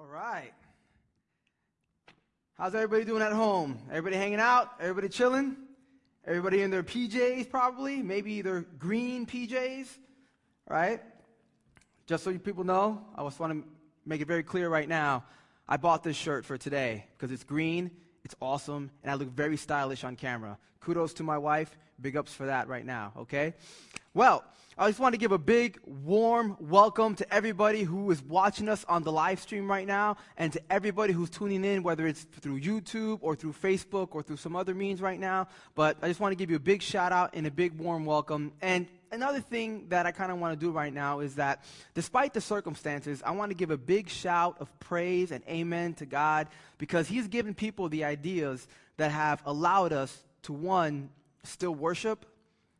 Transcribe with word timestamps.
All 0.00 0.06
right. 0.06 0.54
How's 2.54 2.74
everybody 2.74 3.04
doing 3.04 3.20
at 3.20 3.32
home? 3.32 3.78
Everybody 3.90 4.16
hanging 4.16 4.40
out? 4.40 4.70
Everybody 4.80 5.10
chilling? 5.10 5.56
Everybody 6.26 6.62
in 6.62 6.70
their 6.70 6.82
PJs, 6.82 7.50
probably? 7.50 8.00
Maybe 8.00 8.40
their 8.40 8.62
green 8.78 9.26
PJs, 9.26 9.88
right? 10.66 11.02
Just 12.06 12.24
so 12.24 12.30
you 12.30 12.38
people 12.38 12.64
know, 12.64 13.04
I 13.14 13.22
just 13.24 13.38
want 13.38 13.52
to 13.52 13.68
make 14.06 14.22
it 14.22 14.26
very 14.26 14.42
clear 14.42 14.70
right 14.70 14.88
now. 14.88 15.22
I 15.68 15.76
bought 15.76 16.02
this 16.02 16.16
shirt 16.16 16.46
for 16.46 16.56
today 16.56 17.04
because 17.18 17.30
it's 17.30 17.44
green, 17.44 17.90
it's 18.24 18.34
awesome, 18.40 18.90
and 19.02 19.10
I 19.10 19.16
look 19.16 19.28
very 19.28 19.58
stylish 19.58 20.02
on 20.02 20.16
camera. 20.16 20.56
Kudos 20.80 21.12
to 21.14 21.24
my 21.24 21.36
wife. 21.36 21.76
Big 22.00 22.16
ups 22.16 22.32
for 22.32 22.46
that 22.46 22.68
right 22.68 22.86
now, 22.86 23.12
okay? 23.18 23.52
Well, 24.12 24.42
I 24.76 24.88
just 24.88 24.98
want 24.98 25.12
to 25.12 25.20
give 25.20 25.30
a 25.30 25.38
big, 25.38 25.78
warm 25.86 26.56
welcome 26.58 27.14
to 27.14 27.32
everybody 27.32 27.84
who 27.84 28.10
is 28.10 28.20
watching 28.20 28.68
us 28.68 28.84
on 28.88 29.04
the 29.04 29.12
live 29.12 29.38
stream 29.38 29.70
right 29.70 29.86
now, 29.86 30.16
and 30.36 30.52
to 30.52 30.60
everybody 30.68 31.12
who's 31.12 31.30
tuning 31.30 31.64
in, 31.64 31.84
whether 31.84 32.08
it's 32.08 32.24
through 32.40 32.60
YouTube 32.60 33.18
or 33.20 33.36
through 33.36 33.52
Facebook 33.52 34.08
or 34.10 34.24
through 34.24 34.38
some 34.38 34.56
other 34.56 34.74
means 34.74 35.00
right 35.00 35.20
now. 35.20 35.46
But 35.76 35.96
I 36.02 36.08
just 36.08 36.18
want 36.18 36.32
to 36.32 36.36
give 36.36 36.50
you 36.50 36.56
a 36.56 36.60
big 36.60 36.82
shout 36.82 37.12
out 37.12 37.34
and 37.34 37.46
a 37.46 37.52
big, 37.52 37.78
warm 37.78 38.04
welcome. 38.04 38.50
And 38.60 38.88
another 39.12 39.38
thing 39.38 39.86
that 39.90 40.06
I 40.06 40.10
kind 40.10 40.32
of 40.32 40.40
want 40.40 40.58
to 40.58 40.66
do 40.66 40.72
right 40.72 40.92
now 40.92 41.20
is 41.20 41.36
that 41.36 41.62
despite 41.94 42.34
the 42.34 42.40
circumstances, 42.40 43.22
I 43.24 43.30
want 43.30 43.52
to 43.52 43.56
give 43.56 43.70
a 43.70 43.78
big 43.78 44.08
shout 44.08 44.56
of 44.58 44.76
praise 44.80 45.30
and 45.30 45.44
amen 45.48 45.94
to 45.94 46.06
God 46.06 46.48
because 46.78 47.06
He's 47.06 47.28
given 47.28 47.54
people 47.54 47.88
the 47.88 48.02
ideas 48.02 48.66
that 48.96 49.12
have 49.12 49.40
allowed 49.46 49.92
us 49.92 50.24
to, 50.42 50.52
one, 50.52 51.10
still 51.44 51.76
worship, 51.76 52.26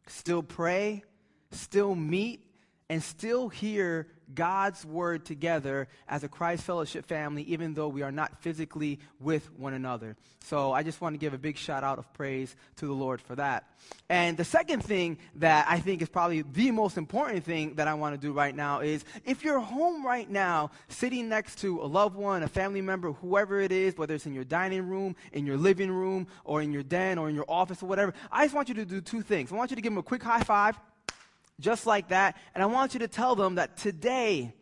still 0.08 0.42
pray, 0.42 1.04
still 1.52 1.94
meet, 1.94 2.44
and 2.90 3.00
still 3.00 3.48
hear 3.48 4.08
God's 4.34 4.84
word 4.84 5.24
together 5.24 5.86
as 6.08 6.24
a 6.24 6.28
Christ 6.28 6.64
Fellowship 6.64 7.06
family, 7.06 7.44
even 7.44 7.72
though 7.72 7.86
we 7.86 8.02
are 8.02 8.10
not 8.10 8.42
physically 8.42 8.98
with 9.20 9.48
one 9.56 9.74
another. 9.74 10.16
So 10.42 10.72
I 10.72 10.82
just 10.82 11.00
want 11.00 11.14
to 11.14 11.18
give 11.18 11.32
a 11.32 11.38
big 11.38 11.56
shout 11.56 11.84
out 11.84 12.00
of 12.00 12.12
praise 12.14 12.56
to 12.76 12.86
the 12.86 12.92
Lord 12.92 13.20
for 13.20 13.36
that. 13.36 13.64
And 14.08 14.36
the 14.36 14.44
second 14.44 14.82
thing 14.82 15.18
that 15.36 15.66
I 15.68 15.78
think 15.78 16.02
is 16.02 16.08
probably 16.08 16.42
the 16.42 16.72
most 16.72 16.96
important 16.96 17.44
thing 17.44 17.74
that 17.74 17.86
I 17.86 17.94
want 17.94 18.20
to 18.20 18.20
do 18.20 18.32
right 18.32 18.54
now 18.54 18.80
is 18.80 19.04
if 19.24 19.44
you're 19.44 19.60
home 19.60 20.04
right 20.04 20.28
now, 20.28 20.72
sitting 20.88 21.28
next 21.28 21.58
to 21.60 21.80
a 21.82 21.86
loved 21.86 22.16
one, 22.16 22.42
a 22.42 22.48
family 22.48 22.82
member, 22.82 23.12
whoever 23.12 23.60
it 23.60 23.70
is, 23.70 23.96
whether 23.96 24.16
it's 24.16 24.26
in 24.26 24.34
your 24.34 24.44
dining 24.44 24.88
room, 24.88 25.14
in 25.32 25.46
your 25.46 25.56
living 25.56 25.92
room, 25.92 26.26
or 26.44 26.60
in 26.60 26.72
your 26.72 26.82
den, 26.82 27.18
or 27.18 27.28
in 27.28 27.36
your 27.36 27.46
office, 27.48 27.84
or 27.84 27.86
whatever, 27.86 28.14
I 28.32 28.46
just 28.46 28.54
want 28.54 28.68
you 28.68 28.74
to 28.74 28.84
do 28.84 29.00
two 29.00 29.22
things. 29.22 29.52
I 29.52 29.54
want 29.54 29.70
you 29.70 29.76
to 29.76 29.82
give 29.82 29.92
them 29.92 29.98
a 29.98 30.02
quick 30.02 30.24
high 30.24 30.42
five 30.42 30.76
just 31.60 31.86
like 31.86 32.08
that. 32.08 32.36
And 32.54 32.62
I 32.62 32.66
want 32.66 32.94
you 32.94 33.00
to 33.00 33.08
tell 33.08 33.36
them 33.36 33.56
that 33.56 33.76
today 33.76 34.54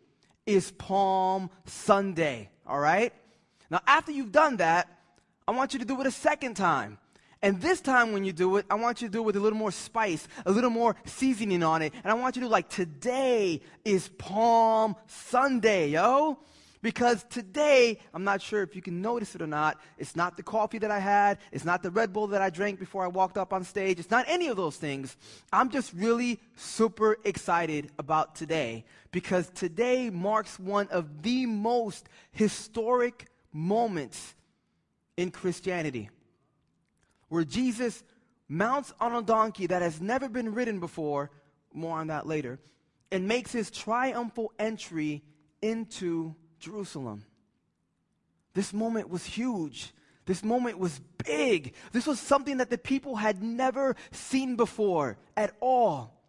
is 0.45 0.71
Palm 0.71 1.49
Sunday, 1.65 2.49
all 2.65 2.79
right? 2.79 3.13
Now, 3.69 3.81
after 3.87 4.11
you've 4.11 4.31
done 4.31 4.57
that, 4.57 4.87
I 5.47 5.51
want 5.51 5.73
you 5.73 5.79
to 5.79 5.85
do 5.85 5.99
it 6.01 6.07
a 6.07 6.11
second 6.11 6.55
time. 6.55 6.97
And 7.41 7.61
this 7.61 7.79
time 7.79 8.11
when 8.11 8.25
you 8.25 8.33
do 8.33 8.57
it, 8.57 8.65
I 8.69 8.75
want 8.75 9.01
you 9.01 9.07
to 9.07 9.11
do 9.11 9.19
it 9.19 9.25
with 9.25 9.37
a 9.37 9.39
little 9.39 9.57
more 9.57 9.71
spice, 9.71 10.27
a 10.45 10.51
little 10.51 10.69
more 10.69 10.95
seasoning 11.05 11.63
on 11.63 11.81
it. 11.81 11.93
And 12.03 12.11
I 12.11 12.15
want 12.15 12.35
you 12.35 12.41
to 12.41 12.49
like, 12.49 12.69
today 12.69 13.61
is 13.85 14.09
Palm 14.09 14.95
Sunday, 15.07 15.89
yo. 15.89 16.39
Because 16.81 17.25
today, 17.29 17.99
I'm 18.13 18.23
not 18.23 18.41
sure 18.41 18.63
if 18.63 18.75
you 18.75 18.81
can 18.81 19.01
notice 19.01 19.35
it 19.35 19.41
or 19.41 19.47
not, 19.47 19.81
it's 19.97 20.15
not 20.15 20.37
the 20.37 20.43
coffee 20.43 20.77
that 20.77 20.91
I 20.91 20.99
had, 20.99 21.39
it's 21.51 21.65
not 21.65 21.83
the 21.83 21.91
Red 21.91 22.13
Bull 22.13 22.27
that 22.27 22.41
I 22.41 22.49
drank 22.49 22.79
before 22.79 23.03
I 23.03 23.07
walked 23.07 23.37
up 23.37 23.51
on 23.51 23.65
stage, 23.65 23.99
it's 23.99 24.11
not 24.11 24.25
any 24.29 24.47
of 24.47 24.55
those 24.55 24.77
things. 24.77 25.17
I'm 25.51 25.69
just 25.69 25.93
really 25.93 26.39
super 26.55 27.17
excited 27.25 27.91
about 27.99 28.35
today 28.35 28.85
because 29.11 29.49
today 29.49 30.09
marks 30.09 30.57
one 30.57 30.87
of 30.87 31.21
the 31.21 31.45
most 31.45 32.07
historic 32.31 33.27
moments 33.51 34.35
in 35.17 35.31
Christianity 35.31 36.09
where 37.27 37.43
Jesus 37.43 38.03
mounts 38.47 38.93
on 38.99 39.13
a 39.13 39.21
donkey 39.21 39.67
that 39.67 39.81
has 39.81 40.01
never 40.01 40.27
been 40.27 40.53
ridden 40.53 40.79
before, 40.79 41.29
more 41.73 41.99
on 41.99 42.07
that 42.07 42.25
later, 42.25 42.59
and 43.11 43.27
makes 43.27 43.51
his 43.51 43.69
triumphal 43.69 44.51
entry 44.59 45.23
into 45.61 46.35
Jerusalem. 46.59 47.25
This 48.53 48.73
moment 48.73 49.09
was 49.09 49.25
huge. 49.25 49.93
This 50.25 50.43
moment 50.43 50.77
was 50.77 50.99
big. 51.25 51.73
This 51.91 52.05
was 52.05 52.19
something 52.19 52.57
that 52.57 52.69
the 52.69 52.77
people 52.77 53.15
had 53.15 53.41
never 53.41 53.95
seen 54.11 54.55
before 54.55 55.17
at 55.35 55.55
all. 55.59 56.21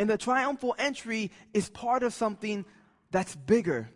And 0.00 0.08
the 0.08 0.18
triumphal 0.18 0.74
entry 0.78 1.30
is 1.52 1.68
part 1.68 2.02
of 2.02 2.14
something 2.14 2.64
that's 3.10 3.36
bigger. 3.36 3.90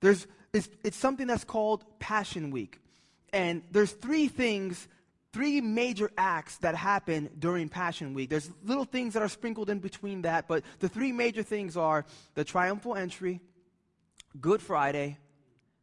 There's, 0.00 0.26
it's, 0.52 0.68
it's 0.84 0.96
something 0.96 1.26
that's 1.26 1.44
called 1.44 1.84
Passion 1.98 2.50
Week. 2.50 2.80
And 3.32 3.62
there's 3.70 3.92
three 3.92 4.28
things, 4.28 4.88
three 5.32 5.60
major 5.60 6.10
acts 6.16 6.58
that 6.58 6.74
happen 6.74 7.28
during 7.38 7.68
Passion 7.68 8.14
Week. 8.14 8.30
There's 8.30 8.50
little 8.64 8.84
things 8.84 9.14
that 9.14 9.22
are 9.22 9.28
sprinkled 9.28 9.68
in 9.68 9.80
between 9.80 10.22
that, 10.22 10.48
but 10.48 10.64
the 10.78 10.88
three 10.88 11.12
major 11.12 11.42
things 11.42 11.76
are 11.76 12.04
the 12.34 12.44
triumphal 12.44 12.94
entry, 12.94 13.40
Good 14.40 14.62
Friday, 14.62 15.18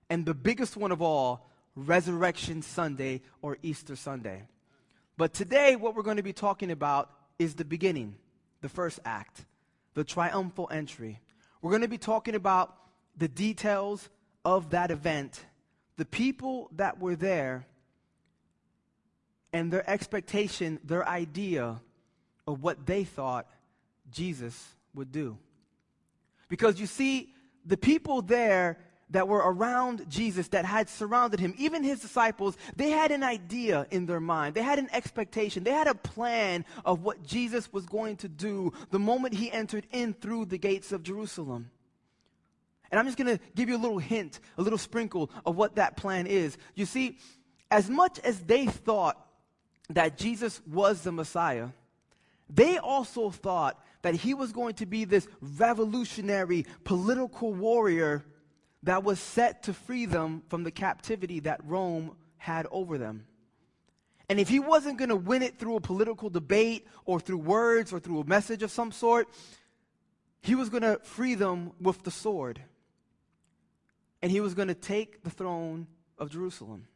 and 0.09 0.25
the 0.25 0.33
biggest 0.33 0.75
one 0.75 0.91
of 0.91 1.01
all, 1.01 1.49
Resurrection 1.75 2.61
Sunday 2.61 3.21
or 3.41 3.57
Easter 3.61 3.95
Sunday. 3.95 4.43
But 5.17 5.33
today, 5.33 5.75
what 5.75 5.95
we're 5.95 6.03
going 6.03 6.17
to 6.17 6.23
be 6.23 6.33
talking 6.33 6.71
about 6.71 7.11
is 7.37 7.55
the 7.55 7.65
beginning, 7.65 8.15
the 8.61 8.69
first 8.69 8.99
act, 9.05 9.45
the 9.93 10.03
triumphal 10.03 10.67
entry. 10.71 11.19
We're 11.61 11.71
going 11.71 11.83
to 11.83 11.87
be 11.87 11.97
talking 11.97 12.35
about 12.35 12.75
the 13.17 13.27
details 13.27 14.09
of 14.43 14.71
that 14.71 14.91
event, 14.91 15.45
the 15.97 16.05
people 16.05 16.69
that 16.75 16.99
were 16.99 17.15
there, 17.15 17.67
and 19.53 19.71
their 19.71 19.87
expectation, 19.89 20.79
their 20.83 21.07
idea 21.07 21.81
of 22.47 22.63
what 22.63 22.85
they 22.85 23.03
thought 23.03 23.47
Jesus 24.11 24.67
would 24.93 25.11
do. 25.11 25.37
Because 26.47 26.79
you 26.79 26.87
see, 26.87 27.33
the 27.69 27.77
people 27.77 28.21
there 28.21 28.77
that 29.11 29.27
were 29.27 29.37
around 29.39 30.09
Jesus, 30.09 30.49
that 30.49 30.65
had 30.65 30.89
surrounded 30.89 31.39
him, 31.39 31.53
even 31.57 31.83
his 31.83 31.99
disciples, 31.99 32.57
they 32.75 32.89
had 32.89 33.11
an 33.11 33.23
idea 33.23 33.87
in 33.89 34.05
their 34.05 34.19
mind. 34.19 34.55
They 34.55 34.61
had 34.61 34.77
an 34.77 34.89
expectation. 34.91 35.63
They 35.63 35.71
had 35.71 35.87
a 35.87 35.95
plan 35.95 36.65
of 36.83 37.03
what 37.03 37.25
Jesus 37.25 37.71
was 37.71 37.85
going 37.85 38.17
to 38.17 38.27
do 38.27 38.73
the 38.91 38.99
moment 38.99 39.33
he 39.33 39.51
entered 39.51 39.87
in 39.91 40.13
through 40.13 40.45
the 40.45 40.57
gates 40.57 40.91
of 40.91 41.01
Jerusalem. 41.03 41.71
And 42.91 42.99
I'm 42.99 43.05
just 43.05 43.17
going 43.17 43.37
to 43.37 43.43
give 43.55 43.69
you 43.69 43.77
a 43.77 43.79
little 43.81 43.99
hint, 43.99 44.39
a 44.57 44.61
little 44.61 44.77
sprinkle 44.77 45.29
of 45.45 45.55
what 45.55 45.75
that 45.75 45.95
plan 45.95 46.27
is. 46.27 46.57
You 46.75 46.85
see, 46.85 47.17
as 47.71 47.89
much 47.89 48.19
as 48.19 48.39
they 48.39 48.65
thought 48.65 49.17
that 49.91 50.17
Jesus 50.17 50.61
was 50.67 51.01
the 51.01 51.11
Messiah, 51.11 51.69
they 52.49 52.77
also 52.77 53.29
thought 53.29 53.79
that 54.01 54.15
he 54.15 54.33
was 54.33 54.51
going 54.51 54.75
to 54.75 54.85
be 54.85 55.05
this 55.05 55.27
revolutionary 55.41 56.65
political 56.83 57.53
warrior 57.53 58.25
that 58.83 59.03
was 59.03 59.19
set 59.19 59.63
to 59.63 59.73
free 59.73 60.05
them 60.05 60.43
from 60.47 60.63
the 60.63 60.71
captivity 60.71 61.41
that 61.41 61.59
Rome 61.65 62.15
had 62.37 62.65
over 62.71 62.97
them. 62.97 63.25
And 64.29 64.39
if 64.39 64.47
he 64.47 64.59
wasn't 64.59 64.97
going 64.97 65.09
to 65.09 65.15
win 65.15 65.41
it 65.41 65.57
through 65.57 65.75
a 65.75 65.81
political 65.81 66.29
debate 66.29 66.87
or 67.05 67.19
through 67.19 67.39
words 67.39 67.91
or 67.91 67.99
through 67.99 68.21
a 68.21 68.25
message 68.25 68.63
of 68.63 68.71
some 68.71 68.91
sort, 68.91 69.27
he 70.41 70.55
was 70.55 70.69
going 70.69 70.83
to 70.83 70.99
free 71.03 71.35
them 71.35 71.71
with 71.81 72.03
the 72.03 72.11
sword. 72.11 72.61
And 74.21 74.31
he 74.31 74.39
was 74.39 74.53
going 74.53 74.67
to 74.67 74.75
take 74.75 75.23
the 75.23 75.29
throne 75.29 75.87
of 76.17 76.31
Jerusalem. 76.31 76.87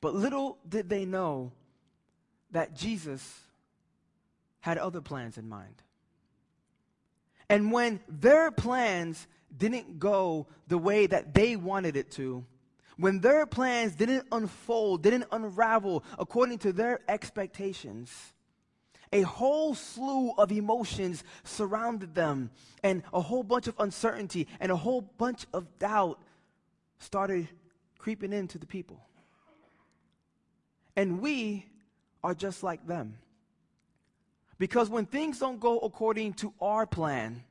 But 0.00 0.14
little 0.14 0.58
did 0.66 0.88
they 0.88 1.04
know 1.04 1.52
that 2.52 2.74
Jesus 2.74 3.40
had 4.66 4.78
other 4.78 5.00
plans 5.00 5.38
in 5.38 5.48
mind. 5.48 5.80
And 7.48 7.70
when 7.70 8.00
their 8.08 8.50
plans 8.50 9.28
didn't 9.56 10.00
go 10.00 10.48
the 10.66 10.76
way 10.76 11.06
that 11.06 11.32
they 11.34 11.54
wanted 11.54 11.96
it 11.96 12.10
to, 12.12 12.44
when 12.96 13.20
their 13.20 13.46
plans 13.46 13.94
didn't 13.94 14.26
unfold, 14.32 15.04
didn't 15.04 15.26
unravel 15.30 16.02
according 16.18 16.58
to 16.58 16.72
their 16.72 16.98
expectations, 17.08 18.12
a 19.12 19.22
whole 19.22 19.76
slew 19.76 20.32
of 20.36 20.50
emotions 20.50 21.22
surrounded 21.44 22.16
them, 22.16 22.50
and 22.82 23.04
a 23.12 23.20
whole 23.20 23.44
bunch 23.44 23.68
of 23.68 23.74
uncertainty 23.78 24.48
and 24.58 24.72
a 24.72 24.76
whole 24.76 25.00
bunch 25.00 25.46
of 25.54 25.78
doubt 25.78 26.20
started 26.98 27.48
creeping 27.98 28.32
into 28.32 28.58
the 28.58 28.66
people. 28.66 29.00
And 30.96 31.20
we 31.20 31.66
are 32.24 32.34
just 32.34 32.64
like 32.64 32.84
them. 32.84 33.18
Because 34.58 34.88
when 34.88 35.06
things 35.06 35.38
don't 35.38 35.60
go 35.60 35.78
according 35.78 36.34
to 36.34 36.52
our 36.60 36.86
plan, 36.86 37.42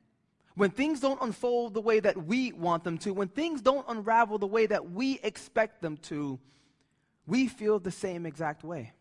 when 0.54 0.70
things 0.70 1.00
don't 1.00 1.20
unfold 1.22 1.74
the 1.74 1.80
way 1.80 2.00
that 2.00 2.24
we 2.24 2.52
want 2.52 2.82
them 2.82 2.98
to, 2.98 3.12
when 3.12 3.28
things 3.28 3.60
don't 3.60 3.84
unravel 3.88 4.38
the 4.38 4.46
way 4.46 4.66
that 4.66 4.90
we 4.90 5.20
expect 5.22 5.82
them 5.82 5.98
to, 5.98 6.40
we 7.26 7.46
feel 7.46 7.78
the 7.78 7.90
same 7.90 8.26
exact 8.26 8.64
way. 8.64 8.92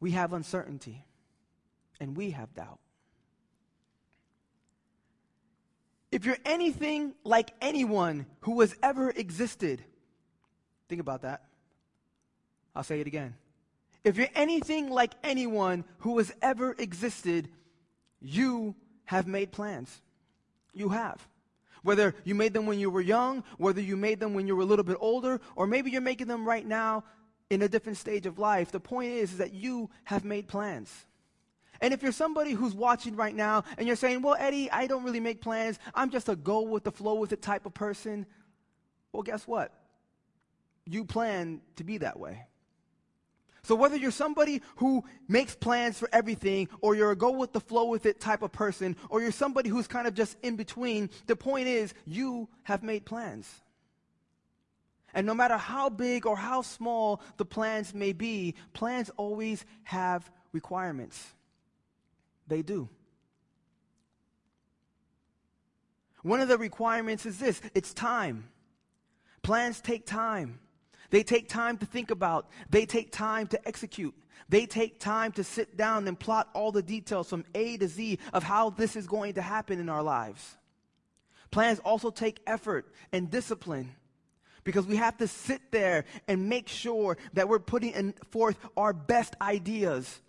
We 0.00 0.10
have 0.10 0.32
uncertainty 0.32 1.04
and 2.00 2.16
we 2.16 2.32
have 2.32 2.52
doubt. 2.54 2.80
If 6.10 6.26
you're 6.26 6.38
anything 6.44 7.14
like 7.24 7.54
anyone 7.62 8.26
who 8.40 8.60
has 8.60 8.76
ever 8.82 9.10
existed, 9.10 9.82
think 10.88 11.00
about 11.00 11.22
that. 11.22 11.44
I'll 12.74 12.82
say 12.82 13.00
it 13.00 13.06
again. 13.06 13.34
If 14.04 14.16
you're 14.16 14.28
anything 14.34 14.90
like 14.90 15.12
anyone 15.22 15.84
who 15.98 16.18
has 16.18 16.32
ever 16.42 16.74
existed, 16.78 17.48
you 18.20 18.74
have 19.04 19.26
made 19.26 19.52
plans. 19.52 20.00
You 20.72 20.88
have. 20.88 21.26
Whether 21.82 22.14
you 22.24 22.34
made 22.34 22.52
them 22.52 22.66
when 22.66 22.78
you 22.78 22.90
were 22.90 23.00
young, 23.00 23.44
whether 23.58 23.80
you 23.80 23.96
made 23.96 24.20
them 24.20 24.34
when 24.34 24.46
you 24.46 24.56
were 24.56 24.62
a 24.62 24.66
little 24.66 24.84
bit 24.84 24.96
older, 25.00 25.40
or 25.56 25.66
maybe 25.66 25.90
you're 25.90 26.00
making 26.00 26.28
them 26.28 26.44
right 26.46 26.66
now 26.66 27.04
in 27.50 27.62
a 27.62 27.68
different 27.68 27.98
stage 27.98 28.26
of 28.26 28.38
life, 28.38 28.70
the 28.70 28.80
point 28.80 29.12
is, 29.12 29.32
is 29.32 29.38
that 29.38 29.52
you 29.52 29.90
have 30.04 30.24
made 30.24 30.48
plans. 30.48 31.06
And 31.80 31.92
if 31.92 32.02
you're 32.02 32.12
somebody 32.12 32.52
who's 32.52 32.74
watching 32.74 33.16
right 33.16 33.34
now 33.34 33.64
and 33.76 33.86
you're 33.86 33.96
saying, 33.96 34.22
well, 34.22 34.36
Eddie, 34.38 34.70
I 34.70 34.86
don't 34.86 35.02
really 35.02 35.20
make 35.20 35.40
plans, 35.40 35.80
I'm 35.94 36.10
just 36.10 36.28
a 36.28 36.36
go 36.36 36.62
with 36.62 36.84
the 36.84 36.92
flow 36.92 37.14
with 37.14 37.32
it 37.32 37.42
type 37.42 37.66
of 37.66 37.74
person, 37.74 38.24
well, 39.12 39.24
guess 39.24 39.46
what? 39.46 39.72
You 40.86 41.04
plan 41.04 41.60
to 41.76 41.84
be 41.84 41.98
that 41.98 42.18
way. 42.18 42.46
So 43.64 43.76
whether 43.76 43.96
you're 43.96 44.10
somebody 44.10 44.60
who 44.76 45.04
makes 45.28 45.54
plans 45.54 45.98
for 45.98 46.08
everything, 46.12 46.68
or 46.80 46.96
you're 46.96 47.12
a 47.12 47.16
go 47.16 47.30
with 47.30 47.52
the 47.52 47.60
flow 47.60 47.86
with 47.86 48.06
it 48.06 48.20
type 48.20 48.42
of 48.42 48.50
person, 48.50 48.96
or 49.08 49.22
you're 49.22 49.30
somebody 49.30 49.68
who's 49.68 49.86
kind 49.86 50.08
of 50.08 50.14
just 50.14 50.36
in 50.42 50.56
between, 50.56 51.10
the 51.26 51.36
point 51.36 51.68
is 51.68 51.94
you 52.04 52.48
have 52.64 52.82
made 52.82 53.04
plans. 53.04 53.48
And 55.14 55.26
no 55.26 55.34
matter 55.34 55.56
how 55.56 55.90
big 55.90 56.26
or 56.26 56.36
how 56.36 56.62
small 56.62 57.20
the 57.36 57.44
plans 57.44 57.94
may 57.94 58.12
be, 58.12 58.54
plans 58.72 59.10
always 59.16 59.64
have 59.84 60.28
requirements. 60.52 61.24
They 62.48 62.62
do. 62.62 62.88
One 66.22 66.40
of 66.40 66.48
the 66.48 66.58
requirements 66.58 67.26
is 67.26 67.38
this 67.38 67.60
it's 67.74 67.94
time. 67.94 68.48
Plans 69.42 69.80
take 69.80 70.06
time. 70.06 70.58
They 71.12 71.22
take 71.22 71.46
time 71.46 71.76
to 71.76 71.86
think 71.86 72.10
about, 72.10 72.48
they 72.70 72.86
take 72.86 73.12
time 73.12 73.46
to 73.48 73.68
execute. 73.68 74.14
They 74.48 74.64
take 74.64 74.98
time 74.98 75.32
to 75.32 75.44
sit 75.44 75.76
down 75.76 76.08
and 76.08 76.18
plot 76.18 76.48
all 76.54 76.72
the 76.72 76.82
details 76.82 77.28
from 77.28 77.44
A 77.54 77.76
to 77.76 77.86
Z 77.86 78.18
of 78.32 78.42
how 78.42 78.70
this 78.70 78.96
is 78.96 79.06
going 79.06 79.34
to 79.34 79.42
happen 79.42 79.78
in 79.78 79.90
our 79.90 80.02
lives. 80.02 80.56
Plans 81.50 81.80
also 81.80 82.10
take 82.10 82.40
effort 82.46 82.92
and 83.12 83.30
discipline 83.30 83.94
because 84.64 84.86
we 84.86 84.96
have 84.96 85.18
to 85.18 85.28
sit 85.28 85.60
there 85.70 86.06
and 86.28 86.48
make 86.48 86.66
sure 86.66 87.18
that 87.34 87.46
we're 87.46 87.58
putting 87.58 88.14
forth 88.30 88.56
our 88.74 88.94
best 88.94 89.36
ideas, 89.42 90.22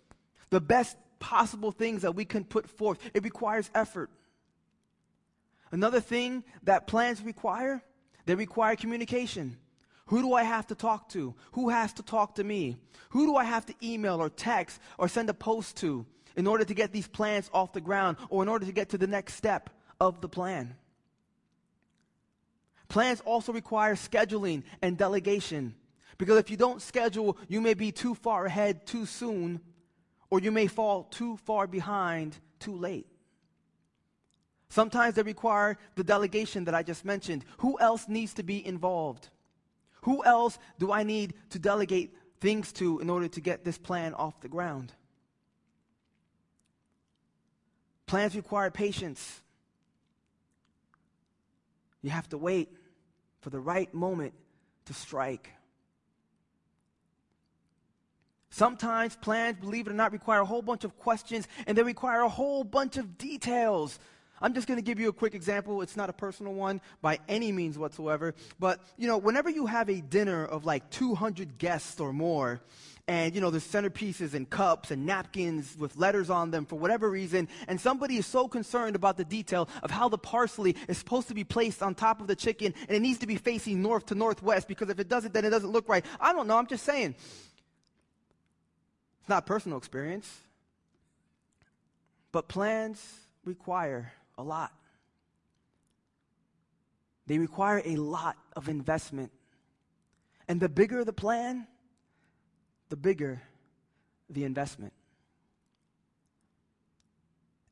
the 0.50 0.60
best 0.60 0.98
possible 1.18 1.72
things 1.72 2.02
that 2.02 2.14
we 2.14 2.26
can 2.26 2.44
put 2.44 2.68
forth. 2.68 2.98
It 3.14 3.24
requires 3.24 3.70
effort. 3.74 4.10
Another 5.72 6.00
thing 6.00 6.44
that 6.64 6.86
plans 6.86 7.22
require, 7.22 7.82
they 8.26 8.34
require 8.34 8.76
communication. 8.76 9.56
Who 10.06 10.20
do 10.20 10.34
I 10.34 10.42
have 10.42 10.66
to 10.66 10.74
talk 10.74 11.08
to? 11.10 11.34
Who 11.52 11.70
has 11.70 11.92
to 11.94 12.02
talk 12.02 12.34
to 12.34 12.44
me? 12.44 12.76
Who 13.10 13.26
do 13.26 13.36
I 13.36 13.44
have 13.44 13.64
to 13.66 13.74
email 13.82 14.20
or 14.20 14.28
text 14.28 14.80
or 14.98 15.08
send 15.08 15.30
a 15.30 15.34
post 15.34 15.76
to 15.78 16.04
in 16.36 16.46
order 16.46 16.64
to 16.64 16.74
get 16.74 16.92
these 16.92 17.08
plans 17.08 17.48
off 17.54 17.72
the 17.72 17.80
ground 17.80 18.18
or 18.28 18.42
in 18.42 18.48
order 18.48 18.66
to 18.66 18.72
get 18.72 18.90
to 18.90 18.98
the 18.98 19.06
next 19.06 19.34
step 19.34 19.70
of 20.00 20.20
the 20.20 20.28
plan? 20.28 20.76
Plans 22.88 23.20
also 23.22 23.52
require 23.52 23.94
scheduling 23.94 24.62
and 24.82 24.98
delegation. 24.98 25.74
Because 26.18 26.38
if 26.38 26.50
you 26.50 26.56
don't 26.56 26.82
schedule, 26.82 27.36
you 27.48 27.60
may 27.60 27.74
be 27.74 27.90
too 27.90 28.14
far 28.14 28.46
ahead 28.46 28.86
too 28.86 29.06
soon, 29.06 29.60
or 30.30 30.38
you 30.38 30.52
may 30.52 30.66
fall 30.66 31.04
too 31.04 31.36
far 31.38 31.66
behind 31.66 32.36
too 32.60 32.76
late. 32.76 33.06
Sometimes 34.68 35.14
they 35.14 35.22
require 35.22 35.78
the 35.94 36.04
delegation 36.04 36.64
that 36.64 36.74
I 36.74 36.82
just 36.82 37.04
mentioned. 37.04 37.44
Who 37.58 37.78
else 37.80 38.06
needs 38.08 38.34
to 38.34 38.42
be 38.42 38.64
involved? 38.64 39.28
Who 40.04 40.22
else 40.22 40.58
do 40.78 40.92
I 40.92 41.02
need 41.02 41.32
to 41.50 41.58
delegate 41.58 42.14
things 42.40 42.72
to 42.74 43.00
in 43.00 43.08
order 43.08 43.26
to 43.26 43.40
get 43.40 43.64
this 43.64 43.78
plan 43.78 44.12
off 44.12 44.38
the 44.42 44.48
ground? 44.48 44.92
Plans 48.04 48.36
require 48.36 48.70
patience. 48.70 49.40
You 52.02 52.10
have 52.10 52.28
to 52.28 52.38
wait 52.38 52.68
for 53.40 53.48
the 53.48 53.58
right 53.58 53.92
moment 53.94 54.34
to 54.84 54.92
strike. 54.92 55.50
Sometimes 58.50 59.16
plans, 59.16 59.56
believe 59.58 59.86
it 59.86 59.90
or 59.90 59.94
not, 59.94 60.12
require 60.12 60.40
a 60.40 60.44
whole 60.44 60.60
bunch 60.60 60.84
of 60.84 60.98
questions 60.98 61.48
and 61.66 61.78
they 61.78 61.82
require 61.82 62.20
a 62.20 62.28
whole 62.28 62.62
bunch 62.62 62.98
of 62.98 63.16
details. 63.16 63.98
I'm 64.44 64.52
just 64.52 64.68
going 64.68 64.76
to 64.76 64.82
give 64.82 65.00
you 65.00 65.08
a 65.08 65.12
quick 65.12 65.34
example. 65.34 65.80
It's 65.80 65.96
not 65.96 66.10
a 66.10 66.12
personal 66.12 66.52
one 66.52 66.82
by 67.00 67.18
any 67.28 67.50
means 67.50 67.78
whatsoever. 67.78 68.34
But, 68.60 68.78
you 68.98 69.08
know, 69.08 69.16
whenever 69.16 69.48
you 69.48 69.64
have 69.64 69.88
a 69.88 70.02
dinner 70.02 70.44
of 70.44 70.66
like 70.66 70.90
200 70.90 71.56
guests 71.56 71.98
or 71.98 72.12
more, 72.12 72.60
and, 73.08 73.34
you 73.34 73.40
know, 73.40 73.48
there's 73.48 73.66
centerpieces 73.66 74.34
and 74.34 74.48
cups 74.48 74.90
and 74.90 75.06
napkins 75.06 75.74
with 75.78 75.96
letters 75.96 76.28
on 76.28 76.50
them 76.50 76.66
for 76.66 76.76
whatever 76.78 77.08
reason, 77.08 77.48
and 77.68 77.80
somebody 77.80 78.18
is 78.18 78.26
so 78.26 78.46
concerned 78.46 78.96
about 78.96 79.16
the 79.16 79.24
detail 79.24 79.66
of 79.82 79.90
how 79.90 80.10
the 80.10 80.18
parsley 80.18 80.76
is 80.88 80.98
supposed 80.98 81.28
to 81.28 81.34
be 81.34 81.44
placed 81.44 81.82
on 81.82 81.94
top 81.94 82.20
of 82.20 82.26
the 82.26 82.36
chicken, 82.36 82.74
and 82.86 82.90
it 82.94 83.00
needs 83.00 83.20
to 83.20 83.26
be 83.26 83.36
facing 83.36 83.80
north 83.80 84.04
to 84.06 84.14
northwest, 84.14 84.68
because 84.68 84.90
if 84.90 85.00
it 85.00 85.08
doesn't, 85.08 85.32
then 85.32 85.46
it 85.46 85.50
doesn't 85.50 85.70
look 85.70 85.88
right. 85.88 86.04
I 86.20 86.34
don't 86.34 86.46
know. 86.46 86.58
I'm 86.58 86.66
just 86.66 86.84
saying. 86.84 87.14
It's 89.20 89.28
not 89.30 89.46
personal 89.46 89.78
experience. 89.78 90.30
But 92.30 92.46
plans 92.46 93.02
require 93.46 94.12
a 94.36 94.42
lot. 94.42 94.72
They 97.26 97.38
require 97.38 97.82
a 97.84 97.96
lot 97.96 98.36
of 98.54 98.68
investment. 98.68 99.32
And 100.46 100.60
the 100.60 100.68
bigger 100.68 101.04
the 101.04 101.12
plan, 101.12 101.66
the 102.90 102.96
bigger 102.96 103.42
the 104.28 104.44
investment. 104.44 104.92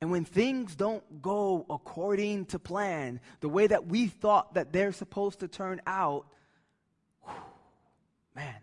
And 0.00 0.11
when 0.11 0.25
things 0.25 0.75
don't 0.75 1.23
go 1.23 1.64
according 1.70 2.47
to 2.47 2.59
plan, 2.59 3.20
the 3.41 3.49
way 3.49 3.69
that 3.69 3.87
we 3.87 4.09
thought 4.09 4.55
that 4.55 4.73
they're 4.73 4.93
supposed 4.93 5.41
to 5.41 5.49
turn 5.49 5.81
out, 5.87 6.26
man. 8.35 8.56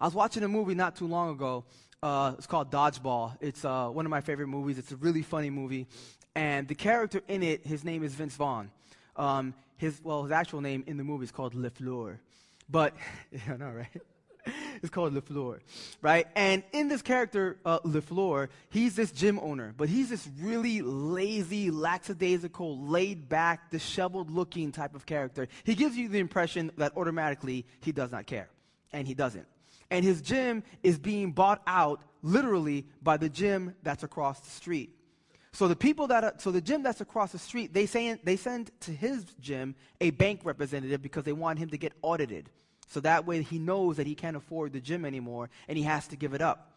I 0.00 0.04
was 0.06 0.14
watching 0.14 0.42
a 0.42 0.48
movie 0.48 0.74
not 0.74 0.96
too 0.96 1.06
long 1.06 1.30
ago 1.30 1.64
uh, 2.06 2.34
it's 2.38 2.46
called 2.46 2.70
Dodgeball. 2.70 3.36
It's 3.40 3.64
uh, 3.64 3.88
one 3.88 4.06
of 4.06 4.10
my 4.10 4.20
favorite 4.20 4.46
movies. 4.46 4.78
It's 4.78 4.92
a 4.92 4.96
really 4.96 5.22
funny 5.22 5.50
movie. 5.50 5.88
And 6.36 6.68
the 6.68 6.76
character 6.76 7.20
in 7.26 7.42
it, 7.42 7.66
his 7.66 7.82
name 7.82 8.04
is 8.04 8.14
Vince 8.14 8.36
Vaughn. 8.36 8.70
Um, 9.16 9.54
his, 9.76 10.00
well, 10.04 10.22
his 10.22 10.30
actual 10.30 10.60
name 10.60 10.84
in 10.86 10.98
the 10.98 11.04
movie 11.04 11.24
is 11.24 11.32
called 11.32 11.54
La 11.54 11.68
Fleur. 11.68 12.20
But, 12.70 12.94
I 13.48 13.56
know, 13.56 13.70
right? 13.70 14.02
it's 14.82 14.90
called 14.90 15.14
La 15.14 15.20
Fleur, 15.20 15.60
right? 16.00 16.28
And 16.36 16.62
in 16.72 16.86
this 16.86 17.02
character, 17.02 17.58
uh, 17.64 17.80
La 17.82 18.00
Fleur, 18.00 18.50
he's 18.70 18.94
this 18.94 19.10
gym 19.10 19.40
owner, 19.40 19.74
but 19.76 19.88
he's 19.88 20.08
this 20.08 20.28
really 20.40 20.82
lazy, 20.82 21.72
lackadaisical, 21.72 22.86
laid 22.86 23.28
back, 23.28 23.72
disheveled 23.72 24.30
looking 24.30 24.70
type 24.70 24.94
of 24.94 25.06
character. 25.06 25.48
He 25.64 25.74
gives 25.74 25.96
you 25.96 26.08
the 26.08 26.20
impression 26.20 26.70
that 26.76 26.96
automatically 26.96 27.66
he 27.80 27.90
does 27.90 28.12
not 28.12 28.26
care, 28.26 28.48
and 28.92 29.08
he 29.08 29.14
doesn't 29.14 29.46
and 29.90 30.04
his 30.04 30.20
gym 30.20 30.62
is 30.82 30.98
being 30.98 31.32
bought 31.32 31.62
out 31.66 32.02
literally 32.22 32.86
by 33.02 33.16
the 33.16 33.28
gym 33.28 33.74
that's 33.82 34.02
across 34.02 34.40
the 34.40 34.50
street. 34.50 34.90
So 35.52 35.68
the 35.68 35.76
people 35.76 36.08
that 36.08 36.22
are, 36.22 36.34
so 36.36 36.50
the 36.50 36.60
gym 36.60 36.82
that's 36.82 37.00
across 37.00 37.32
the 37.32 37.38
street, 37.38 37.72
they 37.72 37.86
send 37.86 38.20
they 38.24 38.36
send 38.36 38.70
to 38.80 38.90
his 38.90 39.24
gym 39.40 39.74
a 40.00 40.10
bank 40.10 40.40
representative 40.44 41.00
because 41.00 41.24
they 41.24 41.32
want 41.32 41.58
him 41.58 41.70
to 41.70 41.78
get 41.78 41.92
audited. 42.02 42.50
So 42.88 43.00
that 43.00 43.26
way 43.26 43.42
he 43.42 43.58
knows 43.58 43.96
that 43.96 44.06
he 44.06 44.14
can't 44.14 44.36
afford 44.36 44.72
the 44.72 44.80
gym 44.80 45.04
anymore 45.04 45.48
and 45.66 45.78
he 45.78 45.84
has 45.84 46.08
to 46.08 46.16
give 46.16 46.34
it 46.34 46.42
up. 46.42 46.72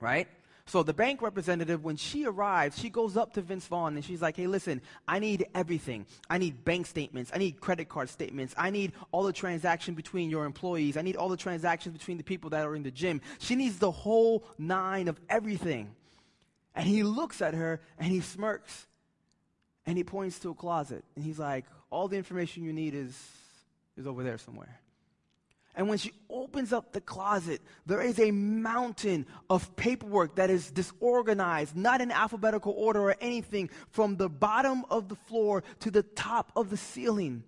Right? 0.00 0.28
So 0.68 0.82
the 0.82 0.92
bank 0.92 1.22
representative, 1.22 1.82
when 1.82 1.96
she 1.96 2.26
arrives, 2.26 2.78
she 2.78 2.90
goes 2.90 3.16
up 3.16 3.32
to 3.32 3.40
Vince 3.40 3.66
Vaughn 3.66 3.96
and 3.96 4.04
she's 4.04 4.20
like, 4.20 4.36
hey, 4.36 4.46
listen, 4.46 4.82
I 5.08 5.18
need 5.18 5.46
everything. 5.54 6.04
I 6.28 6.36
need 6.36 6.62
bank 6.62 6.86
statements. 6.86 7.30
I 7.34 7.38
need 7.38 7.58
credit 7.58 7.88
card 7.88 8.10
statements. 8.10 8.54
I 8.56 8.68
need 8.68 8.92
all 9.10 9.22
the 9.22 9.32
transaction 9.32 9.94
between 9.94 10.28
your 10.28 10.44
employees. 10.44 10.98
I 10.98 11.02
need 11.02 11.16
all 11.16 11.30
the 11.30 11.38
transactions 11.38 11.96
between 11.96 12.18
the 12.18 12.22
people 12.22 12.50
that 12.50 12.66
are 12.66 12.76
in 12.76 12.82
the 12.82 12.90
gym. 12.90 13.22
She 13.38 13.56
needs 13.56 13.78
the 13.78 13.90
whole 13.90 14.44
nine 14.58 15.08
of 15.08 15.18
everything. 15.30 15.94
And 16.74 16.86
he 16.86 17.02
looks 17.02 17.40
at 17.40 17.54
her 17.54 17.80
and 17.98 18.12
he 18.12 18.20
smirks 18.20 18.86
and 19.86 19.96
he 19.96 20.04
points 20.04 20.38
to 20.40 20.50
a 20.50 20.54
closet 20.54 21.02
and 21.16 21.24
he's 21.24 21.38
like, 21.38 21.64
all 21.88 22.08
the 22.08 22.18
information 22.18 22.62
you 22.62 22.74
need 22.74 22.94
is, 22.94 23.18
is 23.96 24.06
over 24.06 24.22
there 24.22 24.36
somewhere. 24.36 24.78
And 25.78 25.88
when 25.88 25.96
she 25.96 26.10
opens 26.28 26.72
up 26.72 26.92
the 26.92 27.00
closet, 27.00 27.62
there 27.86 28.00
is 28.00 28.18
a 28.18 28.32
mountain 28.32 29.26
of 29.48 29.76
paperwork 29.76 30.34
that 30.34 30.50
is 30.50 30.72
disorganized, 30.72 31.76
not 31.76 32.00
in 32.00 32.10
alphabetical 32.10 32.74
order 32.76 33.00
or 33.00 33.16
anything, 33.20 33.70
from 33.90 34.16
the 34.16 34.28
bottom 34.28 34.84
of 34.90 35.08
the 35.08 35.14
floor 35.14 35.62
to 35.78 35.92
the 35.92 36.02
top 36.02 36.50
of 36.56 36.70
the 36.70 36.76
ceiling. 36.76 37.44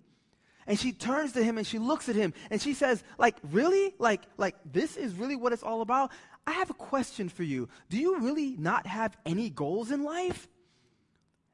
And 0.65 0.79
she 0.79 0.93
turns 0.93 1.33
to 1.33 1.43
him 1.43 1.57
and 1.57 1.67
she 1.67 1.77
looks 1.77 2.07
at 2.07 2.15
him 2.15 2.33
and 2.49 2.61
she 2.61 2.73
says, 2.73 3.03
like, 3.17 3.35
really? 3.51 3.93
Like, 3.99 4.21
like 4.37 4.55
this 4.63 4.95
is 4.95 5.13
really 5.13 5.35
what 5.35 5.51
it's 5.51 5.61
all 5.61 5.81
about? 5.81 6.11
I 6.47 6.53
have 6.53 6.69
a 6.69 6.75
question 6.75 7.27
for 7.27 7.43
you. 7.43 7.67
Do 7.89 7.97
you 7.97 8.17
really 8.19 8.55
not 8.57 8.87
have 8.87 9.17
any 9.25 9.49
goals 9.49 9.91
in 9.91 10.05
life? 10.05 10.47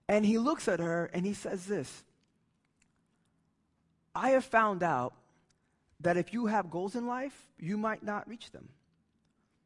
And 0.07 0.23
he 0.23 0.37
looks 0.37 0.67
at 0.67 0.79
her 0.79 1.09
and 1.11 1.25
he 1.25 1.33
says 1.33 1.65
this 1.65 2.03
I 4.13 4.29
have 4.29 4.45
found 4.45 4.83
out 4.83 5.15
that 6.01 6.17
if 6.17 6.33
you 6.33 6.45
have 6.45 6.69
goals 6.69 6.95
in 6.95 7.07
life, 7.07 7.47
you 7.57 7.77
might 7.77 8.03
not 8.03 8.27
reach 8.27 8.51
them. 8.51 8.69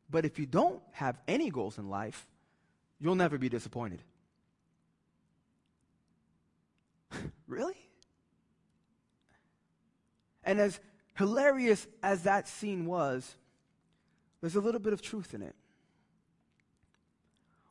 But 0.09 0.25
if 0.25 0.39
you 0.39 0.45
don't 0.45 0.81
have 0.91 1.17
any 1.27 1.50
goals 1.50 1.77
in 1.77 1.89
life, 1.89 2.27
you'll 3.00 3.15
never 3.15 3.38
be 3.38 3.50
disappointed. 3.50 4.01
really? 7.47 7.77
And 10.43 10.59
as 10.59 10.79
hilarious 11.15 11.88
as 12.01 12.23
that 12.23 12.47
scene 12.47 12.85
was, 12.85 13.35
there's 14.41 14.55
a 14.55 14.61
little 14.61 14.81
bit 14.81 14.93
of 14.93 15.01
truth 15.01 15.33
in 15.33 15.41
it. 15.41 15.55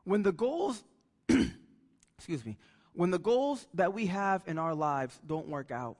When 0.04 0.22
the 0.22 0.32
goals, 0.32 0.82
excuse 2.16 2.44
me, 2.44 2.56
when 2.92 3.10
the 3.10 3.18
goals 3.18 3.66
that 3.74 3.92
we 3.92 4.06
have 4.06 4.42
in 4.46 4.58
our 4.58 4.74
lives 4.74 5.18
don't 5.26 5.48
work 5.48 5.70
out, 5.70 5.96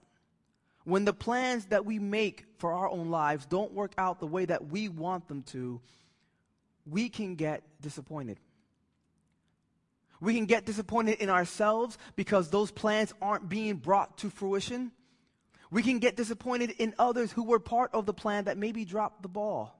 when 0.83 1.05
the 1.05 1.13
plans 1.13 1.65
that 1.67 1.85
we 1.85 1.99
make 1.99 2.45
for 2.57 2.73
our 2.73 2.89
own 2.89 3.09
lives 3.09 3.45
don't 3.45 3.73
work 3.73 3.93
out 3.97 4.19
the 4.19 4.27
way 4.27 4.45
that 4.45 4.67
we 4.67 4.89
want 4.89 5.27
them 5.27 5.43
to, 5.43 5.81
we 6.85 7.09
can 7.09 7.35
get 7.35 7.63
disappointed. 7.81 8.39
We 10.19 10.35
can 10.35 10.45
get 10.45 10.65
disappointed 10.65 11.19
in 11.19 11.29
ourselves 11.29 11.97
because 12.15 12.49
those 12.49 12.71
plans 12.71 13.13
aren't 13.21 13.49
being 13.49 13.75
brought 13.75 14.19
to 14.19 14.29
fruition. 14.29 14.91
We 15.71 15.83
can 15.83 15.99
get 15.99 16.15
disappointed 16.15 16.71
in 16.71 16.93
others 16.99 17.31
who 17.31 17.43
were 17.43 17.59
part 17.59 17.91
of 17.93 18.05
the 18.05 18.13
plan 18.13 18.45
that 18.45 18.57
maybe 18.57 18.85
dropped 18.85 19.23
the 19.23 19.29
ball. 19.29 19.79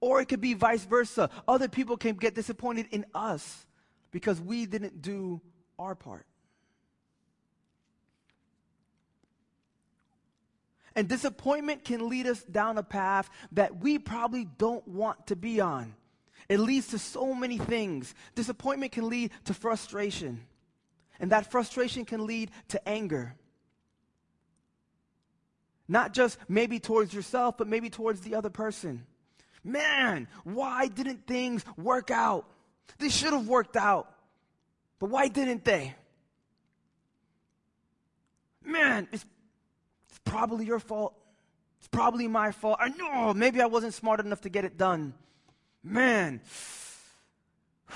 Or 0.00 0.20
it 0.20 0.26
could 0.26 0.40
be 0.40 0.54
vice 0.54 0.84
versa. 0.84 1.28
Other 1.46 1.68
people 1.68 1.96
can 1.96 2.14
get 2.16 2.34
disappointed 2.34 2.86
in 2.90 3.04
us 3.14 3.66
because 4.10 4.40
we 4.40 4.64
didn't 4.64 5.02
do 5.02 5.40
our 5.78 5.94
part. 5.94 6.27
And 10.98 11.08
disappointment 11.08 11.84
can 11.84 12.08
lead 12.08 12.26
us 12.26 12.42
down 12.42 12.76
a 12.76 12.82
path 12.82 13.30
that 13.52 13.76
we 13.78 14.00
probably 14.00 14.48
don't 14.58 14.86
want 14.88 15.28
to 15.28 15.36
be 15.36 15.60
on. 15.60 15.94
It 16.48 16.58
leads 16.58 16.88
to 16.88 16.98
so 16.98 17.34
many 17.34 17.56
things. 17.56 18.16
Disappointment 18.34 18.90
can 18.90 19.08
lead 19.08 19.30
to 19.44 19.54
frustration. 19.54 20.40
And 21.20 21.30
that 21.30 21.52
frustration 21.52 22.04
can 22.04 22.26
lead 22.26 22.50
to 22.70 22.88
anger. 22.88 23.36
Not 25.86 26.14
just 26.14 26.36
maybe 26.48 26.80
towards 26.80 27.14
yourself, 27.14 27.56
but 27.58 27.68
maybe 27.68 27.90
towards 27.90 28.22
the 28.22 28.34
other 28.34 28.50
person. 28.50 29.06
Man, 29.62 30.26
why 30.42 30.88
didn't 30.88 31.28
things 31.28 31.64
work 31.76 32.10
out? 32.10 32.44
They 32.98 33.08
should 33.08 33.32
have 33.32 33.46
worked 33.46 33.76
out. 33.76 34.12
But 34.98 35.10
why 35.10 35.28
didn't 35.28 35.64
they? 35.64 35.94
Man, 38.64 39.06
it's 39.12 39.24
probably 40.28 40.66
your 40.66 40.78
fault. 40.78 41.14
It's 41.78 41.88
probably 41.88 42.28
my 42.28 42.52
fault. 42.52 42.78
I 42.80 42.88
know, 42.88 43.08
oh, 43.12 43.34
maybe 43.34 43.60
I 43.60 43.66
wasn't 43.66 43.94
smart 43.94 44.20
enough 44.20 44.40
to 44.42 44.48
get 44.48 44.64
it 44.64 44.76
done. 44.76 45.14
Man. 45.82 46.40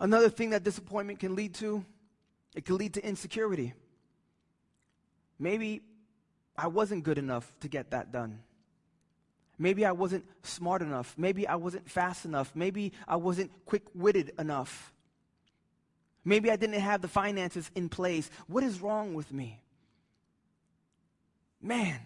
Another 0.00 0.28
thing 0.28 0.50
that 0.50 0.62
disappointment 0.62 1.20
can 1.20 1.34
lead 1.34 1.54
to, 1.54 1.84
it 2.54 2.64
can 2.64 2.76
lead 2.76 2.94
to 2.94 3.04
insecurity. 3.04 3.74
Maybe 5.38 5.82
I 6.56 6.68
wasn't 6.68 7.04
good 7.04 7.18
enough 7.18 7.52
to 7.60 7.68
get 7.68 7.90
that 7.90 8.12
done. 8.12 8.38
Maybe 9.58 9.84
I 9.84 9.92
wasn't 9.92 10.24
smart 10.42 10.82
enough. 10.82 11.14
Maybe 11.16 11.46
I 11.46 11.56
wasn't 11.56 11.88
fast 11.88 12.24
enough. 12.24 12.52
Maybe 12.54 12.92
I 13.06 13.16
wasn't 13.16 13.50
quick 13.66 13.82
witted 13.94 14.32
enough. 14.38 14.93
Maybe 16.24 16.50
I 16.50 16.56
didn't 16.56 16.80
have 16.80 17.02
the 17.02 17.08
finances 17.08 17.70
in 17.74 17.88
place. 17.88 18.30
What 18.46 18.64
is 18.64 18.80
wrong 18.80 19.14
with 19.14 19.32
me? 19.32 19.60
Man. 21.60 22.00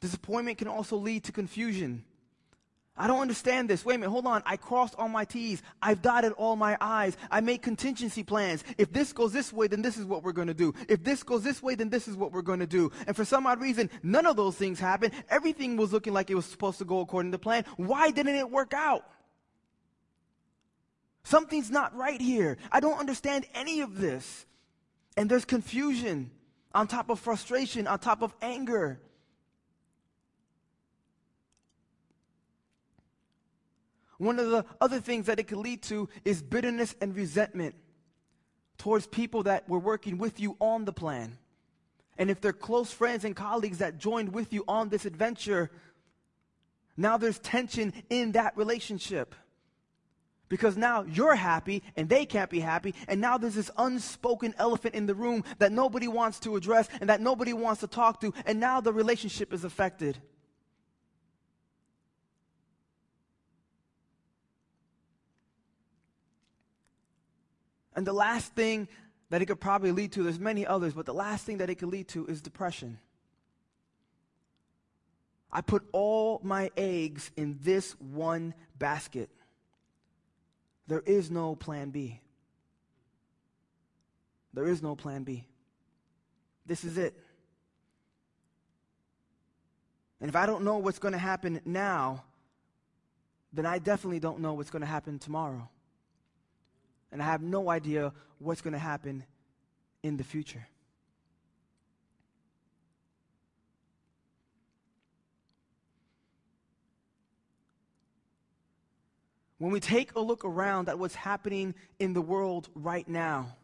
Disappointment 0.00 0.58
can 0.58 0.68
also 0.68 0.96
lead 0.96 1.24
to 1.24 1.32
confusion. 1.32 2.04
I 2.98 3.06
don't 3.06 3.20
understand 3.20 3.68
this. 3.68 3.84
Wait 3.84 3.96
a 3.96 3.98
minute, 3.98 4.10
hold 4.10 4.26
on. 4.26 4.42
I 4.46 4.56
crossed 4.56 4.94
all 4.96 5.08
my 5.08 5.26
T's. 5.26 5.62
I've 5.82 6.00
dotted 6.00 6.32
all 6.32 6.56
my 6.56 6.78
I's. 6.80 7.16
I 7.30 7.40
made 7.40 7.60
contingency 7.60 8.22
plans. 8.22 8.64
If 8.78 8.90
this 8.90 9.12
goes 9.12 9.32
this 9.32 9.52
way, 9.52 9.66
then 9.66 9.82
this 9.82 9.98
is 9.98 10.06
what 10.06 10.22
we're 10.22 10.32
going 10.32 10.48
to 10.48 10.54
do. 10.54 10.72
If 10.88 11.04
this 11.04 11.22
goes 11.22 11.42
this 11.42 11.62
way, 11.62 11.74
then 11.74 11.90
this 11.90 12.08
is 12.08 12.16
what 12.16 12.32
we're 12.32 12.40
going 12.40 12.60
to 12.60 12.66
do. 12.66 12.90
And 13.06 13.14
for 13.14 13.24
some 13.24 13.46
odd 13.46 13.60
reason, 13.60 13.90
none 14.02 14.24
of 14.24 14.36
those 14.36 14.56
things 14.56 14.80
happened. 14.80 15.12
Everything 15.28 15.76
was 15.76 15.92
looking 15.92 16.14
like 16.14 16.30
it 16.30 16.36
was 16.36 16.46
supposed 16.46 16.78
to 16.78 16.86
go 16.86 17.00
according 17.00 17.32
to 17.32 17.38
plan. 17.38 17.64
Why 17.76 18.10
didn't 18.10 18.36
it 18.36 18.50
work 18.50 18.72
out? 18.72 19.04
Something's 21.26 21.72
not 21.72 21.92
right 21.96 22.20
here. 22.20 22.56
I 22.70 22.78
don't 22.78 23.00
understand 23.00 23.46
any 23.52 23.80
of 23.80 23.98
this. 23.98 24.46
And 25.16 25.28
there's 25.28 25.44
confusion 25.44 26.30
on 26.72 26.86
top 26.86 27.10
of 27.10 27.18
frustration, 27.18 27.88
on 27.88 27.98
top 27.98 28.22
of 28.22 28.32
anger. 28.40 29.00
One 34.18 34.38
of 34.38 34.50
the 34.50 34.64
other 34.80 35.00
things 35.00 35.26
that 35.26 35.40
it 35.40 35.48
could 35.48 35.58
lead 35.58 35.82
to 35.84 36.08
is 36.24 36.42
bitterness 36.42 36.94
and 37.00 37.16
resentment 37.16 37.74
towards 38.78 39.08
people 39.08 39.42
that 39.42 39.68
were 39.68 39.80
working 39.80 40.18
with 40.18 40.38
you 40.38 40.56
on 40.60 40.84
the 40.84 40.92
plan. 40.92 41.38
And 42.18 42.30
if 42.30 42.40
they're 42.40 42.52
close 42.52 42.92
friends 42.92 43.24
and 43.24 43.34
colleagues 43.34 43.78
that 43.78 43.98
joined 43.98 44.32
with 44.32 44.52
you 44.52 44.62
on 44.68 44.90
this 44.90 45.04
adventure, 45.04 45.72
now 46.96 47.16
there's 47.16 47.40
tension 47.40 47.92
in 48.10 48.30
that 48.32 48.56
relationship. 48.56 49.34
Because 50.48 50.76
now 50.76 51.02
you're 51.02 51.34
happy 51.34 51.82
and 51.96 52.08
they 52.08 52.24
can't 52.24 52.50
be 52.50 52.60
happy, 52.60 52.94
and 53.08 53.20
now 53.20 53.36
there's 53.36 53.56
this 53.56 53.70
unspoken 53.76 54.54
elephant 54.58 54.94
in 54.94 55.06
the 55.06 55.14
room 55.14 55.42
that 55.58 55.72
nobody 55.72 56.06
wants 56.06 56.38
to 56.40 56.54
address 56.54 56.88
and 57.00 57.10
that 57.10 57.20
nobody 57.20 57.52
wants 57.52 57.80
to 57.80 57.88
talk 57.88 58.20
to, 58.20 58.32
and 58.44 58.60
now 58.60 58.80
the 58.80 58.92
relationship 58.92 59.52
is 59.52 59.64
affected. 59.64 60.18
And 67.96 68.06
the 68.06 68.12
last 68.12 68.54
thing 68.54 68.88
that 69.30 69.42
it 69.42 69.46
could 69.46 69.60
probably 69.60 69.90
lead 69.90 70.12
to, 70.12 70.22
there's 70.22 70.38
many 70.38 70.66
others, 70.66 70.92
but 70.94 71.06
the 71.06 71.14
last 71.14 71.44
thing 71.44 71.58
that 71.58 71.70
it 71.70 71.76
could 71.76 71.88
lead 71.88 72.06
to 72.08 72.26
is 72.26 72.40
depression. 72.40 72.98
I 75.50 75.62
put 75.62 75.82
all 75.92 76.40
my 76.44 76.70
eggs 76.76 77.30
in 77.36 77.58
this 77.62 77.92
one 77.98 78.54
basket. 78.78 79.30
There 80.86 81.02
is 81.04 81.30
no 81.30 81.54
plan 81.54 81.90
B. 81.90 82.20
There 84.52 84.66
is 84.66 84.82
no 84.82 84.94
plan 84.94 85.22
B. 85.24 85.44
This 86.64 86.84
is 86.84 86.96
it. 86.98 87.14
And 90.20 90.28
if 90.28 90.36
I 90.36 90.46
don't 90.46 90.64
know 90.64 90.78
what's 90.78 90.98
going 90.98 91.12
to 91.12 91.18
happen 91.18 91.60
now, 91.64 92.24
then 93.52 93.66
I 93.66 93.78
definitely 93.78 94.20
don't 94.20 94.40
know 94.40 94.54
what's 94.54 94.70
going 94.70 94.80
to 94.80 94.86
happen 94.86 95.18
tomorrow. 95.18 95.68
And 97.12 97.22
I 97.22 97.26
have 97.26 97.42
no 97.42 97.70
idea 97.70 98.12
what's 98.38 98.60
going 98.60 98.72
to 98.72 98.78
happen 98.78 99.24
in 100.02 100.16
the 100.16 100.24
future. 100.24 100.66
When 109.58 109.72
we 109.72 109.80
take 109.80 110.14
a 110.14 110.20
look 110.20 110.44
around 110.44 110.88
at 110.88 110.98
what's 110.98 111.14
happening 111.14 111.74
in 111.98 112.12
the 112.12 112.20
world 112.20 112.68
right 112.74 113.08
now, 113.08 113.56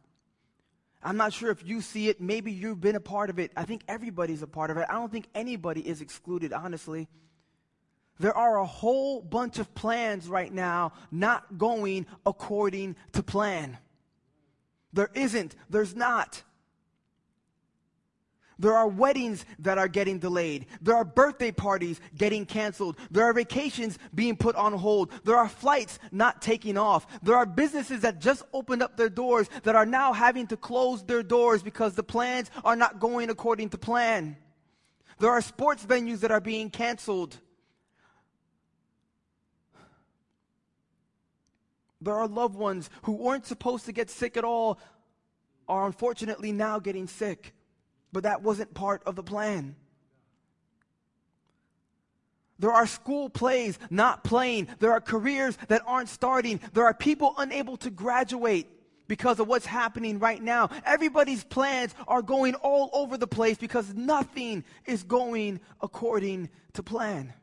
I'm 1.02 1.16
not 1.16 1.32
sure 1.32 1.50
if 1.50 1.66
you 1.66 1.80
see 1.80 2.08
it. 2.08 2.20
Maybe 2.20 2.52
you've 2.52 2.80
been 2.80 2.96
a 2.96 3.00
part 3.00 3.28
of 3.28 3.38
it. 3.38 3.50
I 3.56 3.64
think 3.64 3.82
everybody's 3.88 4.42
a 4.42 4.46
part 4.46 4.70
of 4.70 4.76
it. 4.76 4.86
I 4.88 4.94
don't 4.94 5.10
think 5.10 5.26
anybody 5.34 5.86
is 5.86 6.00
excluded, 6.00 6.52
honestly. 6.52 7.08
There 8.20 8.36
are 8.36 8.58
a 8.58 8.66
whole 8.66 9.20
bunch 9.20 9.58
of 9.58 9.74
plans 9.74 10.28
right 10.28 10.52
now 10.52 10.92
not 11.10 11.58
going 11.58 12.06
according 12.24 12.96
to 13.12 13.22
plan. 13.22 13.78
There 14.92 15.10
isn't. 15.14 15.56
There's 15.68 15.96
not. 15.96 16.42
There 18.62 18.76
are 18.76 18.86
weddings 18.86 19.44
that 19.58 19.76
are 19.76 19.88
getting 19.88 20.20
delayed. 20.20 20.66
There 20.80 20.94
are 20.94 21.04
birthday 21.04 21.50
parties 21.50 22.00
getting 22.16 22.46
canceled. 22.46 22.96
There 23.10 23.24
are 23.24 23.32
vacations 23.32 23.98
being 24.14 24.36
put 24.36 24.54
on 24.54 24.72
hold. 24.72 25.10
There 25.24 25.36
are 25.36 25.48
flights 25.48 25.98
not 26.12 26.40
taking 26.40 26.78
off. 26.78 27.08
There 27.24 27.34
are 27.34 27.44
businesses 27.44 28.02
that 28.02 28.20
just 28.20 28.44
opened 28.52 28.84
up 28.84 28.96
their 28.96 29.08
doors 29.08 29.50
that 29.64 29.74
are 29.74 29.84
now 29.84 30.12
having 30.12 30.46
to 30.46 30.56
close 30.56 31.02
their 31.02 31.24
doors 31.24 31.60
because 31.60 31.94
the 31.94 32.04
plans 32.04 32.52
are 32.64 32.76
not 32.76 33.00
going 33.00 33.30
according 33.30 33.70
to 33.70 33.78
plan. 33.78 34.36
There 35.18 35.32
are 35.32 35.42
sports 35.42 35.84
venues 35.84 36.20
that 36.20 36.30
are 36.30 36.40
being 36.40 36.70
canceled. 36.70 37.36
There 42.00 42.14
are 42.14 42.28
loved 42.28 42.54
ones 42.54 42.90
who 43.02 43.14
weren't 43.14 43.44
supposed 43.44 43.86
to 43.86 43.92
get 43.92 44.08
sick 44.08 44.36
at 44.36 44.44
all 44.44 44.78
are 45.68 45.84
unfortunately 45.84 46.52
now 46.52 46.78
getting 46.78 47.08
sick 47.08 47.54
but 48.12 48.24
that 48.24 48.42
wasn't 48.42 48.74
part 48.74 49.02
of 49.06 49.16
the 49.16 49.22
plan. 49.22 49.76
There 52.58 52.72
are 52.72 52.86
school 52.86 53.28
plays 53.28 53.78
not 53.90 54.22
playing. 54.22 54.68
There 54.78 54.92
are 54.92 55.00
careers 55.00 55.58
that 55.68 55.82
aren't 55.86 56.08
starting. 56.08 56.60
There 56.72 56.84
are 56.84 56.94
people 56.94 57.34
unable 57.36 57.76
to 57.78 57.90
graduate 57.90 58.68
because 59.08 59.40
of 59.40 59.48
what's 59.48 59.66
happening 59.66 60.20
right 60.20 60.40
now. 60.40 60.70
Everybody's 60.86 61.42
plans 61.42 61.94
are 62.06 62.22
going 62.22 62.54
all 62.54 62.88
over 62.92 63.18
the 63.18 63.26
place 63.26 63.58
because 63.58 63.92
nothing 63.94 64.64
is 64.86 65.02
going 65.02 65.60
according 65.80 66.50
to 66.74 66.82
plan. 66.82 67.34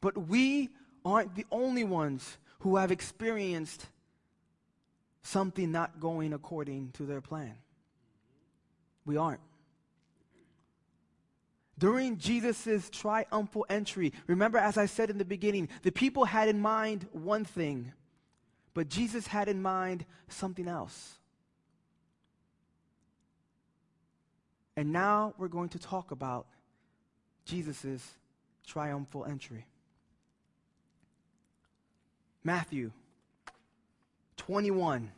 But 0.00 0.16
we 0.28 0.70
aren't 1.04 1.34
the 1.34 1.46
only 1.50 1.84
ones 1.84 2.38
who 2.60 2.76
have 2.76 2.92
experienced 2.92 3.88
something 5.22 5.70
not 5.70 6.00
going 6.00 6.32
according 6.32 6.90
to 6.92 7.04
their 7.04 7.20
plan. 7.20 7.54
We 9.04 9.16
aren't. 9.16 9.40
During 11.78 12.18
Jesus' 12.18 12.90
triumphal 12.90 13.66
entry, 13.68 14.12
remember, 14.26 14.58
as 14.58 14.76
I 14.76 14.86
said 14.86 15.10
in 15.10 15.18
the 15.18 15.24
beginning, 15.24 15.68
the 15.82 15.90
people 15.90 16.24
had 16.24 16.48
in 16.48 16.60
mind 16.60 17.08
one 17.12 17.44
thing, 17.44 17.92
but 18.74 18.88
Jesus 18.88 19.26
had 19.26 19.48
in 19.48 19.62
mind 19.62 20.04
something 20.28 20.68
else. 20.68 21.18
And 24.76 24.92
now 24.92 25.34
we're 25.38 25.48
going 25.48 25.70
to 25.70 25.78
talk 25.78 26.10
about 26.10 26.46
Jesus' 27.44 28.06
triumphal 28.66 29.24
entry. 29.24 29.66
Matthew 32.44 32.92
21. 34.46 35.08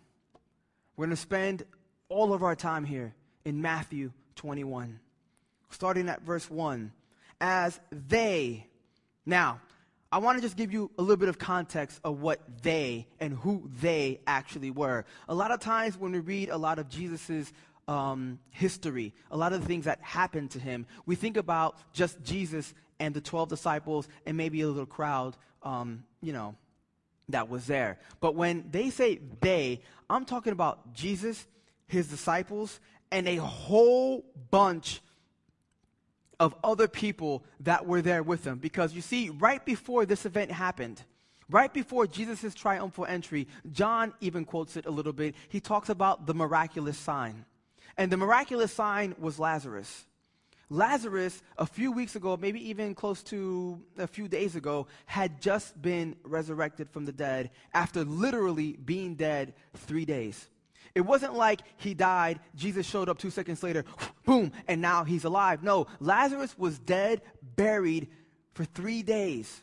We're 0.97 1.07
going 1.07 1.17
to 1.17 1.21
spend 1.21 1.63
all 2.11 2.35
of 2.35 2.43
our 2.43 2.55
time 2.55 2.85
here 2.85 3.15
in 3.47 3.63
Matthew 3.63 4.13
21, 4.37 5.01
starting 5.71 6.11
at 6.11 6.21
verse 6.21 6.51
1. 6.51 6.93
As 7.41 7.81
they, 7.91 8.67
now, 9.25 9.61
I 10.13 10.19
want 10.19 10.37
to 10.37 10.43
just 10.43 10.59
give 10.59 10.75
you 10.75 10.91
a 10.99 11.03
little 11.03 11.17
bit 11.17 11.31
of 11.31 11.39
context 11.39 12.01
of 12.05 12.21
what 12.21 12.41
they 12.63 13.07
and 13.19 13.33
who 13.33 13.71
they 13.81 14.21
actually 14.27 14.71
were. 14.71 15.07
A 15.27 15.35
lot 15.35 15.53
of 15.53 15.61
times 15.61 15.97
when 15.97 16.13
we 16.13 16.19
read 16.19 16.51
a 16.51 16.59
lot 16.59 16.79
of 16.79 16.91
Jesus's 16.91 17.51
um, 17.89 18.39
history, 18.51 19.15
a 19.31 19.39
lot 19.39 19.55
of 19.55 19.63
the 19.63 19.67
things 19.67 19.87
that 19.87 20.03
happened 20.03 20.51
to 20.51 20.59
him, 20.59 20.87
we 21.07 21.15
think 21.15 21.39
about 21.39 21.79
just 21.95 22.23
Jesus 22.23 22.75
and 23.01 23.15
the 23.15 23.23
12 23.23 23.49
disciples 23.49 24.07
and 24.27 24.37
maybe 24.37 24.61
a 24.61 24.69
little 24.69 24.85
crowd, 24.85 25.35
um, 25.63 26.05
you 26.21 26.35
know, 26.35 26.57
that 27.29 27.49
was 27.49 27.67
there. 27.67 27.99
But 28.21 28.35
when 28.35 28.69
they 28.71 28.91
say 28.91 29.21
they, 29.41 29.83
I'm 30.09 30.25
talking 30.25 30.53
about 30.53 30.93
Jesus, 30.93 31.47
his 31.87 32.09
disciples, 32.09 32.81
and 33.11 33.29
a 33.29 33.37
whole 33.37 34.25
bunch 34.51 35.01
of 36.41 36.55
other 36.65 36.89
people 36.89 37.45
that 37.61 37.87
were 37.87 38.03
there 38.03 38.23
with 38.23 38.45
them. 38.45 38.59
Because 38.59 38.93
you 38.93 39.01
see, 39.01 39.31
right 39.31 39.65
before 39.65 40.05
this 40.05 40.27
event 40.27 40.51
happened, 40.51 41.03
right 41.49 41.73
before 41.73 42.07
Jesus' 42.07 42.55
triumphal 42.55 43.07
entry, 43.07 43.47
John 43.71 44.13
even 44.21 44.45
quotes 44.45 44.77
it 44.77 44.87
a 44.87 44.91
little 44.91 45.13
bit. 45.13 45.35
He 45.49 45.61
talks 45.61 45.89
about 45.89 46.27
the 46.27 46.35
miraculous 46.35 46.99
sign. 46.99 47.45
And 47.97 48.11
the 48.11 48.17
miraculous 48.17 48.73
sign 48.73 49.15
was 49.19 49.39
Lazarus. 49.39 50.07
Lazarus, 50.71 51.43
a 51.59 51.67
few 51.67 51.93
weeks 51.93 52.17
ago, 52.17 52.37
maybe 52.37 52.69
even 52.69 52.95
close 52.95 53.23
to 53.25 53.81
a 53.99 54.07
few 54.07 54.29
days 54.29 54.57
ago, 54.57 54.87
had 55.07 55.41
just 55.41 55.81
been 55.81 56.17
resurrected 56.25 56.91
from 56.91 57.05
the 57.05 57.13
dead 57.13 57.51
after 57.73 58.05
literally 58.05 58.73
being 58.73 59.15
dead 59.15 59.55
three 59.75 60.05
days. 60.05 60.49
It 60.95 61.03
wasn't 61.03 61.35
like 61.35 61.61
he 61.77 61.93
died, 61.93 62.41
Jesus 62.55 62.87
showed 62.87 63.09
up 63.09 63.19
two 63.19 63.31
seconds 63.31 63.63
later, 63.63 63.85
boom, 64.25 64.53
and 64.69 64.81
now 64.81 65.05
he's 65.05 65.25
alive. 65.25 65.63
No, 65.63 65.87
Lazarus 66.01 66.57
was 66.57 66.79
dead, 66.79 67.23
buried 67.57 68.09
for 68.55 68.65
three 68.65 69.03
days. 69.03 69.63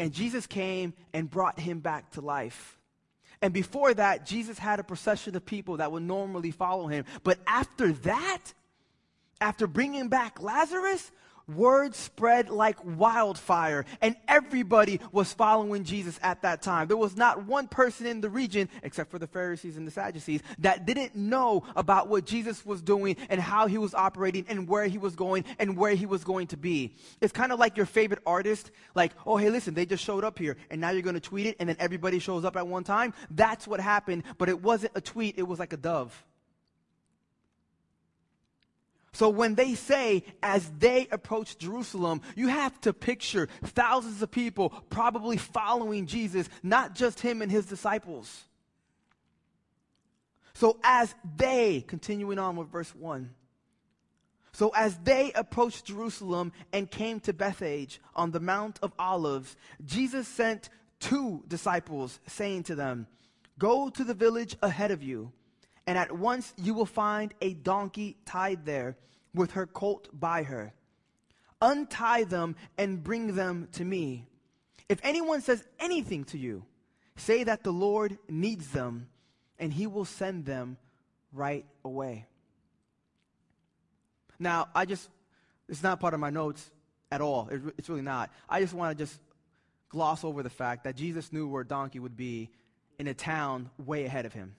And 0.00 0.12
Jesus 0.12 0.46
came 0.46 0.94
and 1.12 1.30
brought 1.30 1.58
him 1.58 1.80
back 1.80 2.12
to 2.12 2.20
life. 2.20 2.78
And 3.40 3.52
before 3.52 3.94
that, 3.94 4.26
Jesus 4.26 4.58
had 4.58 4.80
a 4.80 4.84
procession 4.84 5.36
of 5.36 5.46
people 5.46 5.76
that 5.76 5.92
would 5.92 6.02
normally 6.02 6.50
follow 6.50 6.88
him. 6.88 7.04
But 7.22 7.38
after 7.46 7.92
that, 7.92 8.52
after 9.40 9.66
bringing 9.66 10.08
back 10.08 10.42
Lazarus, 10.42 11.10
word 11.48 11.94
spread 11.94 12.50
like 12.50 12.76
wildfire, 12.84 13.84
and 14.02 14.14
everybody 14.26 15.00
was 15.12 15.32
following 15.32 15.84
Jesus 15.84 16.18
at 16.22 16.42
that 16.42 16.62
time. 16.62 16.88
There 16.88 16.96
was 16.96 17.16
not 17.16 17.46
one 17.46 17.68
person 17.68 18.06
in 18.06 18.20
the 18.20 18.28
region, 18.28 18.68
except 18.82 19.10
for 19.10 19.18
the 19.18 19.26
Pharisees 19.26 19.76
and 19.76 19.86
the 19.86 19.90
Sadducees, 19.90 20.42
that 20.58 20.84
didn't 20.84 21.16
know 21.16 21.64
about 21.74 22.08
what 22.08 22.26
Jesus 22.26 22.64
was 22.66 22.82
doing 22.82 23.16
and 23.30 23.40
how 23.40 23.66
he 23.66 23.78
was 23.78 23.94
operating 23.94 24.44
and 24.48 24.68
where 24.68 24.86
he 24.86 24.98
was 24.98 25.16
going 25.16 25.44
and 25.58 25.76
where 25.76 25.94
he 25.94 26.06
was 26.06 26.22
going 26.22 26.48
to 26.48 26.56
be. 26.56 26.94
It's 27.20 27.32
kind 27.32 27.52
of 27.52 27.58
like 27.58 27.76
your 27.76 27.86
favorite 27.86 28.20
artist, 28.26 28.70
like, 28.94 29.12
oh, 29.26 29.36
hey, 29.36 29.50
listen, 29.50 29.74
they 29.74 29.86
just 29.86 30.04
showed 30.04 30.24
up 30.24 30.38
here, 30.38 30.56
and 30.70 30.80
now 30.80 30.90
you're 30.90 31.02
going 31.02 31.14
to 31.14 31.20
tweet 31.20 31.46
it, 31.46 31.56
and 31.60 31.68
then 31.68 31.76
everybody 31.78 32.18
shows 32.18 32.44
up 32.44 32.56
at 32.56 32.66
one 32.66 32.84
time. 32.84 33.14
That's 33.30 33.66
what 33.66 33.80
happened, 33.80 34.24
but 34.36 34.48
it 34.48 34.62
wasn't 34.62 34.92
a 34.94 35.00
tweet, 35.00 35.38
it 35.38 35.44
was 35.44 35.58
like 35.58 35.72
a 35.72 35.78
dove. 35.78 36.24
So 39.18 39.28
when 39.28 39.56
they 39.56 39.74
say, 39.74 40.22
as 40.44 40.70
they 40.78 41.08
approach 41.10 41.58
Jerusalem, 41.58 42.22
you 42.36 42.46
have 42.46 42.80
to 42.82 42.92
picture 42.92 43.48
thousands 43.64 44.22
of 44.22 44.30
people 44.30 44.70
probably 44.90 45.36
following 45.36 46.06
Jesus, 46.06 46.48
not 46.62 46.94
just 46.94 47.18
him 47.18 47.42
and 47.42 47.50
his 47.50 47.66
disciples. 47.66 48.44
So 50.54 50.78
as 50.84 51.16
they, 51.36 51.84
continuing 51.88 52.38
on 52.38 52.54
with 52.54 52.68
verse 52.68 52.94
1, 52.94 53.34
so 54.52 54.70
as 54.76 54.96
they 54.98 55.32
approached 55.32 55.86
Jerusalem 55.86 56.52
and 56.72 56.88
came 56.88 57.18
to 57.22 57.32
Bethphage 57.32 58.00
on 58.14 58.30
the 58.30 58.38
Mount 58.38 58.78
of 58.82 58.92
Olives, 59.00 59.56
Jesus 59.84 60.28
sent 60.28 60.68
two 61.00 61.42
disciples, 61.48 62.20
saying 62.28 62.62
to 62.62 62.76
them, 62.76 63.08
Go 63.58 63.90
to 63.90 64.04
the 64.04 64.14
village 64.14 64.54
ahead 64.62 64.92
of 64.92 65.02
you 65.02 65.32
and 65.88 65.96
at 65.96 66.12
once 66.12 66.52
you 66.58 66.74
will 66.74 66.84
find 66.84 67.32
a 67.40 67.54
donkey 67.54 68.18
tied 68.26 68.66
there 68.66 68.94
with 69.34 69.52
her 69.52 69.66
colt 69.66 70.10
by 70.12 70.42
her. 70.42 70.74
Untie 71.62 72.24
them 72.24 72.56
and 72.76 73.02
bring 73.02 73.34
them 73.34 73.68
to 73.72 73.86
me. 73.86 74.26
If 74.90 75.00
anyone 75.02 75.40
says 75.40 75.64
anything 75.80 76.24
to 76.24 76.36
you, 76.36 76.62
say 77.16 77.42
that 77.44 77.64
the 77.64 77.70
Lord 77.70 78.18
needs 78.28 78.68
them, 78.68 79.08
and 79.58 79.72
he 79.72 79.86
will 79.86 80.04
send 80.04 80.44
them 80.44 80.76
right 81.32 81.64
away. 81.82 82.26
Now, 84.38 84.68
I 84.74 84.84
just, 84.84 85.08
it's 85.70 85.82
not 85.82 86.00
part 86.00 86.12
of 86.12 86.20
my 86.20 86.28
notes 86.28 86.70
at 87.10 87.22
all. 87.22 87.48
It, 87.50 87.62
it's 87.78 87.88
really 87.88 88.02
not. 88.02 88.30
I 88.46 88.60
just 88.60 88.74
want 88.74 88.96
to 88.96 89.04
just 89.06 89.18
gloss 89.88 90.22
over 90.22 90.42
the 90.42 90.50
fact 90.50 90.84
that 90.84 90.96
Jesus 90.96 91.32
knew 91.32 91.48
where 91.48 91.62
a 91.62 91.66
donkey 91.66 91.98
would 91.98 92.16
be 92.16 92.50
in 92.98 93.06
a 93.06 93.14
town 93.14 93.70
way 93.78 94.04
ahead 94.04 94.26
of 94.26 94.34
him 94.34 94.54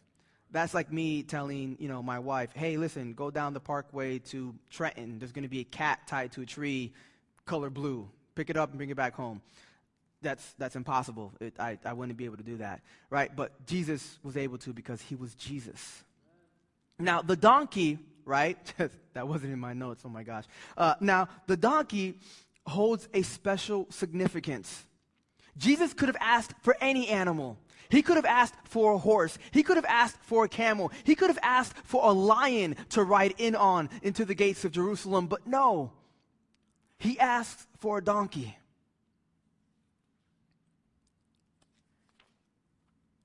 that's 0.51 0.73
like 0.73 0.91
me 0.91 1.23
telling, 1.23 1.77
you 1.79 1.87
know, 1.87 2.01
my 2.01 2.19
wife, 2.19 2.51
hey, 2.53 2.77
listen, 2.77 3.13
go 3.13 3.29
down 3.29 3.53
the 3.53 3.59
parkway 3.59 4.19
to 4.19 4.55
Trenton. 4.69 5.19
There's 5.19 5.31
going 5.31 5.43
to 5.43 5.49
be 5.49 5.59
a 5.59 5.65
cat 5.65 6.07
tied 6.07 6.31
to 6.33 6.41
a 6.41 6.45
tree, 6.45 6.93
color 7.45 7.69
blue. 7.69 8.09
Pick 8.35 8.49
it 8.49 8.57
up 8.57 8.69
and 8.69 8.77
bring 8.77 8.89
it 8.89 8.97
back 8.97 9.13
home. 9.13 9.41
That's, 10.21 10.53
that's 10.57 10.75
impossible. 10.75 11.31
It, 11.39 11.53
I, 11.59 11.77
I 11.85 11.93
wouldn't 11.93 12.17
be 12.17 12.25
able 12.25 12.37
to 12.37 12.43
do 12.43 12.57
that, 12.57 12.81
right? 13.09 13.33
But 13.33 13.65
Jesus 13.65 14.17
was 14.23 14.37
able 14.37 14.57
to 14.59 14.73
because 14.73 15.01
he 15.01 15.15
was 15.15 15.33
Jesus. 15.35 16.03
Now, 16.97 17.21
the 17.21 17.37
donkey, 17.37 17.99
right? 18.25 18.57
that 19.13 19.27
wasn't 19.27 19.53
in 19.53 19.59
my 19.59 19.73
notes, 19.73 20.01
oh 20.05 20.09
my 20.09 20.23
gosh. 20.23 20.45
Uh, 20.77 20.95
now, 20.99 21.29
the 21.47 21.55
donkey 21.55 22.15
holds 22.65 23.07
a 23.13 23.21
special 23.21 23.87
significance. 23.89 24.85
Jesus 25.57 25.93
could 25.93 26.09
have 26.09 26.17
asked 26.19 26.53
for 26.61 26.75
any 26.81 27.07
animal. 27.07 27.57
He 27.89 28.03
could 28.03 28.17
have 28.17 28.25
asked 28.25 28.55
for 28.65 28.93
a 28.93 28.97
horse. 28.99 29.39
He 29.51 29.63
could 29.63 29.77
have 29.77 29.85
asked 29.85 30.17
for 30.21 30.45
a 30.45 30.49
camel. 30.49 30.91
He 31.03 31.15
could 31.15 31.29
have 31.29 31.39
asked 31.41 31.75
for 31.83 32.07
a 32.07 32.13
lion 32.13 32.75
to 32.89 33.03
ride 33.03 33.33
in 33.39 33.55
on 33.55 33.89
into 34.03 34.25
the 34.25 34.35
gates 34.35 34.63
of 34.63 34.71
Jerusalem. 34.71 35.25
But 35.25 35.47
no, 35.47 35.91
he 36.99 37.19
asked 37.19 37.67
for 37.79 37.97
a 37.97 38.03
donkey. 38.03 38.55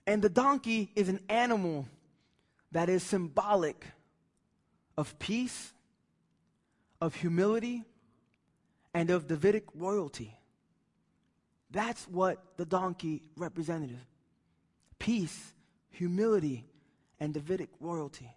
And 0.06 0.22
the 0.22 0.30
donkey 0.30 0.90
is 0.94 1.08
an 1.08 1.20
animal 1.28 1.86
that 2.72 2.88
is 2.88 3.02
symbolic 3.02 3.86
of 4.96 5.18
peace, 5.18 5.72
of 7.00 7.14
humility, 7.14 7.84
and 8.94 9.10
of 9.10 9.28
Davidic 9.28 9.64
royalty. 9.74 10.38
That's 11.70 12.04
what 12.08 12.42
the 12.56 12.64
donkey 12.64 13.22
represented 13.36 13.98
peace, 15.04 15.52
humility, 15.90 16.64
and 17.20 17.34
Davidic 17.34 17.68
royalty. 17.78 18.34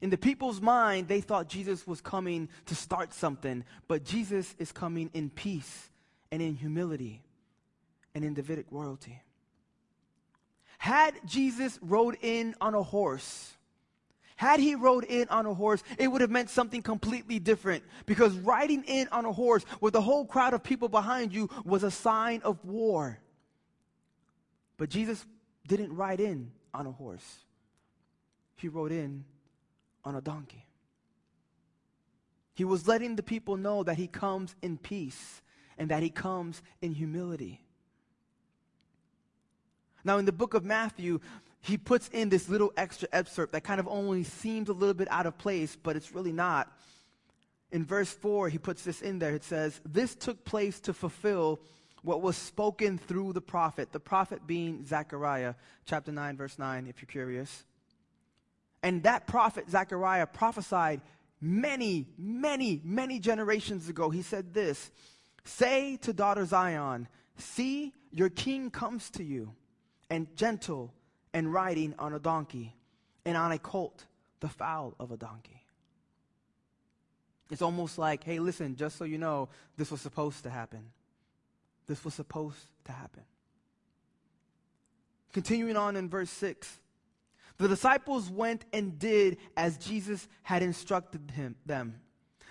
In 0.00 0.10
the 0.10 0.18
people's 0.18 0.60
mind, 0.60 1.06
they 1.06 1.20
thought 1.20 1.48
Jesus 1.48 1.86
was 1.86 2.00
coming 2.00 2.48
to 2.66 2.74
start 2.74 3.14
something, 3.14 3.62
but 3.86 4.04
Jesus 4.04 4.56
is 4.58 4.72
coming 4.72 5.08
in 5.14 5.30
peace 5.30 5.88
and 6.32 6.42
in 6.42 6.56
humility 6.56 7.22
and 8.12 8.24
in 8.24 8.34
Davidic 8.34 8.66
royalty. 8.72 9.22
Had 10.78 11.14
Jesus 11.26 11.78
rode 11.80 12.18
in 12.22 12.56
on 12.60 12.74
a 12.74 12.82
horse, 12.82 13.54
Had 14.34 14.58
he 14.58 14.74
rode 14.74 15.04
in 15.04 15.28
on 15.28 15.46
a 15.46 15.54
horse, 15.54 15.84
it 15.96 16.08
would 16.08 16.20
have 16.20 16.30
meant 16.30 16.50
something 16.50 16.82
completely 16.82 17.38
different. 17.38 17.84
Because 18.04 18.32
riding 18.32 18.82
in 18.82 19.06
on 19.12 19.24
a 19.26 19.32
horse 19.32 19.64
with 19.80 19.94
a 19.94 20.00
whole 20.00 20.26
crowd 20.26 20.54
of 20.54 20.64
people 20.64 20.88
behind 20.88 21.32
you 21.32 21.48
was 21.64 21.84
a 21.84 21.90
sign 21.90 22.42
of 22.42 22.64
war. 22.64 23.20
But 24.76 24.90
Jesus 24.90 25.24
didn't 25.66 25.94
ride 25.94 26.20
in 26.20 26.50
on 26.72 26.86
a 26.86 26.92
horse, 26.92 27.44
he 28.56 28.68
rode 28.68 28.92
in 28.92 29.24
on 30.04 30.14
a 30.14 30.20
donkey. 30.20 30.66
He 32.54 32.64
was 32.64 32.86
letting 32.86 33.16
the 33.16 33.22
people 33.22 33.56
know 33.56 33.82
that 33.82 33.96
he 33.96 34.06
comes 34.06 34.54
in 34.62 34.78
peace 34.78 35.42
and 35.76 35.90
that 35.90 36.02
he 36.02 36.10
comes 36.10 36.62
in 36.80 36.92
humility. 36.92 37.60
Now, 40.04 40.18
in 40.18 40.24
the 40.24 40.32
book 40.32 40.54
of 40.54 40.64
Matthew, 40.64 41.20
he 41.60 41.78
puts 41.78 42.08
in 42.08 42.28
this 42.28 42.48
little 42.48 42.72
extra 42.76 43.08
excerpt 43.12 43.52
that 43.52 43.64
kind 43.64 43.80
of 43.80 43.88
only 43.88 44.22
seems 44.22 44.68
a 44.68 44.72
little 44.72 44.94
bit 44.94 45.08
out 45.10 45.26
of 45.26 45.38
place, 45.38 45.76
but 45.82 45.96
it's 45.96 46.14
really 46.14 46.32
not. 46.32 46.70
In 47.72 47.84
verse 47.84 48.10
4, 48.10 48.50
he 48.50 48.58
puts 48.58 48.84
this 48.84 49.02
in 49.02 49.18
there. 49.18 49.34
It 49.34 49.42
says, 49.42 49.80
This 49.84 50.14
took 50.14 50.44
place 50.44 50.78
to 50.80 50.92
fulfill 50.92 51.58
what 52.04 52.20
was 52.20 52.36
spoken 52.36 52.98
through 52.98 53.32
the 53.32 53.40
prophet, 53.40 53.90
the 53.90 54.00
prophet 54.00 54.46
being 54.46 54.84
Zechariah, 54.84 55.54
chapter 55.86 56.12
9, 56.12 56.36
verse 56.36 56.58
9, 56.58 56.86
if 56.86 57.00
you're 57.00 57.06
curious. 57.06 57.64
And 58.82 59.02
that 59.04 59.26
prophet, 59.26 59.70
Zechariah, 59.70 60.26
prophesied 60.26 61.00
many, 61.40 62.06
many, 62.18 62.80
many 62.84 63.18
generations 63.18 63.88
ago. 63.88 64.10
He 64.10 64.20
said 64.20 64.52
this 64.52 64.90
Say 65.44 65.96
to 66.02 66.12
daughter 66.12 66.44
Zion, 66.44 67.08
See, 67.38 67.94
your 68.12 68.28
king 68.28 68.70
comes 68.70 69.08
to 69.10 69.24
you, 69.24 69.54
and 70.10 70.26
gentle 70.36 70.92
and 71.32 71.52
riding 71.52 71.94
on 71.98 72.12
a 72.12 72.18
donkey, 72.18 72.76
and 73.24 73.36
on 73.36 73.50
a 73.50 73.58
colt, 73.58 74.04
the 74.40 74.48
foal 74.48 74.94
of 75.00 75.10
a 75.10 75.16
donkey. 75.16 75.64
It's 77.50 77.62
almost 77.62 77.98
like, 77.98 78.24
hey, 78.24 78.38
listen, 78.38 78.76
just 78.76 78.96
so 78.96 79.04
you 79.04 79.18
know, 79.18 79.48
this 79.76 79.90
was 79.90 80.00
supposed 80.00 80.42
to 80.44 80.50
happen. 80.50 80.84
This 81.86 82.04
was 82.04 82.14
supposed 82.14 82.64
to 82.84 82.92
happen. 82.92 83.22
Continuing 85.32 85.76
on 85.76 85.96
in 85.96 86.08
verse 86.08 86.30
6. 86.30 86.78
The 87.58 87.68
disciples 87.68 88.30
went 88.30 88.64
and 88.72 88.98
did 88.98 89.38
as 89.56 89.78
Jesus 89.78 90.26
had 90.42 90.62
instructed 90.62 91.30
him, 91.32 91.56
them. 91.66 92.00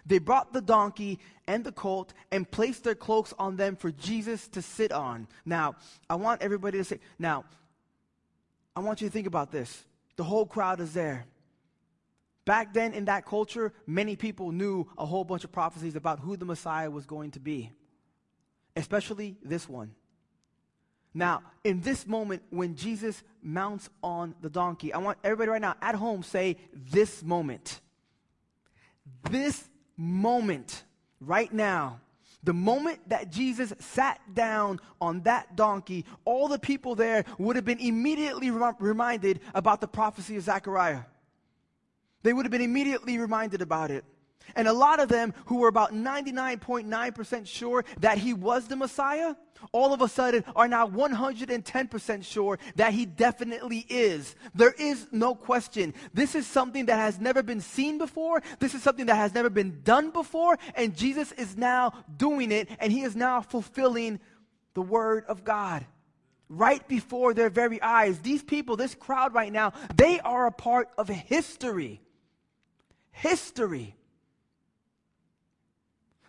They 0.06 0.20
brought 0.20 0.54
the 0.54 0.62
donkey 0.62 1.20
and 1.48 1.64
the 1.64 1.72
colt 1.72 2.14
and 2.32 2.50
placed 2.50 2.84
their 2.84 2.96
cloaks 2.96 3.34
on 3.40 3.56
them 3.56 3.76
for 3.76 3.92
Jesus 3.92 4.48
to 4.50 4.62
sit 4.62 4.92
on. 4.92 5.28
Now, 5.46 5.76
I 6.10 6.16
want 6.16 6.42
everybody 6.42 6.78
to 6.78 6.84
say, 6.84 7.00
now, 7.18 7.46
I 8.76 8.82
want 8.82 9.02
you 9.02 9.08
to 9.08 9.14
think 9.14 9.28
about 9.28 9.52
this. 9.52 9.86
The 10.16 10.24
whole 10.24 10.46
crowd 10.46 10.80
is 10.80 10.94
there. 10.94 11.26
Back 12.46 12.74
then 12.74 12.94
in 12.94 13.06
that 13.06 13.26
culture, 13.26 13.72
many 13.88 14.16
people 14.16 14.52
knew 14.52 14.90
a 14.98 15.06
whole 15.06 15.24
bunch 15.24 15.46
of 15.46 15.52
prophecies 15.52 15.96
about 15.96 16.20
who 16.20 16.36
the 16.36 16.46
Messiah 16.46 16.92
was 16.92 17.06
going 17.06 17.32
to 17.32 17.40
be, 17.40 17.72
especially 18.76 19.38
this 19.44 19.68
one. 19.68 19.94
Now, 21.14 21.44
in 21.64 21.82
this 21.82 22.08
moment, 22.08 22.42
when 22.50 22.76
Jesus 22.76 23.22
mounts 23.42 23.90
on 24.02 24.34
the 24.42 24.50
donkey, 24.50 24.92
I 24.94 24.98
want 24.98 25.20
everybody 25.24 25.52
right 25.52 25.62
now 25.62 25.76
at 25.82 25.96
home 25.96 26.24
say, 26.24 26.58
This 26.74 27.24
moment. 27.24 27.82
This 29.30 29.70
moment, 29.96 30.84
right 31.20 31.52
now, 31.54 32.00
the 32.44 32.54
moment 32.54 33.00
that 33.08 33.32
Jesus 33.32 33.74
sat 33.80 34.20
down 34.34 34.82
on 35.00 35.22
that 35.22 35.56
donkey, 35.56 36.06
all 36.26 36.48
the 36.48 36.60
people 36.60 36.96
there 36.96 37.24
would 37.38 37.56
have 37.56 37.64
been 37.64 37.80
immediately 37.80 38.52
rem- 38.52 38.76
reminded 38.80 39.40
about 39.54 39.80
the 39.80 39.88
prophecy 39.88 40.36
of 40.36 40.44
Zechariah. 40.44 41.04
They 42.24 42.34
would 42.34 42.46
have 42.46 42.52
been 42.52 42.62
immediately 42.62 43.18
reminded 43.18 43.62
about 43.62 43.92
it. 43.92 44.04
And 44.56 44.68
a 44.68 44.74
lot 44.74 45.00
of 45.00 45.10
them 45.10 45.34
who 45.46 45.58
were 45.58 45.68
about 45.68 45.94
99.9% 45.94 47.48
sure 47.48 47.86
that 48.00 48.18
he 48.18 48.34
was 48.34 48.68
the 48.68 48.76
Messiah, 48.76 49.36
all 49.72 49.94
of 49.94 50.02
a 50.02 50.08
sudden 50.08 50.44
are 50.56 50.68
now 50.68 50.88
110% 50.88 52.24
sure 52.24 52.60
that 52.76 52.94
he 52.94 53.06
definitely 53.06 53.86
is. 53.90 54.36
There 54.54 54.74
is 54.78 55.08
no 55.12 55.36
question. 55.36 55.94
This 56.14 56.36
is 56.36 56.46
something 56.46 56.88
that 56.88 56.98
has 56.98 57.20
never 57.20 57.42
been 57.42 57.62
seen 57.62 57.98
before. 57.98 58.42
This 58.60 58.76
is 58.76 58.84
something 58.84 59.06
that 59.06 59.16
has 59.16 59.34
never 59.34 59.50
been 59.50 59.82
done 59.84 60.12
before. 60.12 60.58
And 60.76 60.96
Jesus 60.96 61.32
is 61.34 61.58
now 61.58 61.94
doing 62.18 62.52
it, 62.52 62.70
and 62.80 62.92
he 62.92 63.04
is 63.04 63.16
now 63.16 63.42
fulfilling 63.42 64.20
the 64.74 64.82
word 64.82 65.26
of 65.28 65.44
God 65.44 65.86
right 66.50 66.86
before 66.88 67.34
their 67.34 67.50
very 67.50 67.82
eyes. 67.82 68.20
These 68.20 68.44
people, 68.44 68.76
this 68.76 68.96
crowd 68.96 69.34
right 69.34 69.52
now, 69.52 69.74
they 69.96 70.20
are 70.20 70.46
a 70.46 70.52
part 70.52 70.90
of 70.98 71.08
history. 71.08 72.02
History. 73.12 73.96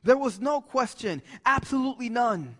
There 0.05 0.17
was 0.17 0.41
no 0.41 0.61
question, 0.61 1.23
absolutely 1.45 2.09
none. 2.09 2.57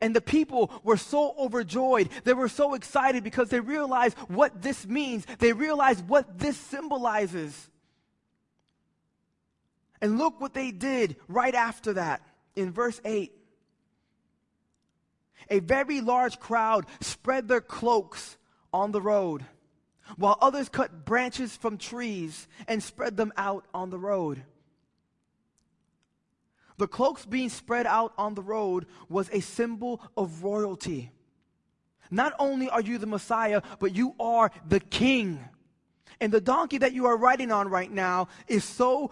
And 0.00 0.14
the 0.14 0.20
people 0.20 0.70
were 0.84 0.96
so 0.96 1.34
overjoyed. 1.38 2.10
They 2.24 2.34
were 2.34 2.48
so 2.48 2.74
excited 2.74 3.24
because 3.24 3.48
they 3.48 3.60
realized 3.60 4.16
what 4.28 4.62
this 4.62 4.86
means. 4.86 5.26
They 5.38 5.52
realized 5.52 6.08
what 6.08 6.38
this 6.38 6.56
symbolizes. 6.56 7.70
And 10.00 10.18
look 10.18 10.40
what 10.40 10.54
they 10.54 10.70
did 10.70 11.16
right 11.26 11.54
after 11.54 11.94
that 11.94 12.22
in 12.54 12.70
verse 12.70 13.00
8. 13.04 13.32
A 15.50 15.60
very 15.60 16.00
large 16.00 16.38
crowd 16.38 16.86
spread 17.00 17.48
their 17.48 17.60
cloaks 17.60 18.36
on 18.72 18.92
the 18.92 19.00
road, 19.00 19.44
while 20.16 20.36
others 20.40 20.68
cut 20.68 21.06
branches 21.06 21.56
from 21.56 21.78
trees 21.78 22.46
and 22.66 22.82
spread 22.82 23.16
them 23.16 23.32
out 23.36 23.64
on 23.72 23.90
the 23.90 23.98
road. 23.98 24.44
The 26.78 26.88
cloaks 26.88 27.26
being 27.26 27.48
spread 27.48 27.86
out 27.86 28.14
on 28.16 28.34
the 28.34 28.42
road 28.42 28.86
was 29.08 29.28
a 29.32 29.40
symbol 29.40 30.00
of 30.16 30.42
royalty. 30.44 31.10
Not 32.10 32.32
only 32.38 32.70
are 32.70 32.80
you 32.80 32.98
the 32.98 33.06
Messiah, 33.06 33.60
but 33.80 33.94
you 33.94 34.14
are 34.18 34.50
the 34.66 34.80
king. 34.80 35.44
And 36.20 36.32
the 36.32 36.40
donkey 36.40 36.78
that 36.78 36.92
you 36.92 37.06
are 37.06 37.16
riding 37.16 37.52
on 37.52 37.68
right 37.68 37.90
now 37.90 38.28
is 38.46 38.64
so, 38.64 39.10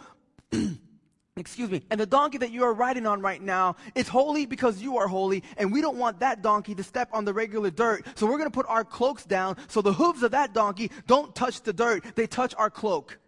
excuse 1.37 1.71
me, 1.71 1.83
and 1.91 2.01
the 2.01 2.07
donkey 2.07 2.39
that 2.39 2.53
you 2.53 2.65
are 2.65 2.73
riding 2.73 3.07
on 3.07 3.21
right 3.21 3.43
now 3.43 3.77
is 3.95 4.09
holy 4.09 4.47
because 4.47 4.81
you 4.81 4.97
are 4.99 5.09
holy, 5.09 5.43
and 5.57 5.73
we 5.73 5.81
don't 5.81 5.99
want 5.99 6.21
that 6.21 6.43
donkey 6.43 6.75
to 6.75 6.83
step 6.83 7.09
on 7.13 7.25
the 7.25 7.35
regular 7.35 7.71
dirt. 7.71 8.07
So 8.15 8.27
we're 8.27 8.39
going 8.39 8.51
to 8.51 8.55
put 8.55 8.67
our 8.69 8.85
cloaks 8.85 9.25
down 9.25 9.57
so 9.69 9.83
the 9.83 9.93
hooves 9.93 10.23
of 10.23 10.31
that 10.31 10.55
donkey 10.55 10.91
don't 11.07 11.35
touch 11.35 11.63
the 11.63 11.73
dirt, 11.73 12.05
they 12.15 12.27
touch 12.27 12.55
our 12.57 12.71
cloak. 12.71 13.19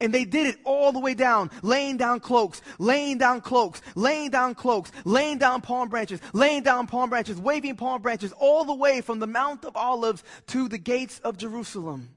And 0.00 0.12
they 0.12 0.24
did 0.24 0.46
it 0.46 0.58
all 0.64 0.92
the 0.92 0.98
way 0.98 1.14
down, 1.14 1.50
laying 1.62 1.96
down 1.96 2.20
cloaks, 2.20 2.60
laying 2.78 3.16
down 3.16 3.40
cloaks, 3.40 3.80
laying 3.94 4.30
down 4.30 4.54
cloaks, 4.54 4.92
laying 5.04 5.38
down 5.38 5.62
palm 5.62 5.88
branches, 5.88 6.20
laying 6.34 6.62
down 6.62 6.86
palm 6.86 7.08
branches, 7.08 7.40
waving 7.40 7.76
palm 7.76 8.02
branches, 8.02 8.32
all 8.32 8.64
the 8.64 8.74
way 8.74 9.00
from 9.00 9.20
the 9.20 9.26
Mount 9.26 9.64
of 9.64 9.74
Olives 9.74 10.22
to 10.48 10.68
the 10.68 10.78
gates 10.78 11.18
of 11.20 11.38
Jerusalem. 11.38 12.10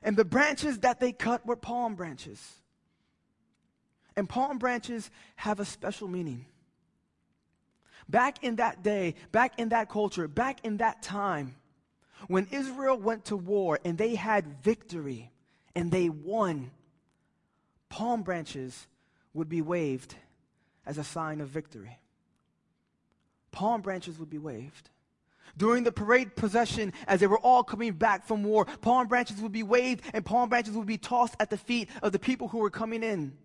And 0.00 0.16
the 0.16 0.24
branches 0.24 0.78
that 0.78 1.00
they 1.00 1.12
cut 1.12 1.44
were 1.44 1.56
palm 1.56 1.96
branches. 1.96 2.40
And 4.16 4.28
palm 4.28 4.58
branches 4.58 5.10
have 5.36 5.60
a 5.60 5.64
special 5.64 6.08
meaning. 6.08 6.46
Back 8.08 8.42
in 8.42 8.56
that 8.56 8.82
day, 8.82 9.14
back 9.32 9.58
in 9.58 9.68
that 9.70 9.88
culture, 9.88 10.28
back 10.28 10.64
in 10.64 10.78
that 10.78 11.02
time, 11.02 11.56
when 12.26 12.48
Israel 12.50 12.96
went 12.98 13.26
to 13.26 13.36
war 13.36 13.78
and 13.84 13.96
they 13.96 14.14
had 14.14 14.62
victory 14.62 15.30
and 15.74 15.90
they 15.90 16.08
won, 16.08 16.70
palm 17.88 18.22
branches 18.22 18.86
would 19.34 19.48
be 19.48 19.62
waved 19.62 20.14
as 20.86 20.98
a 20.98 21.04
sign 21.04 21.40
of 21.40 21.48
victory. 21.48 21.98
Palm 23.52 23.82
branches 23.82 24.18
would 24.18 24.30
be 24.30 24.38
waved. 24.38 24.90
During 25.56 25.84
the 25.84 25.92
parade 25.92 26.36
procession, 26.36 26.92
as 27.06 27.20
they 27.20 27.26
were 27.26 27.38
all 27.38 27.64
coming 27.64 27.92
back 27.92 28.26
from 28.26 28.44
war, 28.44 28.64
palm 28.64 29.08
branches 29.08 29.40
would 29.40 29.52
be 29.52 29.62
waved 29.62 30.02
and 30.14 30.24
palm 30.24 30.48
branches 30.48 30.74
would 30.74 30.86
be 30.86 30.98
tossed 30.98 31.34
at 31.40 31.50
the 31.50 31.56
feet 31.56 31.88
of 32.02 32.12
the 32.12 32.18
people 32.18 32.48
who 32.48 32.58
were 32.58 32.70
coming 32.70 33.02
in. 33.02 33.36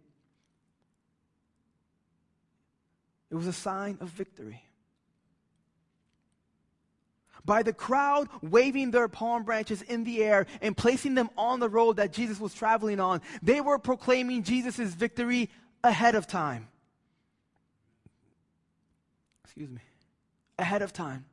It 3.34 3.38
was 3.38 3.48
a 3.48 3.54
sign 3.54 3.98
of 4.00 4.10
victory. 4.10 4.62
By 7.44 7.64
the 7.64 7.74
crowd 7.74 8.30
waving 8.44 8.92
their 8.92 9.08
palm 9.08 9.42
branches 9.42 9.82
in 9.82 10.04
the 10.04 10.24
air 10.24 10.46
and 10.62 10.78
placing 10.78 11.16
them 11.16 11.32
on 11.36 11.60
the 11.60 11.68
road 11.68 11.94
that 11.94 12.14
Jesus 12.14 12.40
was 12.40 12.54
traveling 12.54 13.00
on, 13.00 13.22
they 13.42 13.60
were 13.60 13.80
proclaiming 13.80 14.44
Jesus' 14.44 14.94
victory 14.94 15.50
ahead 15.84 16.14
of 16.14 16.28
time. 16.28 16.68
Excuse 19.46 19.72
me. 19.72 19.82
Ahead 20.60 20.84
of 20.84 20.94
time. 20.94 21.26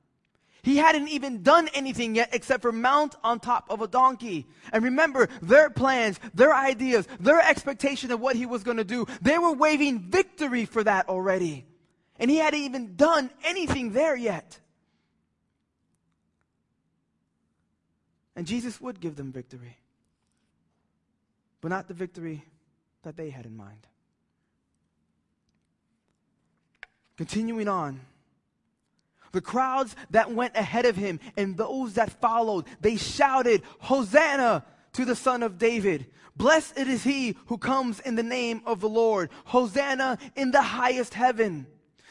He 0.63 0.79
hadn't 0.79 1.09
even 1.09 1.43
done 1.43 1.69
anything 1.75 2.15
yet 2.15 2.31
except 2.33 2.63
for 2.63 2.73
mount 2.73 3.15
on 3.23 3.41
top 3.41 3.67
of 3.69 3.83
a 3.83 3.89
donkey. 3.89 4.47
And 4.73 4.85
remember, 4.85 5.29
their 5.43 5.69
plans, 5.69 6.19
their 6.33 6.55
ideas, 6.55 7.07
their 7.21 7.43
expectation 7.43 8.11
of 8.11 8.21
what 8.21 8.37
he 8.37 8.47
was 8.47 8.65
going 8.65 8.79
to 8.79 8.85
do, 8.85 9.07
they 9.21 9.39
were 9.39 9.53
waving 9.53 9.99
victory 9.99 10.65
for 10.65 10.83
that 10.83 11.11
already. 11.11 11.67
And 12.21 12.31
he 12.31 12.37
hadn't 12.37 12.61
even 12.61 12.97
done 12.97 13.31
anything 13.45 13.93
there 13.93 14.15
yet. 14.15 14.61
And 18.37 18.47
Jesus 18.47 18.81
would 18.81 19.01
give 19.01 19.17
them 19.17 19.33
victory, 19.33 19.79
but 21.61 21.69
not 21.69 21.89
the 21.89 21.95
victory 21.95 22.45
that 23.03 23.17
they 23.17 23.31
had 23.31 23.47
in 23.47 23.57
mind. 23.57 23.87
Continuing 27.17 27.69
on, 27.69 28.01
the 29.33 29.41
crowds 29.41 29.97
that 30.11 30.31
went 30.33 30.57
ahead 30.57 30.87
of 30.87 30.97
him 30.97 31.21
and 31.37 31.57
those 31.57 31.95
that 31.95 32.21
followed, 32.21 32.67
they 32.81 32.97
shouted, 32.97 33.63
Hosanna 33.79 34.65
to 34.93 35.05
the 35.05 35.17
Son 35.17 35.43
of 35.43 35.59
David. 35.59 36.07
Blessed 36.37 36.79
is 36.79 37.05
he 37.05 37.37
who 37.47 37.59
comes 37.59 38.01
in 38.01 38.15
the 38.15 38.23
name 38.23 38.63
of 38.67 38.81
the 38.81 38.89
Lord. 38.89 39.31
Hosanna 39.47 40.19
in 40.35 40.51
the 40.51 40.63
highest 40.63 41.15
heaven. 41.15 41.67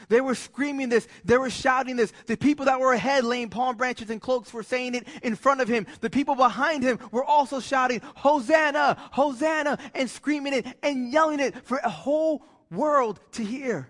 They 0.08 0.20
were 0.20 0.34
screaming 0.34 0.88
this. 0.88 1.06
They 1.24 1.36
were 1.36 1.50
shouting 1.50 1.96
this. 1.96 2.12
The 2.26 2.36
people 2.36 2.66
that 2.66 2.80
were 2.80 2.92
ahead 2.92 3.24
laying 3.24 3.50
palm 3.50 3.76
branches 3.76 4.10
and 4.10 4.20
cloaks 4.20 4.52
were 4.52 4.62
saying 4.62 4.94
it 4.94 5.06
in 5.22 5.36
front 5.36 5.60
of 5.60 5.68
him. 5.68 5.86
The 6.00 6.10
people 6.10 6.34
behind 6.34 6.82
him 6.82 6.98
were 7.10 7.24
also 7.24 7.60
shouting, 7.60 8.00
Hosanna, 8.16 8.96
Hosanna, 9.12 9.78
and 9.94 10.08
screaming 10.08 10.54
it 10.54 10.66
and 10.82 11.12
yelling 11.12 11.40
it 11.40 11.66
for 11.66 11.78
a 11.78 11.90
whole 11.90 12.44
world 12.70 13.20
to 13.32 13.44
hear. 13.44 13.88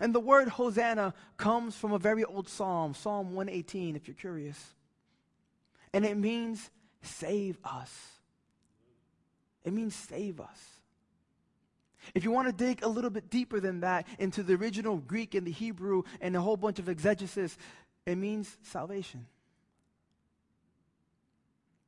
And 0.00 0.14
the 0.14 0.20
word 0.20 0.48
Hosanna 0.48 1.12
comes 1.36 1.76
from 1.76 1.92
a 1.92 1.98
very 1.98 2.24
old 2.24 2.48
psalm, 2.48 2.94
Psalm 2.94 3.34
118, 3.34 3.96
if 3.96 4.08
you're 4.08 4.14
curious. 4.14 4.58
And 5.92 6.06
it 6.06 6.16
means 6.16 6.70
save 7.02 7.58
us. 7.62 7.94
It 9.62 9.74
means 9.74 9.94
save 9.94 10.40
us. 10.40 10.79
If 12.14 12.24
you 12.24 12.30
want 12.30 12.48
to 12.48 12.52
dig 12.52 12.82
a 12.82 12.88
little 12.88 13.10
bit 13.10 13.30
deeper 13.30 13.60
than 13.60 13.80
that 13.80 14.06
into 14.18 14.42
the 14.42 14.54
original 14.54 14.96
Greek 14.96 15.34
and 15.34 15.46
the 15.46 15.52
Hebrew 15.52 16.02
and 16.20 16.34
a 16.34 16.40
whole 16.40 16.56
bunch 16.56 16.78
of 16.78 16.88
exegesis, 16.88 17.56
it 18.06 18.16
means 18.16 18.56
salvation. 18.62 19.26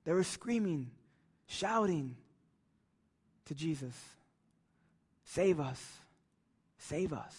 They 0.04 0.12
were 0.12 0.24
screaming, 0.24 0.90
shouting 1.46 2.16
to 3.46 3.54
Jesus, 3.54 3.94
Save 5.24 5.60
us, 5.60 5.82
save 6.78 7.12
us. 7.12 7.34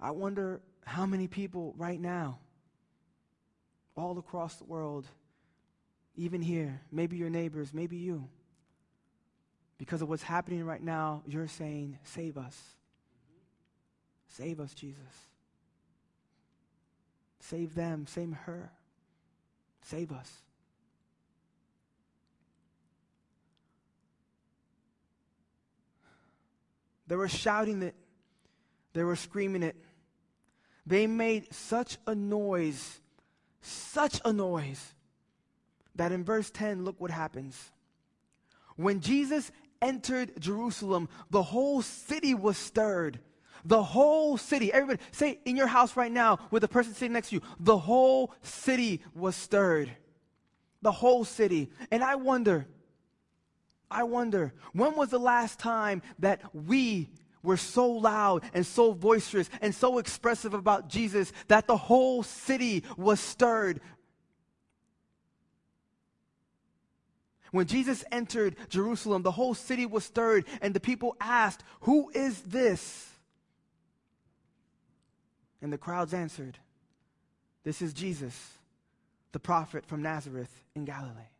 I 0.00 0.10
wonder 0.10 0.60
how 0.84 1.04
many 1.04 1.26
people 1.26 1.74
right 1.76 2.00
now, 2.00 2.38
all 3.96 4.18
across 4.18 4.56
the 4.56 4.64
world, 4.64 5.06
even 6.16 6.40
here, 6.40 6.80
maybe 6.90 7.16
your 7.16 7.30
neighbors, 7.30 7.74
maybe 7.74 7.96
you, 7.96 8.28
because 9.78 10.02
of 10.02 10.08
what's 10.08 10.22
happening 10.22 10.64
right 10.64 10.82
now, 10.82 11.22
you're 11.26 11.48
saying, 11.48 11.98
Save 12.04 12.38
us. 12.38 12.58
Save 14.28 14.60
us, 14.60 14.74
Jesus. 14.74 15.02
Save 17.40 17.74
them. 17.74 18.06
Save 18.06 18.32
her. 18.32 18.70
Save 19.82 20.12
us. 20.12 20.30
They 27.06 27.16
were 27.16 27.28
shouting 27.28 27.82
it, 27.82 27.94
they 28.92 29.04
were 29.04 29.16
screaming 29.16 29.62
it. 29.62 29.76
They 30.86 31.06
made 31.06 31.52
such 31.52 31.98
a 32.06 32.14
noise, 32.14 33.00
such 33.60 34.20
a 34.24 34.32
noise, 34.32 34.94
that 35.96 36.12
in 36.12 36.24
verse 36.24 36.50
10, 36.50 36.84
look 36.84 37.00
what 37.00 37.10
happens. 37.10 37.72
When 38.76 39.00
Jesus 39.00 39.50
entered 39.82 40.40
Jerusalem, 40.40 41.08
the 41.30 41.42
whole 41.42 41.82
city 41.82 42.34
was 42.34 42.56
stirred. 42.56 43.20
The 43.64 43.82
whole 43.82 44.36
city, 44.36 44.72
everybody, 44.72 45.02
say 45.10 45.40
in 45.44 45.56
your 45.56 45.66
house 45.66 45.96
right 45.96 46.12
now 46.12 46.38
with 46.50 46.60
the 46.62 46.68
person 46.68 46.94
sitting 46.94 47.14
next 47.14 47.30
to 47.30 47.36
you, 47.36 47.42
the 47.58 47.76
whole 47.76 48.32
city 48.42 49.02
was 49.14 49.34
stirred. 49.34 49.90
The 50.82 50.92
whole 50.92 51.24
city. 51.24 51.70
And 51.90 52.04
I 52.04 52.14
wonder, 52.14 52.68
I 53.90 54.04
wonder, 54.04 54.54
when 54.72 54.94
was 54.94 55.10
the 55.10 55.18
last 55.18 55.58
time 55.58 56.02
that 56.20 56.42
we 56.54 57.10
were 57.42 57.56
so 57.56 57.88
loud 57.90 58.42
and 58.54 58.66
so 58.66 58.92
boisterous 58.92 59.48
and 59.60 59.74
so 59.74 59.98
expressive 59.98 60.52
about 60.52 60.88
Jesus 60.88 61.32
that 61.48 61.66
the 61.66 61.76
whole 61.76 62.22
city 62.22 62.82
was 62.96 63.20
stirred 63.20 63.80
When 67.56 67.66
Jesus 67.66 68.04
entered 68.12 68.54
Jerusalem, 68.68 69.22
the 69.22 69.30
whole 69.30 69.54
city 69.54 69.86
was 69.86 70.04
stirred, 70.04 70.44
and 70.60 70.74
the 70.74 70.80
people 70.80 71.16
asked, 71.18 71.62
Who 71.80 72.10
is 72.10 72.42
this? 72.42 73.08
And 75.62 75.72
the 75.72 75.78
crowds 75.78 76.12
answered, 76.12 76.58
This 77.64 77.80
is 77.80 77.94
Jesus, 77.94 78.58
the 79.32 79.38
prophet 79.38 79.86
from 79.86 80.02
Nazareth 80.02 80.50
in 80.74 80.84
Galilee. 80.84 81.30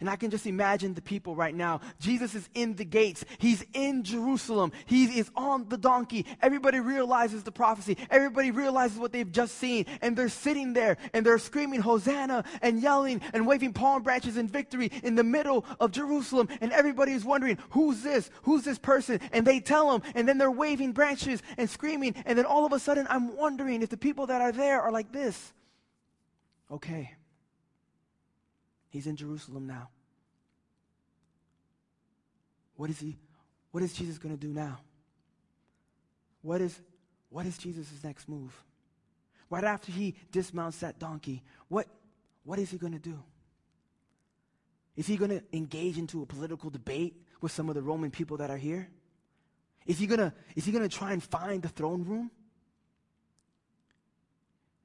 And 0.00 0.10
I 0.10 0.16
can 0.16 0.30
just 0.30 0.46
imagine 0.46 0.94
the 0.94 1.00
people 1.00 1.36
right 1.36 1.54
now. 1.54 1.80
Jesus 2.00 2.34
is 2.34 2.48
in 2.52 2.74
the 2.74 2.84
gates. 2.84 3.24
He's 3.38 3.64
in 3.72 4.02
Jerusalem. 4.02 4.72
He 4.86 5.04
is 5.18 5.30
on 5.36 5.68
the 5.68 5.78
donkey. 5.78 6.26
Everybody 6.42 6.80
realizes 6.80 7.44
the 7.44 7.52
prophecy. 7.52 7.96
Everybody 8.10 8.50
realizes 8.50 8.98
what 8.98 9.12
they've 9.12 9.30
just 9.30 9.56
seen. 9.56 9.86
And 10.02 10.16
they're 10.16 10.28
sitting 10.28 10.72
there 10.72 10.96
and 11.12 11.24
they're 11.24 11.38
screaming 11.38 11.80
Hosanna 11.80 12.44
and 12.60 12.82
yelling 12.82 13.20
and 13.32 13.46
waving 13.46 13.72
palm 13.72 14.02
branches 14.02 14.36
in 14.36 14.48
victory 14.48 14.90
in 15.04 15.14
the 15.14 15.24
middle 15.24 15.64
of 15.78 15.92
Jerusalem. 15.92 16.48
And 16.60 16.72
everybody 16.72 17.12
is 17.12 17.24
wondering, 17.24 17.58
who's 17.70 18.02
this? 18.02 18.30
Who's 18.42 18.64
this 18.64 18.78
person? 18.78 19.20
And 19.32 19.46
they 19.46 19.60
tell 19.60 19.92
them. 19.92 20.02
And 20.16 20.28
then 20.28 20.38
they're 20.38 20.50
waving 20.50 20.92
branches 20.92 21.40
and 21.56 21.70
screaming. 21.70 22.16
And 22.26 22.36
then 22.36 22.46
all 22.46 22.66
of 22.66 22.72
a 22.72 22.80
sudden, 22.80 23.06
I'm 23.08 23.36
wondering 23.36 23.80
if 23.80 23.90
the 23.90 23.96
people 23.96 24.26
that 24.26 24.40
are 24.40 24.52
there 24.52 24.82
are 24.82 24.90
like 24.90 25.12
this. 25.12 25.52
Okay. 26.70 27.14
He's 28.94 29.08
in 29.08 29.16
Jerusalem 29.16 29.66
now. 29.66 29.88
What 32.76 32.90
is 32.90 33.00
he? 33.00 33.18
What 33.72 33.82
is 33.82 33.92
Jesus 33.92 34.18
going 34.18 34.38
to 34.38 34.40
do 34.40 34.52
now? 34.52 34.78
What 36.42 36.60
is, 36.60 36.78
what 37.28 37.44
is 37.44 37.58
Jesus' 37.58 37.88
next 38.04 38.28
move? 38.28 38.54
Right 39.50 39.64
after 39.64 39.90
he 39.90 40.14
dismounts 40.30 40.78
that 40.78 41.00
donkey, 41.00 41.42
what, 41.66 41.88
what 42.44 42.60
is 42.60 42.70
he 42.70 42.78
going 42.78 42.92
to 42.92 43.00
do? 43.00 43.20
Is 44.94 45.08
he 45.08 45.16
going 45.16 45.32
to 45.32 45.42
engage 45.52 45.98
into 45.98 46.22
a 46.22 46.26
political 46.26 46.70
debate 46.70 47.20
with 47.40 47.50
some 47.50 47.68
of 47.68 47.74
the 47.74 47.82
Roman 47.82 48.12
people 48.12 48.36
that 48.36 48.48
are 48.48 48.56
here? 48.56 48.88
Is 49.86 49.98
he 49.98 50.06
going 50.06 50.20
to, 50.20 50.32
is 50.54 50.64
he 50.64 50.70
going 50.70 50.88
to 50.88 50.96
try 50.96 51.10
and 51.10 51.20
find 51.20 51.62
the 51.62 51.68
throne 51.68 52.04
room? 52.04 52.30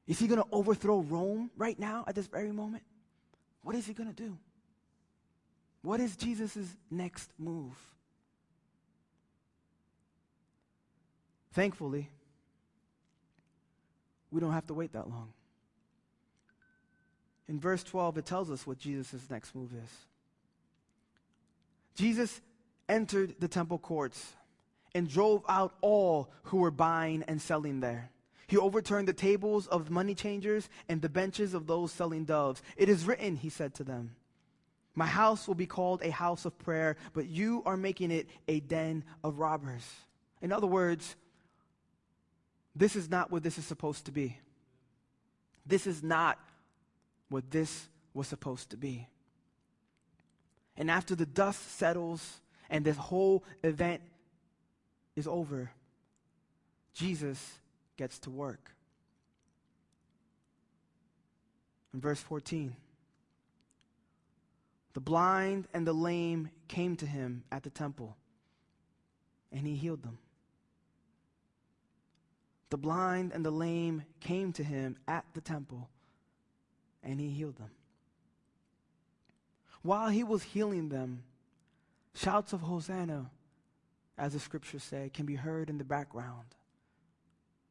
Is 0.08 0.18
he 0.18 0.26
going 0.26 0.42
to 0.42 0.48
overthrow 0.52 1.02
Rome 1.02 1.52
right 1.56 1.78
now 1.78 2.06
at 2.08 2.16
this 2.16 2.26
very 2.26 2.52
moment? 2.52 2.82
What 3.64 3.76
is 3.76 3.86
he 3.86 3.94
going 3.94 4.10
to 4.10 4.16
do? 4.16 4.38
What 5.82 6.00
is 6.00 6.16
Jesus' 6.16 6.58
next 6.90 7.32
move? 7.38 7.74
Thankfully, 11.54 12.10
we 14.32 14.40
don't 14.40 14.54
have 14.54 14.68
to 14.68 14.74
wait 14.74 14.94
that 14.94 15.10
long. 15.10 15.34
In 17.48 17.60
verse 17.60 17.84
12, 17.84 18.20
it 18.20 18.26
tells 18.26 18.52
us 18.52 18.68
what 18.68 18.78
Jesus' 18.78 19.28
next 19.30 19.56
move 19.56 19.72
is. 19.74 19.90
Jesus 21.96 22.40
entered 22.88 23.36
the 23.40 23.48
temple 23.48 23.80
courts 23.80 24.34
and 24.94 25.10
drove 25.10 25.44
out 25.50 25.74
all 25.82 26.30
who 26.44 26.58
were 26.58 26.72
buying 26.72 27.24
and 27.24 27.42
selling 27.42 27.80
there. 27.80 28.12
He 28.50 28.58
overturned 28.58 29.08
the 29.08 29.14
tables 29.14 29.68
of 29.68 29.92
money 29.92 30.16
changers 30.16 30.70
and 30.90 31.04
the 31.04 31.08
benches 31.08 31.54
of 31.54 31.68
those 31.68 31.92
selling 31.92 32.26
doves. 32.26 32.64
It 32.78 32.90
is 32.90 33.06
written, 33.06 33.36
he 33.36 33.50
said 33.50 33.76
to 33.76 33.84
them, 33.84 34.16
My 34.96 35.06
house 35.06 35.48
will 35.48 35.54
be 35.54 35.68
called 35.68 36.02
a 36.02 36.10
house 36.10 36.46
of 36.46 36.58
prayer, 36.58 36.98
but 37.14 37.28
you 37.28 37.62
are 37.68 37.78
making 37.78 38.10
it 38.10 38.28
a 38.48 38.60
den 38.60 39.04
of 39.24 39.38
robbers. 39.38 39.88
In 40.42 40.52
other 40.52 40.66
words, 40.66 41.16
this 42.76 42.96
is 42.96 43.08
not 43.08 43.30
what 43.30 43.44
this 43.44 43.60
is 43.60 43.66
supposed 43.66 44.06
to 44.06 44.12
be. 44.12 44.40
This 45.64 45.86
is 45.86 46.02
not 46.02 46.40
what 47.30 47.52
this 47.52 47.88
was 48.16 48.28
supposed 48.28 48.72
to 48.72 48.78
be. 48.78 49.08
And 50.76 50.90
after 50.90 51.14
the 51.14 51.28
dust 51.28 51.78
settles 51.78 52.40
and 52.68 52.84
this 52.84 52.98
whole 52.98 53.44
event 53.64 54.02
is 55.16 55.28
over, 55.28 55.70
Jesus 56.96 57.60
gets 58.00 58.18
to 58.18 58.30
work. 58.30 58.72
In 61.94 62.00
verse 62.00 62.22
14, 62.22 62.74
the 64.94 65.02
blind 65.02 65.68
and 65.74 65.86
the 65.86 65.92
lame 65.92 66.50
came 66.70 66.96
to 66.96 67.06
him 67.06 67.44
at 67.52 67.64
the 67.64 67.70
temple, 67.70 68.16
and 69.52 69.68
he 69.68 69.76
healed 69.76 70.02
them. 70.02 70.18
The 72.70 72.78
blind 72.78 73.34
and 73.34 73.46
the 73.46 73.52
lame 73.52 74.04
came 74.22 74.54
to 74.54 74.64
him 74.64 74.96
at 75.06 75.26
the 75.34 75.42
temple, 75.42 75.90
and 77.04 77.20
he 77.20 77.30
healed 77.30 77.58
them. 77.58 77.72
While 79.82 80.08
he 80.08 80.24
was 80.24 80.44
healing 80.44 80.88
them, 80.88 81.24
Shouts 82.16 82.54
of 82.54 82.62
Hosanna, 82.62 83.30
as 84.18 84.32
the 84.32 84.40
scriptures 84.40 84.84
say, 84.84 85.12
can 85.14 85.26
be 85.26 85.36
heard 85.36 85.70
in 85.70 85.78
the 85.78 85.84
background 85.84 86.56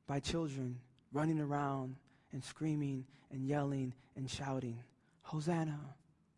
by 0.08 0.18
children 0.18 0.80
running 1.12 1.38
around 1.38 1.94
and 2.32 2.42
screaming 2.42 3.04
and 3.30 3.46
yelling 3.46 3.94
and 4.16 4.28
shouting, 4.28 4.80
Hosanna, 5.22 5.78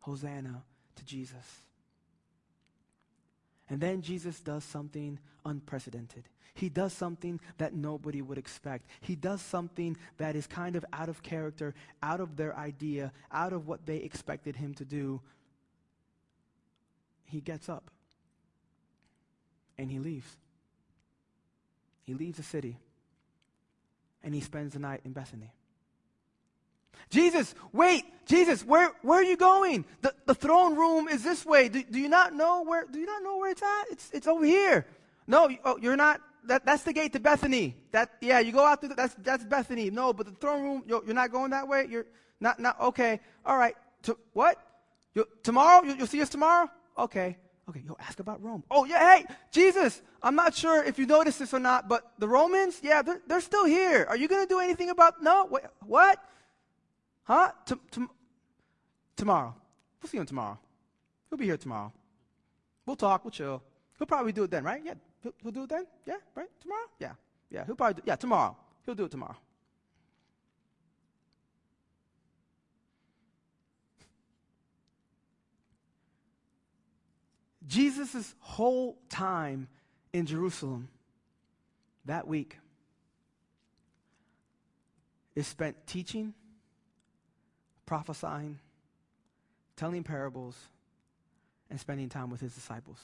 Hosanna 0.00 0.62
to 0.96 1.04
Jesus. 1.04 1.34
And 3.70 3.80
then 3.80 4.02
Jesus 4.02 4.40
does 4.40 4.64
something 4.64 5.18
unprecedented. 5.46 6.24
He 6.54 6.68
does 6.68 6.92
something 6.92 7.38
that 7.58 7.72
nobody 7.72 8.20
would 8.20 8.36
expect. 8.36 8.86
He 9.00 9.14
does 9.14 9.40
something 9.40 9.96
that 10.18 10.34
is 10.34 10.48
kind 10.48 10.74
of 10.74 10.84
out 10.92 11.08
of 11.08 11.22
character, 11.22 11.74
out 12.02 12.18
of 12.20 12.36
their 12.36 12.56
idea, 12.56 13.12
out 13.30 13.52
of 13.52 13.68
what 13.68 13.86
they 13.86 13.98
expected 13.98 14.56
him 14.56 14.74
to 14.74 14.84
do. 14.84 15.20
He 17.24 17.40
gets 17.40 17.68
up 17.68 17.92
and 19.78 19.88
he 19.88 20.00
leaves. 20.00 20.36
He 22.02 22.14
leaves 22.14 22.38
the 22.38 22.42
city 22.42 22.76
and 24.22 24.34
he 24.34 24.40
spends 24.40 24.74
the 24.74 24.78
night 24.78 25.00
in 25.04 25.12
Bethany. 25.12 25.52
Jesus, 27.08 27.54
wait, 27.72 28.04
Jesus, 28.26 28.64
where, 28.64 28.92
where 29.02 29.18
are 29.18 29.24
you 29.24 29.36
going? 29.36 29.84
The, 30.00 30.14
the 30.26 30.34
throne 30.34 30.76
room 30.76 31.08
is 31.08 31.24
this 31.24 31.44
way. 31.44 31.68
Do, 31.68 31.82
do 31.82 31.98
you 31.98 32.08
not 32.08 32.34
know 32.34 32.62
where, 32.62 32.86
do 32.86 32.98
you 32.98 33.06
not 33.06 33.22
know 33.22 33.38
where 33.38 33.50
it's 33.50 33.62
at? 33.62 33.84
It's, 33.90 34.10
it's 34.12 34.26
over 34.26 34.44
here. 34.44 34.86
No, 35.26 35.48
oh, 35.64 35.78
you're 35.80 35.96
not, 35.96 36.20
that, 36.44 36.64
that's 36.64 36.84
the 36.84 36.92
gate 36.92 37.12
to 37.14 37.20
Bethany. 37.20 37.76
That, 37.90 38.10
yeah, 38.20 38.38
you 38.38 38.52
go 38.52 38.64
out 38.64 38.80
through, 38.80 38.90
the, 38.90 38.94
that's, 38.94 39.14
that's 39.18 39.44
Bethany. 39.44 39.90
No, 39.90 40.12
but 40.12 40.26
the 40.26 40.32
throne 40.32 40.62
room, 40.62 40.82
you're, 40.86 41.04
you're 41.04 41.14
not 41.14 41.32
going 41.32 41.50
that 41.50 41.66
way? 41.66 41.86
You're 41.90 42.06
not, 42.40 42.60
not, 42.60 42.80
okay, 42.80 43.20
all 43.44 43.58
right. 43.58 43.74
To, 44.02 44.16
what? 44.32 44.56
You, 45.14 45.26
tomorrow? 45.42 45.84
You, 45.84 45.94
you'll 45.96 46.06
see 46.06 46.22
us 46.22 46.28
tomorrow? 46.28 46.70
Okay. 46.96 47.36
Okay, 47.68 47.82
yo, 47.86 47.96
ask 48.00 48.18
about 48.18 48.42
Rome. 48.42 48.64
Oh, 48.70 48.84
yeah, 48.84 49.16
hey, 49.16 49.26
Jesus, 49.52 50.02
I'm 50.22 50.34
not 50.34 50.54
sure 50.54 50.82
if 50.82 50.98
you 50.98 51.06
noticed 51.06 51.38
this 51.38 51.54
or 51.54 51.60
not, 51.60 51.88
but 51.88 52.12
the 52.18 52.26
Romans, 52.26 52.80
yeah, 52.82 53.02
they're, 53.02 53.20
they're 53.28 53.40
still 53.40 53.64
here. 53.64 54.06
Are 54.08 54.16
you 54.16 54.26
going 54.26 54.42
to 54.42 54.48
do 54.48 54.58
anything 54.58 54.90
about, 54.90 55.22
no, 55.22 55.46
wait, 55.48 55.62
what? 55.86 56.18
Huh? 57.24 57.52
T- 57.64 57.76
t- 57.92 58.06
tomorrow. 59.16 59.54
We'll 60.02 60.10
see 60.10 60.18
him 60.18 60.26
tomorrow. 60.26 60.58
He'll 61.28 61.38
be 61.38 61.44
here 61.44 61.56
tomorrow. 61.56 61.92
We'll 62.86 62.96
talk. 62.96 63.24
We'll 63.24 63.30
chill. 63.30 63.62
He'll 63.98 64.06
probably 64.06 64.32
do 64.32 64.44
it 64.44 64.50
then, 64.50 64.64
right? 64.64 64.82
Yeah. 64.84 64.94
He'll, 65.22 65.34
he'll 65.42 65.52
do 65.52 65.62
it 65.62 65.68
then? 65.68 65.86
Yeah, 66.06 66.16
right? 66.34 66.48
Tomorrow? 66.60 66.86
Yeah. 66.98 67.12
Yeah. 67.50 67.64
He'll 67.66 67.76
probably 67.76 67.94
do 67.94 68.02
Yeah, 68.04 68.16
tomorrow. 68.16 68.56
He'll 68.84 68.94
do 68.96 69.04
it 69.04 69.10
tomorrow. 69.10 69.36
Jesus' 77.70 78.34
whole 78.40 78.98
time 79.08 79.68
in 80.12 80.26
Jerusalem 80.26 80.88
that 82.04 82.26
week 82.26 82.58
is 85.36 85.46
spent 85.46 85.86
teaching 85.86 86.34
prophesying, 87.90 88.56
telling 89.74 90.04
parables, 90.04 90.56
and 91.68 91.80
spending 91.80 92.08
time 92.08 92.30
with 92.30 92.40
his 92.40 92.54
disciples. 92.54 93.00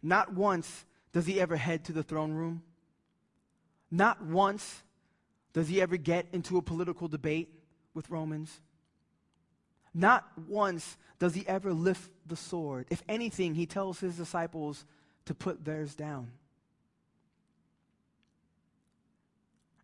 Not 0.00 0.32
once 0.32 0.84
does 1.12 1.26
he 1.26 1.40
ever 1.40 1.56
head 1.56 1.84
to 1.86 1.92
the 1.92 2.04
throne 2.04 2.32
room. 2.32 2.62
Not 3.90 4.24
once 4.24 4.84
does 5.52 5.66
he 5.66 5.82
ever 5.82 5.96
get 5.96 6.26
into 6.32 6.56
a 6.56 6.62
political 6.62 7.08
debate 7.08 7.48
with 7.94 8.08
Romans. 8.10 8.60
Not 9.94 10.26
once 10.48 10.96
does 11.18 11.34
he 11.34 11.46
ever 11.46 11.72
lift 11.72 12.10
the 12.26 12.36
sword. 12.36 12.86
If 12.90 13.02
anything, 13.08 13.54
he 13.54 13.66
tells 13.66 14.00
his 14.00 14.16
disciples 14.16 14.84
to 15.26 15.34
put 15.34 15.64
theirs 15.64 15.94
down. 15.94 16.30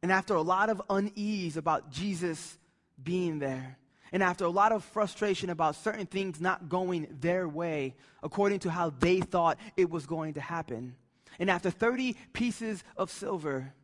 And 0.03 0.12
after 0.12 0.35
a 0.35 0.42
lot 0.42 0.71
of 0.71 0.81
unease 0.88 1.57
about 1.57 1.90
Jesus 1.90 2.59
being 3.03 3.38
there, 3.38 3.77
and 4.12 4.23
after 4.23 4.45
a 4.45 4.51
lot 4.51 4.73
of 4.73 4.85
frustration 4.85 5.51
about 5.51 5.75
certain 5.75 6.07
things 6.07 6.40
not 6.40 6.69
going 6.69 7.09
their 7.21 7.49
way 7.49 7.95
according 8.23 8.61
to 8.61 8.71
how 8.71 8.90
they 8.90 9.21
thought 9.21 9.59
it 9.77 9.90
was 9.90 10.07
going 10.07 10.35
to 10.35 10.40
happen, 10.40 10.95
and 11.38 11.51
after 11.51 11.71
30 11.71 12.16
pieces 12.33 12.85
of 12.97 13.11
silver, 13.11 13.75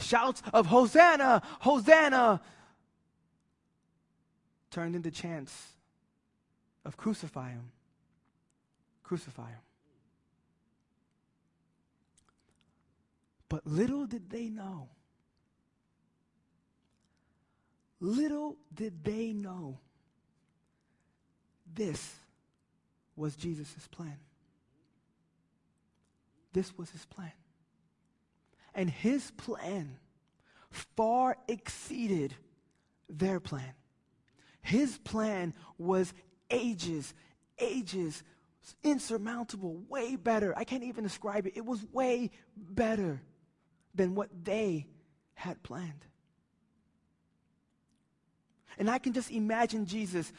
shouts 0.00 0.42
of 0.52 0.66
Hosanna, 0.66 1.42
Hosanna, 1.60 2.40
turned 4.70 4.94
into 4.94 5.10
chants 5.10 5.72
of 6.84 6.96
crucify 6.96 7.50
him, 7.50 7.70
crucify 9.02 9.48
him. 9.48 9.60
But 13.48 13.66
little 13.66 14.06
did 14.06 14.30
they 14.30 14.48
know 14.48 14.88
Little 18.00 18.56
did 18.74 19.04
they 19.04 19.32
know 19.32 19.78
this 21.74 22.14
was 23.14 23.36
Jesus' 23.36 23.88
plan. 23.90 24.18
This 26.52 26.76
was 26.76 26.90
his 26.90 27.04
plan. 27.06 27.32
And 28.74 28.90
his 28.90 29.30
plan 29.32 29.96
far 30.70 31.38
exceeded 31.48 32.34
their 33.08 33.40
plan. 33.40 33.72
His 34.66 34.98
plan 34.98 35.54
was 35.78 36.12
ages, 36.50 37.14
ages, 37.56 38.24
insurmountable, 38.82 39.80
way 39.88 40.16
better. 40.16 40.52
I 40.56 40.64
can't 40.64 40.82
even 40.82 41.04
describe 41.04 41.46
it. 41.46 41.52
It 41.56 41.64
was 41.64 41.84
way 41.92 42.30
better 42.56 43.22
than 43.94 44.16
what 44.16 44.28
they 44.42 44.88
had 45.34 45.62
planned. 45.62 46.04
And 48.76 48.90
I 48.90 48.98
can 48.98 49.12
just 49.12 49.30
imagine 49.30 49.86
Jesus 49.86 50.32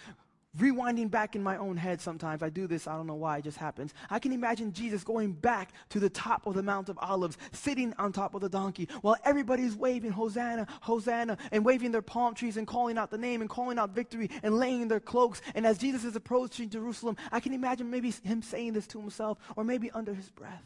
rewinding 0.58 1.10
back 1.10 1.36
in 1.36 1.44
my 1.44 1.58
own 1.58 1.78
head 1.78 2.02
sometimes. 2.02 2.44
I 2.44 2.50
do 2.50 2.68
this, 2.68 2.88
I 2.88 2.96
don't 2.96 3.08
know 3.08 3.16
why, 3.16 3.38
it 3.38 3.44
just 3.44 3.58
happens. 3.58 3.94
I 4.10 4.20
can 4.20 4.32
imagine 4.32 4.74
Jesus 4.74 5.04
going 5.04 5.34
back 5.34 5.72
to 5.90 6.00
the 6.00 6.10
top 6.10 6.46
of 6.48 6.56
the 6.56 6.64
Mount 6.64 6.90
of 6.90 6.98
Olives, 7.02 7.38
sitting 7.52 7.94
on 7.98 8.12
top 8.12 8.34
of 8.34 8.42
the 8.42 8.50
donkey, 8.50 8.90
while 9.02 9.18
everybody's 9.24 9.76
waving 9.76 10.12
Hosanna, 10.12 10.68
Hosanna, 10.82 11.38
and 11.52 11.64
waving 11.64 11.92
their 11.92 12.02
palm 12.02 12.34
trees 12.34 12.58
and 12.58 12.68
calling 12.68 12.98
out 12.98 13.12
the 13.12 13.18
name 13.18 13.42
and 13.42 13.50
calling 13.50 13.78
out 13.78 13.92
victory 13.92 14.30
and 14.44 14.58
laying 14.58 14.88
their 14.88 15.00
cloaks. 15.00 15.42
And 15.56 15.66
as 15.66 15.78
Jesus 15.78 16.04
is 16.04 16.16
approaching 16.16 16.70
Jerusalem, 16.70 17.18
I 17.32 17.40
can 17.40 17.54
imagine 17.54 17.90
maybe 17.90 18.12
him 18.24 18.42
saying 18.42 18.74
this 18.74 18.88
to 18.88 19.00
himself 19.00 19.38
or 19.56 19.64
maybe 19.64 19.92
under 19.92 20.14
his 20.14 20.30
breath. 20.30 20.64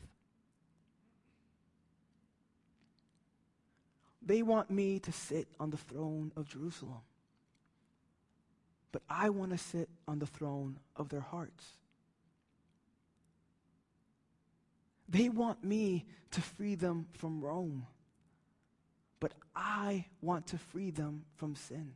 They 4.24 4.44
want 4.44 4.70
me 4.70 5.00
to 5.00 5.12
sit 5.12 5.48
on 5.60 5.72
the 5.72 5.78
throne 5.78 6.32
of 6.36 6.48
Jerusalem 6.48 7.02
but 8.92 9.02
I 9.10 9.30
want 9.30 9.52
to 9.52 9.58
sit 9.58 9.90
on 10.08 10.20
the 10.20 10.26
throne 10.26 10.80
of 10.96 11.10
their 11.10 11.22
hearts. 11.22 11.66
They 15.08 15.30
want 15.30 15.64
me 15.64 16.06
to 16.32 16.42
free 16.42 16.76
them 16.76 17.08
from 17.18 17.42
Rome, 17.42 17.86
but 19.20 19.34
I 19.56 20.06
want 20.22 20.48
to 20.48 20.58
free 20.58 20.92
them 20.92 21.26
from 21.36 21.56
sin. 21.56 21.94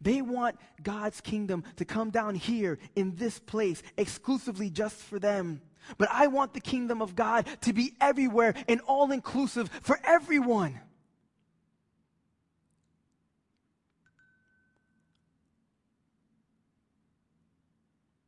They 0.00 0.20
want 0.20 0.56
God's 0.82 1.22
kingdom 1.22 1.64
to 1.76 1.86
come 1.86 2.10
down 2.10 2.34
here 2.34 2.78
in 2.94 3.16
this 3.16 3.38
place 3.38 3.82
exclusively 3.96 4.68
just 4.68 4.96
for 4.96 5.18
them. 5.18 5.62
But 5.98 6.08
I 6.10 6.26
want 6.26 6.52
the 6.52 6.60
kingdom 6.60 7.00
of 7.00 7.14
God 7.14 7.46
to 7.62 7.72
be 7.72 7.94
everywhere 8.00 8.54
and 8.68 8.80
all 8.82 9.10
inclusive 9.12 9.70
for 9.82 9.98
everyone. 10.04 10.80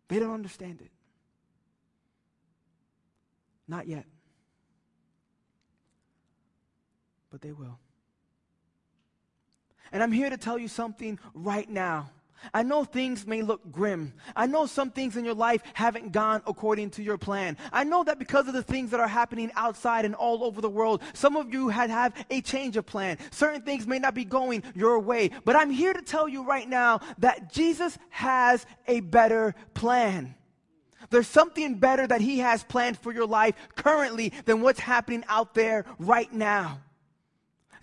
They 0.09 0.19
don't 0.19 0.33
understand 0.33 0.81
it. 0.81 0.91
Not 3.67 3.87
yet. 3.87 4.07
But 7.31 7.43
they 7.43 7.53
will. 7.53 7.79
And 9.93 10.03
I'm 10.03 10.13
here 10.13 10.31
to 10.31 10.37
tell 10.37 10.59
you 10.59 10.69
something 10.69 11.19
right 11.35 11.69
now. 11.69 12.11
I 12.55 12.63
know 12.63 12.85
things 12.85 13.27
may 13.27 13.43
look 13.43 13.73
grim. 13.73 14.15
I 14.35 14.47
know 14.47 14.67
some 14.67 14.91
things 14.91 15.17
in 15.17 15.25
your 15.25 15.35
life 15.35 15.63
haven't 15.75 16.13
gone 16.13 16.43
according 16.47 16.91
to 16.91 17.03
your 17.03 17.19
plan. 17.19 17.57
I 17.73 17.85
know 17.85 18.05
that 18.05 18.19
because 18.19 18.49
of 18.49 18.55
the 18.55 18.63
things 18.63 18.91
that 18.91 19.01
are 19.01 19.09
happening 19.09 19.51
outside 19.57 20.05
and 20.05 20.15
all 20.15 20.45
over 20.45 20.61
the 20.61 20.71
world, 20.71 21.03
some 21.13 21.37
of 21.37 21.53
you 21.53 21.69
had 21.69 21.91
have 21.91 22.15
a 22.31 22.41
change 22.41 22.77
of 22.77 22.87
plan. 22.87 23.19
Certain 23.31 23.63
things 23.63 23.87
may 23.87 23.99
not 23.99 24.15
be 24.15 24.25
going 24.25 24.63
your 24.75 24.99
way. 24.99 25.31
But 25.45 25.57
I'm 25.57 25.71
here 25.71 25.93
to 25.93 26.03
tell 26.03 26.29
you 26.29 26.45
right 26.45 26.69
now 26.69 27.01
that 27.19 27.53
Jesus 27.53 27.99
has 28.11 28.67
a 28.87 29.01
better 29.01 29.55
plan. 29.75 30.35
There's 31.11 31.29
something 31.29 31.77
better 31.77 32.07
that 32.07 32.21
he 32.21 32.39
has 32.39 32.65
planned 32.65 32.99
for 32.99 33.13
your 33.13 33.27
life 33.27 33.55
currently 33.77 34.33
than 34.45 34.61
what's 34.61 34.81
happening 34.81 35.25
out 35.29 35.55
there 35.55 35.85
right 35.99 36.33
now. 36.33 36.81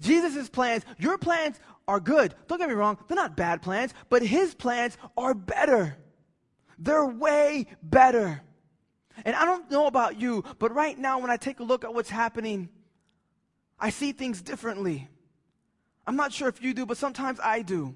Jesus' 0.02 0.50
plans, 0.50 0.84
your 0.98 1.18
plans 1.18 1.60
are 1.88 2.00
good. 2.00 2.36
Don't 2.48 2.58
get 2.58 2.70
me 2.70 2.76
wrong, 2.76 2.98
they're 3.08 3.16
not 3.16 3.38
bad 3.38 3.62
plans, 3.62 3.94
but 4.10 4.22
his 4.22 4.54
plans 4.54 4.98
are 5.18 5.34
better. 5.34 5.98
They're 6.78 7.06
way 7.06 7.68
better. 7.82 8.42
And 9.24 9.36
I 9.36 9.46
don't 9.46 9.72
know 9.72 9.88
about 9.88 10.20
you, 10.20 10.44
but 10.60 10.74
right 10.76 10.98
now, 10.98 11.20
when 11.20 11.32
I 11.32 11.38
take 11.38 11.60
a 11.60 11.64
look 11.64 11.84
at 11.84 11.94
what's 11.94 12.10
happening, 12.10 12.70
I 13.80 13.90
see 13.90 14.12
things 14.12 14.42
differently. 14.42 15.08
I'm 16.06 16.16
not 16.16 16.34
sure 16.34 16.50
if 16.50 16.62
you 16.62 16.74
do, 16.74 16.86
but 16.86 16.98
sometimes 16.98 17.40
I 17.42 17.62
do. 17.62 17.96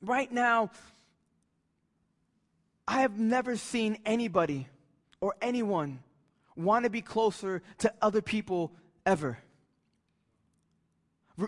Right 0.00 0.30
now, 0.30 0.70
I 2.86 3.02
have 3.02 3.18
never 3.18 3.56
seen 3.56 3.98
anybody 4.06 4.68
or 5.20 5.34
anyone 5.42 6.00
want 6.58 6.84
to 6.84 6.90
be 6.90 7.00
closer 7.00 7.62
to 7.78 7.92
other 8.02 8.20
people 8.20 8.72
ever. 9.06 9.38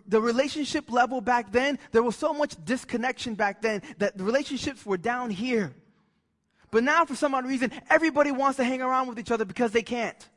The 0.06 0.20
relationship 0.20 0.90
level 0.90 1.20
back 1.20 1.50
then, 1.50 1.78
there 1.90 2.02
was 2.02 2.14
so 2.14 2.32
much 2.32 2.54
disconnection 2.64 3.34
back 3.34 3.60
then 3.60 3.82
that 3.98 4.16
the 4.16 4.22
relationships 4.22 4.86
were 4.86 4.96
down 4.96 5.30
here. 5.30 5.74
But 6.70 6.84
now, 6.84 7.04
for 7.04 7.16
some 7.16 7.34
odd 7.34 7.44
reason, 7.44 7.72
everybody 7.90 8.30
wants 8.30 8.58
to 8.58 8.64
hang 8.64 8.80
around 8.80 9.08
with 9.08 9.18
each 9.18 9.32
other 9.32 9.44
because 9.44 9.72
they 9.72 9.82
can't. 9.82 10.28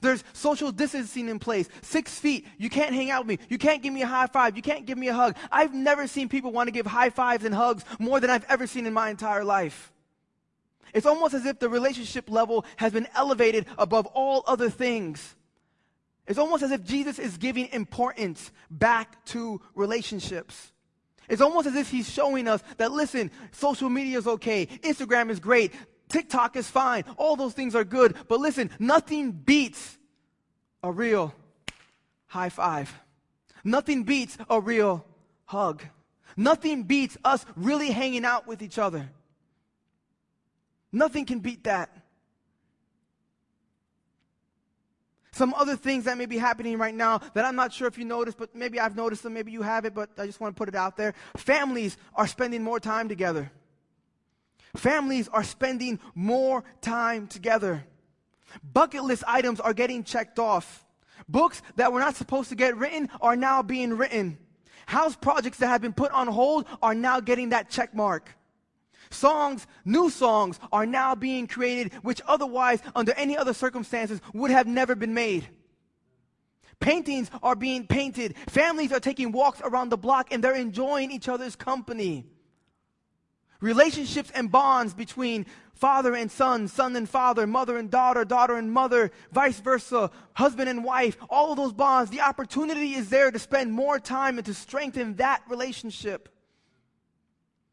There's 0.00 0.22
social 0.34 0.70
distancing 0.70 1.28
in 1.28 1.38
place. 1.38 1.68
Six 1.80 2.18
feet. 2.18 2.46
You 2.58 2.68
can't 2.68 2.94
hang 2.94 3.10
out 3.10 3.26
with 3.26 3.40
me. 3.40 3.46
You 3.48 3.58
can't 3.58 3.82
give 3.82 3.92
me 3.92 4.02
a 4.02 4.06
high 4.06 4.26
five. 4.26 4.54
You 4.54 4.62
can't 4.62 4.86
give 4.86 4.98
me 4.98 5.08
a 5.08 5.14
hug. 5.14 5.36
I've 5.50 5.74
never 5.74 6.06
seen 6.06 6.28
people 6.28 6.52
want 6.52 6.68
to 6.68 6.72
give 6.72 6.86
high 6.86 7.10
fives 7.10 7.44
and 7.44 7.54
hugs 7.54 7.84
more 7.98 8.20
than 8.20 8.28
I've 8.30 8.44
ever 8.48 8.66
seen 8.66 8.86
in 8.86 8.92
my 8.92 9.08
entire 9.08 9.44
life. 9.44 9.92
It's 10.94 11.06
almost 11.06 11.34
as 11.34 11.46
if 11.46 11.58
the 11.58 11.68
relationship 11.68 12.30
level 12.30 12.64
has 12.76 12.92
been 12.92 13.08
elevated 13.14 13.66
above 13.76 14.06
all 14.06 14.44
other 14.46 14.70
things. 14.70 15.34
It's 16.26 16.38
almost 16.38 16.62
as 16.62 16.70
if 16.70 16.84
Jesus 16.84 17.18
is 17.18 17.38
giving 17.38 17.68
importance 17.72 18.50
back 18.70 19.24
to 19.26 19.60
relationships. 19.74 20.72
It's 21.28 21.42
almost 21.42 21.66
as 21.66 21.74
if 21.74 21.90
he's 21.90 22.10
showing 22.10 22.48
us 22.48 22.62
that, 22.76 22.92
listen, 22.92 23.30
social 23.50 23.88
media 23.88 24.18
is 24.18 24.26
okay, 24.26 24.66
Instagram 24.66 25.30
is 25.30 25.40
great, 25.40 25.72
TikTok 26.08 26.56
is 26.56 26.68
fine, 26.68 27.04
all 27.16 27.36
those 27.36 27.52
things 27.52 27.74
are 27.74 27.84
good, 27.84 28.16
but 28.28 28.40
listen, 28.40 28.70
nothing 28.78 29.32
beats 29.32 29.98
a 30.82 30.90
real 30.90 31.34
high 32.26 32.48
five. 32.48 32.92
Nothing 33.64 34.04
beats 34.04 34.38
a 34.48 34.60
real 34.60 35.04
hug. 35.44 35.82
Nothing 36.36 36.84
beats 36.84 37.18
us 37.24 37.44
really 37.56 37.90
hanging 37.90 38.24
out 38.24 38.46
with 38.46 38.62
each 38.62 38.78
other. 38.78 39.10
Nothing 40.92 41.24
can 41.24 41.40
beat 41.40 41.64
that. 41.64 41.90
Some 45.32 45.54
other 45.54 45.76
things 45.76 46.04
that 46.04 46.18
may 46.18 46.26
be 46.26 46.38
happening 46.38 46.78
right 46.78 46.94
now 46.94 47.18
that 47.34 47.44
I'm 47.44 47.54
not 47.54 47.72
sure 47.72 47.86
if 47.86 47.96
you 47.96 48.04
noticed, 48.04 48.38
but 48.38 48.56
maybe 48.56 48.80
I've 48.80 48.96
noticed 48.96 49.22
them, 49.22 49.34
maybe 49.34 49.52
you 49.52 49.62
have 49.62 49.84
it, 49.84 49.94
but 49.94 50.10
I 50.18 50.26
just 50.26 50.40
want 50.40 50.56
to 50.56 50.58
put 50.58 50.68
it 50.68 50.74
out 50.74 50.96
there. 50.96 51.14
Families 51.36 51.96
are 52.14 52.26
spending 52.26 52.62
more 52.64 52.80
time 52.80 53.08
together. 53.08 53.52
Families 54.76 55.28
are 55.28 55.44
spending 55.44 56.00
more 56.14 56.64
time 56.80 57.28
together. 57.28 57.84
Bucket 58.64 59.04
list 59.04 59.22
items 59.28 59.60
are 59.60 59.74
getting 59.74 60.02
checked 60.02 60.38
off. 60.38 60.84
Books 61.28 61.62
that 61.76 61.92
were 61.92 62.00
not 62.00 62.16
supposed 62.16 62.48
to 62.48 62.56
get 62.56 62.76
written 62.76 63.08
are 63.20 63.36
now 63.36 63.62
being 63.62 63.96
written. 63.96 64.38
House 64.86 65.14
projects 65.14 65.58
that 65.58 65.68
have 65.68 65.82
been 65.82 65.92
put 65.92 66.10
on 66.12 66.26
hold 66.26 66.66
are 66.82 66.94
now 66.94 67.20
getting 67.20 67.50
that 67.50 67.70
check 67.70 67.94
mark. 67.94 68.34
Songs, 69.10 69.66
new 69.84 70.10
songs 70.10 70.58
are 70.72 70.86
now 70.86 71.14
being 71.14 71.46
created, 71.46 71.92
which 72.02 72.20
otherwise, 72.26 72.80
under 72.94 73.12
any 73.12 73.36
other 73.36 73.54
circumstances, 73.54 74.20
would 74.34 74.50
have 74.50 74.66
never 74.66 74.94
been 74.94 75.14
made. 75.14 75.48
Paintings 76.80 77.30
are 77.42 77.56
being 77.56 77.86
painted. 77.86 78.36
Families 78.48 78.92
are 78.92 79.00
taking 79.00 79.32
walks 79.32 79.60
around 79.62 79.88
the 79.88 79.96
block 79.96 80.32
and 80.32 80.42
they're 80.42 80.54
enjoying 80.54 81.10
each 81.10 81.28
other's 81.28 81.56
company. 81.56 82.26
Relationships 83.60 84.30
and 84.32 84.52
bonds 84.52 84.94
between 84.94 85.44
father 85.74 86.14
and 86.14 86.30
son, 86.30 86.68
son 86.68 86.94
and 86.94 87.08
father, 87.08 87.46
mother 87.46 87.76
and 87.76 87.90
daughter, 87.90 88.24
daughter 88.24 88.56
and 88.56 88.72
mother, 88.72 89.10
vice 89.32 89.58
versa, 89.58 90.10
husband 90.34 90.68
and 90.68 90.84
wife, 90.84 91.16
all 91.28 91.50
of 91.50 91.56
those 91.56 91.72
bonds, 91.72 92.10
the 92.10 92.20
opportunity 92.20 92.94
is 92.94 93.10
there 93.10 93.32
to 93.32 93.38
spend 93.38 93.72
more 93.72 93.98
time 93.98 94.38
and 94.38 94.46
to 94.46 94.54
strengthen 94.54 95.16
that 95.16 95.42
relationship. 95.48 96.28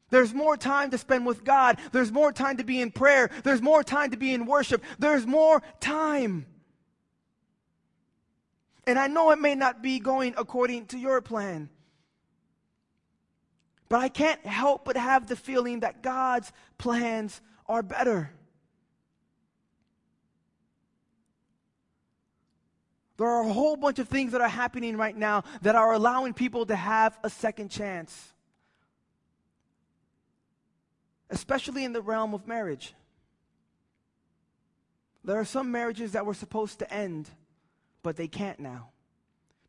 There's 0.09 0.33
more 0.33 0.55
time 0.55 0.91
to 0.91 0.97
spend 0.97 1.25
with 1.25 1.43
God. 1.43 1.79
There's 1.91 2.11
more 2.11 2.31
time 2.31 2.57
to 2.57 2.63
be 2.63 2.79
in 2.79 2.91
prayer. 2.91 3.29
There's 3.43 3.61
more 3.61 3.83
time 3.83 4.11
to 4.11 4.17
be 4.17 4.33
in 4.33 4.45
worship. 4.45 4.83
There's 4.99 5.25
more 5.25 5.61
time. 5.79 6.45
And 8.87 8.99
I 8.99 9.07
know 9.07 9.31
it 9.31 9.39
may 9.39 9.55
not 9.55 9.81
be 9.81 9.99
going 9.99 10.35
according 10.37 10.87
to 10.87 10.97
your 10.97 11.21
plan. 11.21 11.69
But 13.89 13.99
I 13.99 14.09
can't 14.09 14.45
help 14.45 14.85
but 14.85 14.95
have 14.95 15.27
the 15.27 15.35
feeling 15.35 15.79
that 15.79 16.03
God's 16.03 16.51
plans 16.77 17.41
are 17.67 17.81
better. 17.81 18.31
There 23.17 23.27
are 23.27 23.43
a 23.47 23.53
whole 23.53 23.77
bunch 23.77 23.97
of 23.97 24.09
things 24.09 24.33
that 24.33 24.41
are 24.41 24.49
happening 24.49 24.97
right 24.97 25.15
now 25.15 25.45
that 25.61 25.75
are 25.75 25.93
allowing 25.93 26.33
people 26.33 26.65
to 26.67 26.75
have 26.75 27.17
a 27.23 27.29
second 27.29 27.69
chance 27.69 28.34
especially 31.29 31.83
in 31.83 31.93
the 31.93 32.01
realm 32.01 32.33
of 32.33 32.47
marriage. 32.47 32.93
There 35.23 35.39
are 35.39 35.45
some 35.45 35.71
marriages 35.71 36.11
that 36.11 36.25
were 36.25 36.33
supposed 36.33 36.79
to 36.79 36.93
end, 36.93 37.29
but 38.03 38.15
they 38.15 38.27
can't 38.27 38.59
now 38.59 38.89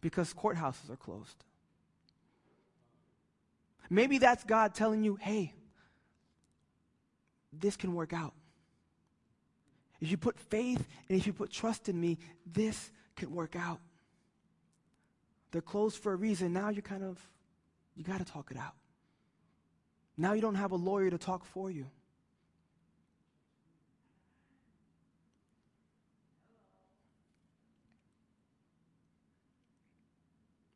because 0.00 0.34
courthouses 0.34 0.90
are 0.90 0.96
closed. 0.96 1.44
Maybe 3.88 4.18
that's 4.18 4.44
God 4.44 4.74
telling 4.74 5.02
you, 5.02 5.16
hey, 5.16 5.54
this 7.52 7.76
can 7.76 7.94
work 7.94 8.12
out. 8.12 8.34
If 10.00 10.10
you 10.10 10.16
put 10.16 10.38
faith 10.38 10.86
and 11.08 11.18
if 11.18 11.26
you 11.26 11.32
put 11.32 11.50
trust 11.50 11.88
in 11.88 11.98
me, 11.98 12.18
this 12.44 12.90
can 13.16 13.34
work 13.34 13.56
out. 13.56 13.80
They're 15.52 15.62
closed 15.62 16.02
for 16.02 16.12
a 16.12 16.16
reason. 16.16 16.52
Now 16.52 16.68
you 16.68 16.82
kind 16.82 17.02
of, 17.02 17.18
you 17.94 18.04
got 18.04 18.18
to 18.18 18.24
talk 18.24 18.50
it 18.50 18.58
out. 18.58 18.74
Now 20.16 20.32
you 20.32 20.40
don't 20.40 20.54
have 20.54 20.72
a 20.72 20.76
lawyer 20.76 21.10
to 21.10 21.18
talk 21.18 21.44
for 21.44 21.70
you. 21.70 21.86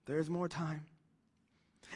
There's 0.04 0.28
more 0.28 0.48
time. 0.48 0.89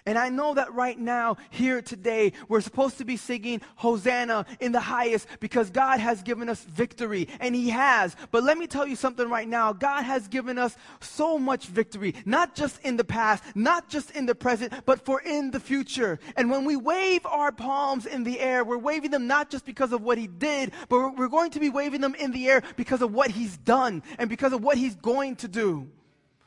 And 0.06 0.18
I 0.18 0.28
know 0.28 0.52
that 0.52 0.74
right 0.74 0.98
now, 0.98 1.38
here 1.48 1.80
today, 1.80 2.34
we're 2.46 2.60
supposed 2.60 2.98
to 2.98 3.06
be 3.06 3.16
singing 3.16 3.62
Hosanna 3.76 4.44
in 4.60 4.72
the 4.72 4.80
highest 4.80 5.26
because 5.40 5.70
God 5.70 5.98
has 5.98 6.22
given 6.22 6.50
us 6.50 6.62
victory. 6.62 7.26
And 7.40 7.54
He 7.54 7.70
has. 7.70 8.14
But 8.30 8.44
let 8.44 8.58
me 8.58 8.66
tell 8.66 8.86
you 8.86 8.96
something 8.96 9.30
right 9.30 9.48
now. 9.48 9.72
God 9.72 10.02
has 10.02 10.28
given 10.28 10.58
us 10.58 10.76
so 11.00 11.38
much 11.38 11.68
victory, 11.68 12.14
not 12.26 12.54
just 12.54 12.80
in 12.82 12.98
the 12.98 13.04
past, 13.04 13.42
not 13.54 13.88
just 13.88 14.10
in 14.10 14.26
the 14.26 14.34
present, 14.34 14.74
but 14.84 15.06
for 15.06 15.22
in 15.22 15.50
the 15.50 15.60
future. 15.60 16.18
And 16.36 16.50
when 16.50 16.66
we 16.66 16.76
wave 16.76 17.24
our 17.24 17.50
palms 17.50 18.04
in 18.04 18.24
the 18.24 18.40
air, 18.40 18.62
we're 18.62 18.76
waving 18.76 19.10
them 19.10 19.26
not 19.26 19.48
just 19.48 19.64
because 19.64 19.94
of 19.94 20.02
what 20.02 20.18
He 20.18 20.26
did, 20.26 20.72
but 20.90 21.16
we're 21.16 21.28
going 21.28 21.52
to 21.52 21.60
be 21.60 21.70
waving 21.70 22.02
them 22.02 22.14
in 22.14 22.30
the 22.30 22.46
air 22.50 22.62
because 22.76 23.00
of 23.00 23.14
what 23.14 23.30
He's 23.30 23.56
done 23.56 24.02
and 24.18 24.28
because 24.28 24.52
of 24.52 24.62
what 24.62 24.76
He's 24.76 24.96
going 24.96 25.36
to 25.36 25.48
do. 25.48 25.88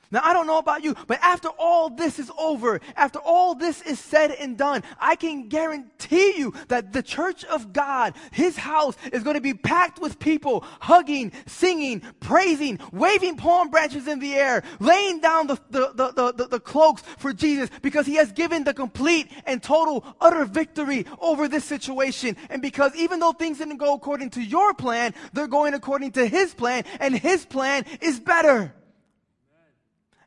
Now, 0.09 0.21
I 0.23 0.31
don't 0.31 0.47
know 0.47 0.57
about 0.57 0.83
you, 0.83 0.95
but 1.07 1.19
after 1.21 1.49
all 1.49 1.89
this 1.89 2.17
is 2.17 2.31
over, 2.39 2.79
after 2.95 3.19
all 3.19 3.55
this 3.55 3.81
is 3.81 3.99
said 3.99 4.31
and 4.31 4.57
done, 4.57 4.83
I 4.99 5.15
can 5.15 5.49
guarantee 5.49 6.37
you 6.37 6.53
that 6.69 6.93
the 6.93 7.03
church 7.03 7.43
of 7.45 7.73
God, 7.73 8.13
his 8.31 8.55
house, 8.55 8.95
is 9.11 9.23
going 9.23 9.35
to 9.35 9.41
be 9.41 9.53
packed 9.53 9.99
with 9.99 10.17
people 10.17 10.63
hugging, 10.79 11.33
singing, 11.45 12.01
praising, 12.21 12.79
waving 12.93 13.35
palm 13.35 13.69
branches 13.69 14.07
in 14.07 14.19
the 14.19 14.35
air, 14.35 14.63
laying 14.79 15.19
down 15.19 15.47
the, 15.47 15.59
the, 15.71 15.91
the, 15.93 16.31
the, 16.31 16.47
the 16.47 16.59
cloaks 16.59 17.03
for 17.17 17.33
Jesus 17.33 17.69
because 17.81 18.05
he 18.05 18.15
has 18.15 18.31
given 18.31 18.63
the 18.63 18.73
complete 18.73 19.29
and 19.45 19.61
total, 19.61 20.05
utter 20.21 20.45
victory 20.45 21.05
over 21.19 21.49
this 21.49 21.65
situation. 21.65 22.37
And 22.49 22.61
because 22.61 22.95
even 22.95 23.19
though 23.19 23.33
things 23.33 23.57
didn't 23.57 23.77
go 23.77 23.93
according 23.93 24.29
to 24.31 24.41
your 24.41 24.73
plan, 24.73 25.13
they're 25.33 25.47
going 25.47 25.73
according 25.73 26.13
to 26.13 26.25
his 26.25 26.53
plan, 26.53 26.85
and 27.01 27.17
his 27.17 27.45
plan 27.45 27.85
is 27.99 28.19
better. 28.21 28.73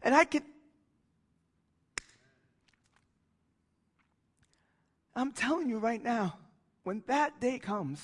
And 0.02 0.14
I 0.14 0.24
can. 0.24 0.42
I'm 5.14 5.32
telling 5.32 5.68
you 5.68 5.78
right 5.78 6.02
now, 6.02 6.36
when 6.84 7.02
that 7.06 7.40
day 7.40 7.58
comes, 7.58 8.02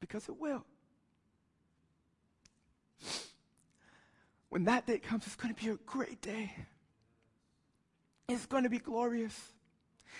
because 0.00 0.28
it 0.28 0.38
will, 0.38 0.64
when 4.48 4.64
that 4.64 4.86
day 4.86 4.98
comes, 4.98 5.26
it's 5.26 5.36
going 5.36 5.54
to 5.54 5.60
be 5.60 5.70
a 5.70 5.76
great 5.86 6.20
day. 6.20 6.52
It's 8.28 8.46
going 8.46 8.64
to 8.64 8.68
be 8.68 8.78
glorious. 8.78 9.34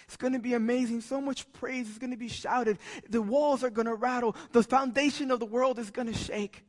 It's 0.06 0.16
going 0.16 0.32
to 0.32 0.38
be 0.38 0.54
amazing. 0.54 1.02
So 1.02 1.20
much 1.20 1.50
praise 1.52 1.90
is 1.90 1.98
going 1.98 2.12
to 2.12 2.16
be 2.16 2.28
shouted. 2.28 2.78
The 3.10 3.20
walls 3.20 3.62
are 3.62 3.70
going 3.70 3.86
to 3.86 3.94
rattle. 3.94 4.34
The 4.52 4.62
foundation 4.62 5.30
of 5.30 5.40
the 5.40 5.46
world 5.46 5.78
is 5.78 5.90
going 5.90 6.10
to 6.10 6.18
shake 6.18 6.64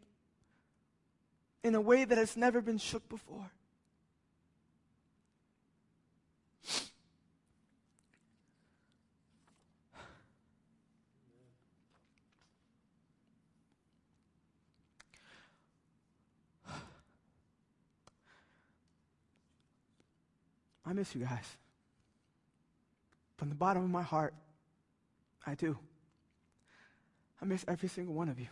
in 1.63 1.75
a 1.75 1.81
way 1.81 2.03
that 2.03 2.17
has 2.17 2.35
never 2.35 2.61
been 2.61 2.77
shook 2.77 3.07
before. 3.07 3.51
I 20.89 20.93
miss 20.93 21.13
you 21.13 21.21
guys. 21.21 21.45
From 23.37 23.49
the 23.49 23.55
bottom 23.55 23.83
of 23.83 23.91
my 23.91 24.01
heart, 24.01 24.33
I 25.45 25.53
do. 25.53 25.77
I 27.39 27.45
miss 27.45 27.63
every 27.67 27.87
single 27.87 28.15
one 28.15 28.27
of 28.27 28.39
you. 28.39 28.47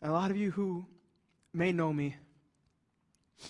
And 0.00 0.12
a 0.12 0.14
lot 0.14 0.30
of 0.30 0.36
you 0.36 0.52
who 0.52 0.86
may 1.52 1.72
know 1.72 1.92
me 1.92 2.14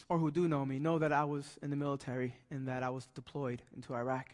or 0.09 0.16
who 0.16 0.31
do 0.31 0.49
know 0.49 0.64
me 0.64 0.79
know 0.79 0.99
that 0.99 1.12
I 1.12 1.25
was 1.25 1.59
in 1.62 1.68
the 1.68 1.77
military 1.77 2.35
and 2.51 2.68
that 2.68 2.83
I 2.83 2.89
was 2.89 3.07
deployed 3.14 3.61
into 3.77 3.95
Iraq. 3.95 4.31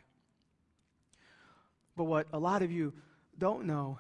But 1.97 2.05
what 2.05 2.29
a 2.33 2.39
lot 2.39 2.63
of 2.63 2.71
you 2.71 2.93
don't 3.37 3.67
know 3.67 3.99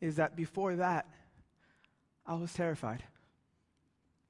is 0.00 0.16
that 0.16 0.34
before 0.34 0.74
that, 0.76 1.06
I 2.26 2.34
was 2.34 2.52
terrified. 2.52 3.04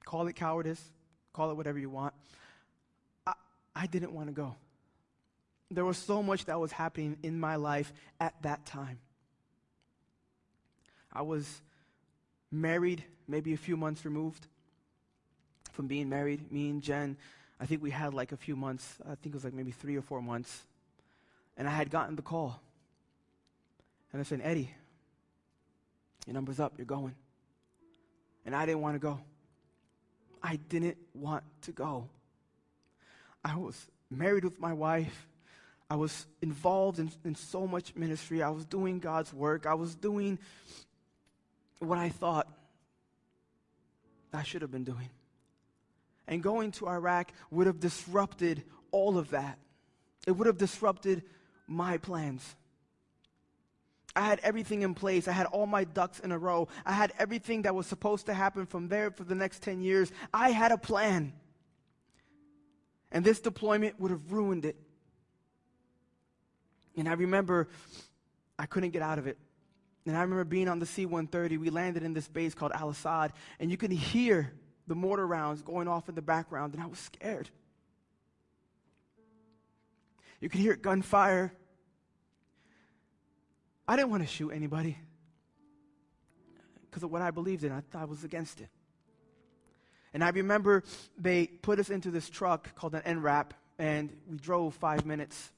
Call 0.05 0.27
it 0.27 0.35
cowardice, 0.35 0.91
call 1.33 1.49
it 1.49 1.57
whatever 1.57 1.79
you 1.79 1.89
want. 1.89 2.13
I, 3.75 3.87
didn't 3.87 4.13
want 4.13 4.27
to 4.27 4.33
go. 4.33 4.55
There 5.69 5.85
was 5.85 5.97
so 5.97 6.21
much 6.21 6.45
that 6.45 6.59
was 6.59 6.71
happening 6.71 7.17
in 7.23 7.39
my 7.39 7.55
life 7.55 7.93
at 8.19 8.33
that 8.41 8.65
time. 8.65 8.99
I 11.13 11.21
was 11.21 11.61
married, 12.51 13.03
maybe 13.27 13.53
a 13.53 13.57
few 13.57 13.77
months 13.77 14.05
removed 14.05 14.47
from 15.71 15.87
being 15.87 16.09
married. 16.09 16.51
Me 16.51 16.69
and 16.69 16.81
Jen, 16.81 17.17
I 17.59 17.65
think 17.65 17.81
we 17.81 17.91
had 17.91 18.13
like 18.13 18.31
a 18.31 18.37
few 18.37 18.55
months, 18.55 18.95
I 19.05 19.15
think 19.15 19.27
it 19.27 19.33
was 19.33 19.43
like 19.43 19.53
maybe 19.53 19.71
three 19.71 19.95
or 19.95 20.01
four 20.01 20.21
months. 20.21 20.63
And 21.57 21.67
I 21.67 21.71
had 21.71 21.89
gotten 21.89 22.15
the 22.15 22.21
call. 22.21 22.61
And 24.11 24.19
I 24.19 24.23
said, 24.23 24.41
Eddie, 24.43 24.69
your 26.25 26.33
number's 26.33 26.59
up, 26.59 26.73
you're 26.77 26.85
going. 26.85 27.15
And 28.45 28.55
I 28.55 28.65
didn't 28.65 28.81
want 28.81 28.95
to 28.95 28.99
go. 28.99 29.19
I 30.43 30.57
didn't 30.69 30.97
want 31.13 31.43
to 31.63 31.71
go. 31.71 32.09
I 33.43 33.57
was 33.57 33.87
married 34.09 34.43
with 34.43 34.59
my 34.59 34.73
wife. 34.73 35.27
I 35.89 35.95
was 35.95 36.25
involved 36.41 36.99
in, 36.99 37.11
in 37.25 37.35
so 37.35 37.67
much 37.67 37.95
ministry. 37.95 38.41
I 38.41 38.49
was 38.49 38.65
doing 38.65 38.99
God's 38.99 39.33
work. 39.33 39.65
I 39.65 39.73
was 39.73 39.95
doing 39.95 40.39
what 41.79 41.97
I 41.97 42.09
thought 42.09 42.47
I 44.33 44.43
should 44.43 44.61
have 44.61 44.71
been 44.71 44.83
doing. 44.83 45.09
And 46.27 46.41
going 46.41 46.71
to 46.73 46.87
Iraq 46.87 47.33
would 47.49 47.67
have 47.67 47.79
disrupted 47.79 48.63
all 48.91 49.17
of 49.17 49.31
that. 49.31 49.57
It 50.27 50.31
would 50.31 50.47
have 50.47 50.57
disrupted 50.57 51.23
my 51.67 51.97
plans. 51.97 52.55
I 54.15 54.25
had 54.25 54.39
everything 54.43 54.81
in 54.81 54.93
place. 54.93 55.27
I 55.27 55.31
had 55.31 55.45
all 55.47 55.65
my 55.65 55.83
ducks 55.83 56.19
in 56.19 56.31
a 56.31 56.37
row. 56.37 56.67
I 56.85 56.93
had 56.93 57.13
everything 57.17 57.63
that 57.63 57.73
was 57.73 57.87
supposed 57.87 58.25
to 58.25 58.33
happen 58.33 58.65
from 58.65 58.89
there 58.89 59.11
for 59.11 59.23
the 59.23 59.35
next 59.35 59.61
10 59.63 59.81
years. 59.81 60.11
I 60.33 60.51
had 60.51 60.71
a 60.71 60.77
plan. 60.77 61.33
And 63.11 63.25
this 63.25 63.39
deployment 63.39 63.99
would 63.99 64.11
have 64.11 64.31
ruined 64.31 64.65
it. 64.65 64.77
And 66.95 67.07
I 67.07 67.13
remember 67.13 67.69
I 68.57 68.65
couldn't 68.65 68.91
get 68.91 69.01
out 69.01 69.19
of 69.19 69.27
it. 69.27 69.37
And 70.05 70.17
I 70.17 70.21
remember 70.21 70.43
being 70.43 70.67
on 70.67 70.79
the 70.79 70.85
C 70.85 71.05
130. 71.05 71.57
We 71.57 71.69
landed 71.69 72.03
in 72.03 72.13
this 72.13 72.27
base 72.27 72.53
called 72.53 72.71
Al 72.73 72.89
Asad, 72.89 73.33
and 73.59 73.69
you 73.69 73.77
could 73.77 73.91
hear 73.91 74.53
the 74.87 74.95
mortar 74.95 75.27
rounds 75.27 75.61
going 75.61 75.87
off 75.87 76.09
in 76.09 76.15
the 76.15 76.21
background, 76.21 76.73
and 76.73 76.81
I 76.81 76.87
was 76.87 76.99
scared. 76.99 77.49
You 80.39 80.49
could 80.49 80.59
hear 80.59 80.75
gunfire. 80.75 81.53
I 83.87 83.95
didn't 83.95 84.09
want 84.09 84.23
to 84.23 84.27
shoot 84.27 84.49
anybody 84.49 84.97
because 86.89 87.03
of 87.03 87.11
what 87.11 87.21
I 87.21 87.29
believed 87.29 87.63
in. 87.63 87.71
I 87.71 87.81
thought 87.81 88.01
I 88.01 88.05
was 88.05 88.23
against 88.23 88.59
it. 88.59 88.69
And 90.13 90.23
I 90.23 90.29
remember 90.29 90.83
they 91.17 91.47
put 91.47 91.79
us 91.79 91.89
into 91.89 92.11
this 92.11 92.29
truck 92.29 92.75
called 92.75 92.95
an 92.95 93.01
MRAP, 93.01 93.51
and 93.79 94.11
we 94.29 94.37
drove 94.37 94.75
five 94.75 95.05
minutes. 95.05 95.51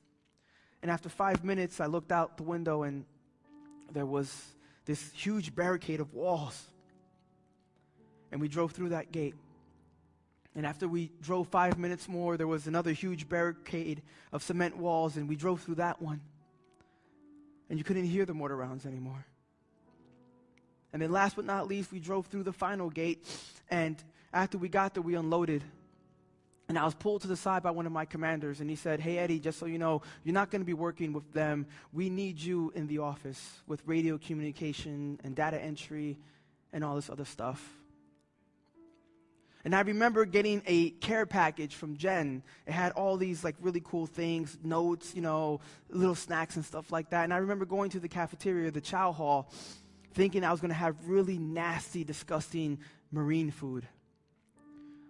And 0.82 0.91
after 0.91 1.10
five 1.10 1.43
minutes, 1.43 1.80
I 1.80 1.88
looked 1.88 2.12
out 2.12 2.38
the 2.38 2.43
window, 2.43 2.84
and 2.84 3.06
there 3.91 4.06
was 4.06 4.54
this 4.86 5.12
huge 5.14 5.56
barricade 5.56 5.99
of 5.99 6.14
walls. 6.14 6.62
And 8.32 8.41
we 8.41 8.47
drove 8.47 8.72
through 8.72 8.89
that 8.89 9.12
gate. 9.12 9.36
And 10.56 10.66
after 10.66 10.88
we 10.88 11.12
drove 11.22 11.47
five 11.47 11.80
minutes 11.80 12.08
more, 12.08 12.38
there 12.38 12.47
was 12.47 12.68
another 12.68 12.91
huge 12.91 13.28
barricade 13.28 14.04
of 14.32 14.43
cement 14.43 14.78
walls, 14.78 15.18
and 15.18 15.28
we 15.28 15.36
drove 15.36 15.62
through 15.62 15.76
that 15.76 16.01
one. 16.01 16.22
And 17.70 17.80
you 17.80 17.84
couldn't 17.84 18.06
hear 18.06 18.26
the 18.26 18.34
mortar 18.36 18.56
rounds 18.56 18.86
anymore. 18.86 19.26
And 20.91 21.01
then, 21.01 21.12
last 21.12 21.36
but 21.36 21.45
not 21.45 21.68
least, 21.68 21.91
we 21.91 21.99
drove 21.99 22.28
through 22.28 22.43
the 22.43 22.54
final 22.54 22.91
gate, 22.91 23.26
and 23.72 24.01
after 24.34 24.57
we 24.57 24.69
got 24.69 24.93
there, 24.93 25.03
we 25.03 25.15
unloaded. 25.15 25.63
And 26.69 26.79
I 26.79 26.86
was 26.86 26.95
pulled 26.95 27.21
to 27.21 27.27
the 27.27 27.36
side 27.36 27.61
by 27.61 27.71
one 27.71 27.86
of 27.86 27.91
my 27.91 28.05
commanders, 28.05 28.61
and 28.61 28.69
he 28.69 28.75
said, 28.75 28.99
Hey, 28.99 29.17
Eddie, 29.17 29.39
just 29.39 29.59
so 29.59 29.65
you 29.65 29.77
know, 29.77 30.01
you're 30.23 30.34
not 30.34 30.49
going 30.49 30.61
to 30.61 30.65
be 30.65 30.73
working 30.73 31.13
with 31.13 31.31
them. 31.34 31.67
We 31.91 32.09
need 32.09 32.39
you 32.39 32.71
in 32.75 32.88
the 32.88 32.99
office 32.99 33.61
with 33.67 33.81
radio 33.86 34.17
communication 34.17 35.19
and 35.23 35.36
data 35.36 35.61
entry 35.61 36.17
and 36.71 36.84
all 36.84 36.95
this 36.95 37.09
other 37.09 37.25
stuff. 37.25 37.63
And 39.65 39.73
I 39.73 39.81
remember 39.81 40.25
getting 40.25 40.61
a 40.65 40.89
care 40.89 41.25
package 41.25 41.75
from 41.75 41.95
Jen. 41.95 42.43
It 42.67 42.73
had 42.73 42.91
all 42.93 43.15
these 43.15 43.43
like 43.43 43.55
really 43.61 43.81
cool 43.81 44.05
things, 44.05 44.57
notes, 44.61 45.13
you 45.15 45.21
know, 45.21 45.61
little 45.89 46.15
snacks 46.15 46.57
and 46.57 46.65
stuff 46.65 46.91
like 46.91 47.11
that. 47.11 47.23
And 47.23 47.34
I 47.34 47.38
remember 47.38 47.65
going 47.65 47.89
to 47.91 47.99
the 47.99 48.09
cafeteria, 48.09 48.71
the 48.71 48.81
chow 48.81 49.13
hall, 49.13 49.51
thinking 50.13 50.43
I 50.43 50.51
was 50.51 50.59
going 50.59 50.69
to 50.69 50.75
have 50.75 50.95
really 51.07 51.38
nasty, 51.38 52.03
disgusting 52.03 52.79
marine 53.11 53.51
food. 53.51 53.88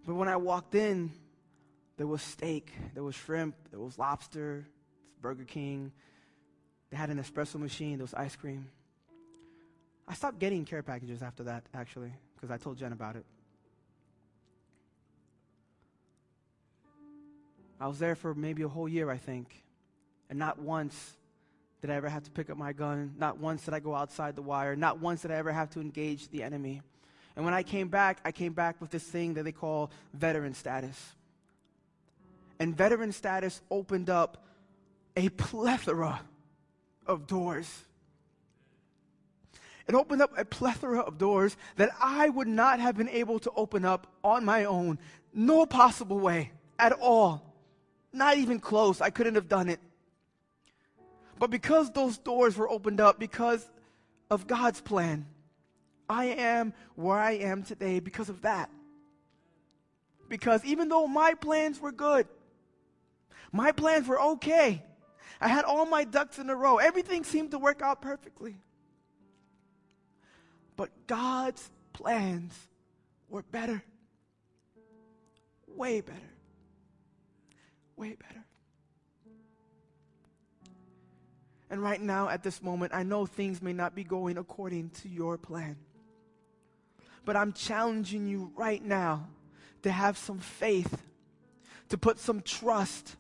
But 0.06 0.16
when 0.16 0.28
I 0.28 0.36
walked 0.36 0.76
in, 0.76 1.12
there 1.98 2.08
was 2.08 2.22
steak, 2.22 2.72
there 2.94 3.04
was 3.04 3.16
shrimp, 3.16 3.56
there 3.72 3.80
was 3.80 3.98
lobster, 3.98 4.68
Burger 5.22 5.46
King. 5.46 5.92
They 6.90 6.98
had 6.98 7.10
an 7.10 7.20
espresso 7.20 7.56
machine, 7.56 7.98
there 7.98 8.04
was 8.04 8.14
ice 8.14 8.36
cream. 8.36 8.68
I 10.08 10.14
stopped 10.14 10.40
getting 10.40 10.66
care 10.66 10.84
packages 10.84 11.22
after 11.22 11.44
that, 11.44 11.64
actually, 11.74 12.12
because 12.36 12.52
I 12.52 12.58
told 12.58 12.78
Jen 12.78 12.92
about 12.92 13.16
it. 13.16 13.26
I 17.80 17.88
was 17.88 18.00
there 18.00 18.16
for 18.16 18.34
maybe 18.34 18.64
a 18.64 18.68
whole 18.68 18.88
year, 18.88 19.10
I 19.10 19.18
think. 19.18 19.64
And 20.30 20.40
not 20.40 20.60
once 20.60 21.18
did 21.82 21.90
I 21.90 21.96
ever 21.96 22.08
have 22.08 22.24
to 22.24 22.32
pick 22.32 22.50
up 22.50 22.58
my 22.58 22.72
gun. 22.72 23.14
Not 23.18 23.40
once 23.40 23.66
did 23.66 23.74
I 23.74 23.82
go 23.82 23.94
outside 23.94 24.36
the 24.38 24.42
wire. 24.42 24.76
Not 24.76 25.00
once 25.00 25.22
did 25.24 25.32
I 25.32 25.36
ever 25.36 25.52
have 25.52 25.70
to 25.72 25.82
engage 25.82 26.30
the 26.30 26.44
enemy. 26.44 26.82
And 27.36 27.46
when 27.46 27.54
I 27.54 27.64
came 27.64 27.88
back, 27.88 28.20
I 28.24 28.32
came 28.32 28.54
back 28.54 28.80
with 28.80 28.92
this 28.92 29.04
thing 29.04 29.34
that 29.36 29.44
they 29.44 29.52
call 29.52 29.92
veteran 30.14 30.54
status 30.54 31.16
and 32.60 32.76
veteran 32.76 33.12
status 33.12 33.62
opened 33.70 34.10
up 34.10 34.46
a 35.18 35.28
plethora 35.30 36.22
of 37.06 37.28
doors. 37.28 37.70
It 39.86 39.96
opened 39.96 40.22
up 40.22 40.32
a 40.38 40.46
plethora 40.46 41.00
of 41.00 41.18
doors 41.18 41.58
that 41.76 41.90
I 42.02 42.30
would 42.30 42.48
not 42.48 42.80
have 42.80 42.96
been 42.96 43.10
able 43.10 43.40
to 43.40 43.52
open 43.58 43.84
up 43.84 44.08
on 44.24 44.46
my 44.46 44.64
own. 44.64 44.98
No 45.34 45.66
possible 45.66 46.20
way 46.20 46.52
at 46.80 46.94
all. 46.94 47.54
Not 48.14 48.38
even 48.38 48.60
close. 48.60 49.02
I 49.02 49.10
couldn't 49.10 49.36
have 49.36 49.50
done 49.50 49.68
it. 49.68 49.82
But 51.38 51.50
because 51.50 51.92
those 51.92 52.18
doors 52.18 52.56
were 52.56 52.70
opened 52.70 53.02
up, 53.02 53.20
because 53.20 53.70
of 54.32 54.48
God's 54.48 54.80
plan, 54.80 55.26
I 56.10 56.26
am 56.26 56.74
where 56.96 57.18
I 57.18 57.32
am 57.32 57.64
today 57.64 58.00
because 58.00 58.30
of 58.30 58.42
that. 58.42 58.70
Because 60.30 60.64
even 60.66 60.90
though 60.90 61.08
my 61.08 61.34
plans 61.34 61.80
were 61.80 61.92
good, 61.92 62.28
my 63.52 63.72
plans 63.72 64.08
were 64.08 64.20
okay. 64.22 64.84
I 65.40 65.48
had 65.48 65.66
all 65.66 65.86
my 65.86 66.04
ducks 66.04 66.40
in 66.40 66.50
a 66.50 66.56
row. 66.56 66.78
Everything 66.78 67.24
seemed 67.24 67.52
to 67.52 67.60
work 67.60 67.82
out 67.82 68.02
perfectly. 68.02 68.56
But 70.76 70.90
God's 71.08 71.70
plans 71.92 72.58
were 73.30 73.44
better. 73.44 73.84
Way 75.68 76.02
better. 76.02 76.20
Way 77.96 78.16
better. 78.16 78.44
And 81.70 81.82
right 81.82 82.02
now, 82.02 82.30
at 82.30 82.44
this 82.44 82.62
moment, 82.62 82.94
I 82.94 83.04
know 83.04 83.26
things 83.26 83.62
may 83.62 83.74
not 83.74 83.96
be 83.96 84.04
going 84.04 84.38
according 84.38 84.92
to 85.02 85.10
your 85.10 85.38
plan. 85.38 85.76
But 87.26 87.36
I'm 87.36 87.54
challenging 87.54 88.28
you 88.28 88.52
right 88.56 88.84
now 88.84 89.28
to 89.84 89.92
have 89.92 90.18
some 90.18 90.40
faith, 90.40 91.02
to 91.90 91.98
put 91.98 92.20
some 92.20 92.42
trust 92.42 93.16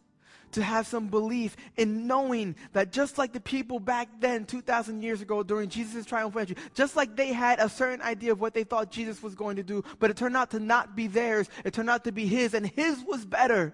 to 0.53 0.63
have 0.63 0.87
some 0.87 1.07
belief 1.07 1.55
in 1.77 2.07
knowing 2.07 2.55
that 2.71 2.91
just 2.91 3.17
like 3.17 3.33
the 3.33 3.39
people 3.39 3.79
back 3.79 4.07
then, 4.19 4.45
2,000 4.45 5.01
years 5.01 5.21
ago 5.21 5.43
during 5.43 5.69
Jesus' 5.69 6.05
triumphal 6.05 6.41
entry, 6.41 6.55
just 6.73 6.95
like 6.95 7.15
they 7.15 7.33
had 7.33 7.59
a 7.59 7.69
certain 7.69 8.01
idea 8.01 8.31
of 8.31 8.39
what 8.39 8.53
they 8.53 8.63
thought 8.63 8.91
Jesus 8.91 9.21
was 9.21 9.35
going 9.35 9.57
to 9.57 9.63
do, 9.63 9.83
but 9.99 10.09
it 10.09 10.17
turned 10.17 10.37
out 10.37 10.51
to 10.51 10.59
not 10.59 10.95
be 10.95 11.07
theirs, 11.07 11.49
it 11.65 11.73
turned 11.73 11.89
out 11.89 12.03
to 12.05 12.11
be 12.11 12.25
His, 12.25 12.53
and 12.53 12.65
His 12.65 13.03
was 13.05 13.25
better. 13.25 13.73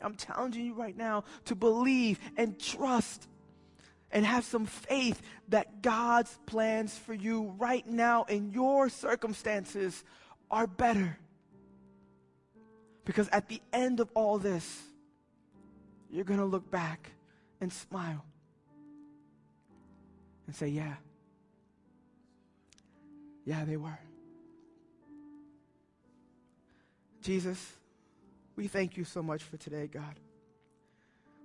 I'm 0.00 0.16
challenging 0.16 0.66
you 0.66 0.74
right 0.74 0.96
now 0.96 1.24
to 1.46 1.54
believe 1.54 2.18
and 2.36 2.58
trust 2.58 3.28
and 4.14 4.24
have 4.24 4.44
some 4.44 4.64
faith 4.64 5.20
that 5.48 5.82
God's 5.82 6.38
plans 6.46 6.96
for 6.96 7.12
you 7.12 7.52
right 7.58 7.86
now 7.86 8.22
in 8.22 8.52
your 8.52 8.88
circumstances 8.88 10.04
are 10.52 10.68
better. 10.68 11.18
Because 13.04 13.28
at 13.30 13.48
the 13.48 13.60
end 13.72 13.98
of 13.98 14.08
all 14.14 14.38
this, 14.38 14.82
you're 16.10 16.24
going 16.24 16.38
to 16.38 16.46
look 16.46 16.70
back 16.70 17.10
and 17.60 17.72
smile 17.72 18.24
and 20.46 20.54
say, 20.54 20.68
Yeah, 20.68 20.94
yeah, 23.44 23.64
they 23.64 23.76
were. 23.76 23.98
Jesus, 27.20 27.72
we 28.54 28.68
thank 28.68 28.96
you 28.96 29.04
so 29.04 29.22
much 29.22 29.42
for 29.42 29.56
today, 29.56 29.88
God. 29.88 30.20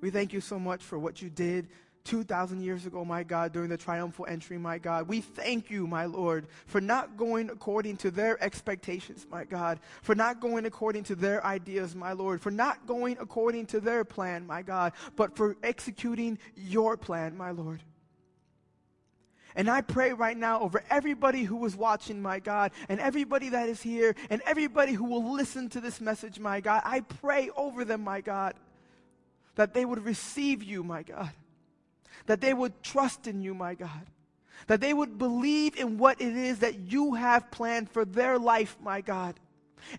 We 0.01 0.11
thank 0.11 0.33
you 0.33 0.41
so 0.41 0.59
much 0.59 0.83
for 0.83 0.99
what 0.99 1.21
you 1.21 1.29
did 1.29 1.67
2,000 2.09 2.61
years 2.63 2.87
ago, 2.87 3.05
my 3.05 3.21
God, 3.21 3.53
during 3.53 3.69
the 3.69 3.77
triumphal 3.77 4.25
entry, 4.27 4.57
my 4.57 4.79
God. 4.79 5.07
We 5.07 5.21
thank 5.21 5.69
you, 5.69 5.85
my 5.85 6.05
Lord, 6.05 6.47
for 6.65 6.81
not 6.81 7.17
going 7.17 7.51
according 7.51 7.97
to 7.97 8.09
their 8.09 8.43
expectations, 8.43 9.27
my 9.29 9.43
God, 9.43 9.79
for 10.01 10.15
not 10.15 10.41
going 10.41 10.65
according 10.65 11.03
to 11.03 11.15
their 11.15 11.45
ideas, 11.45 11.93
my 11.93 12.13
Lord, 12.13 12.41
for 12.41 12.49
not 12.49 12.87
going 12.87 13.15
according 13.19 13.67
to 13.67 13.79
their 13.79 14.03
plan, 14.03 14.47
my 14.47 14.63
God, 14.63 14.93
but 15.15 15.35
for 15.35 15.55
executing 15.61 16.39
your 16.55 16.97
plan, 16.97 17.37
my 17.37 17.51
Lord. 17.51 17.83
And 19.55 19.69
I 19.69 19.81
pray 19.81 20.11
right 20.11 20.37
now 20.37 20.61
over 20.61 20.83
everybody 20.89 21.43
who 21.43 21.63
is 21.65 21.75
watching, 21.75 22.23
my 22.23 22.39
God, 22.39 22.71
and 22.87 22.99
everybody 22.99 23.49
that 23.49 23.69
is 23.69 23.83
here, 23.83 24.15
and 24.31 24.41
everybody 24.47 24.93
who 24.93 25.03
will 25.03 25.33
listen 25.33 25.69
to 25.69 25.79
this 25.79 26.01
message, 26.01 26.39
my 26.39 26.59
God. 26.59 26.81
I 26.85 27.01
pray 27.01 27.51
over 27.55 27.85
them, 27.85 28.03
my 28.03 28.21
God, 28.21 28.55
that 29.55 29.75
they 29.75 29.85
would 29.85 30.03
receive 30.03 30.63
you, 30.63 30.83
my 30.83 31.03
God, 31.03 31.29
that 32.25 32.41
they 32.41 32.53
would 32.53 32.83
trust 32.83 33.27
in 33.27 33.41
you, 33.41 33.53
my 33.53 33.75
God, 33.75 34.07
that 34.67 34.81
they 34.81 34.93
would 34.93 35.17
believe 35.17 35.77
in 35.77 35.97
what 35.97 36.21
it 36.21 36.35
is 36.35 36.59
that 36.59 36.79
you 36.91 37.13
have 37.13 37.49
planned 37.51 37.89
for 37.89 38.05
their 38.05 38.37
life, 38.37 38.77
my 38.81 39.01
God. 39.01 39.39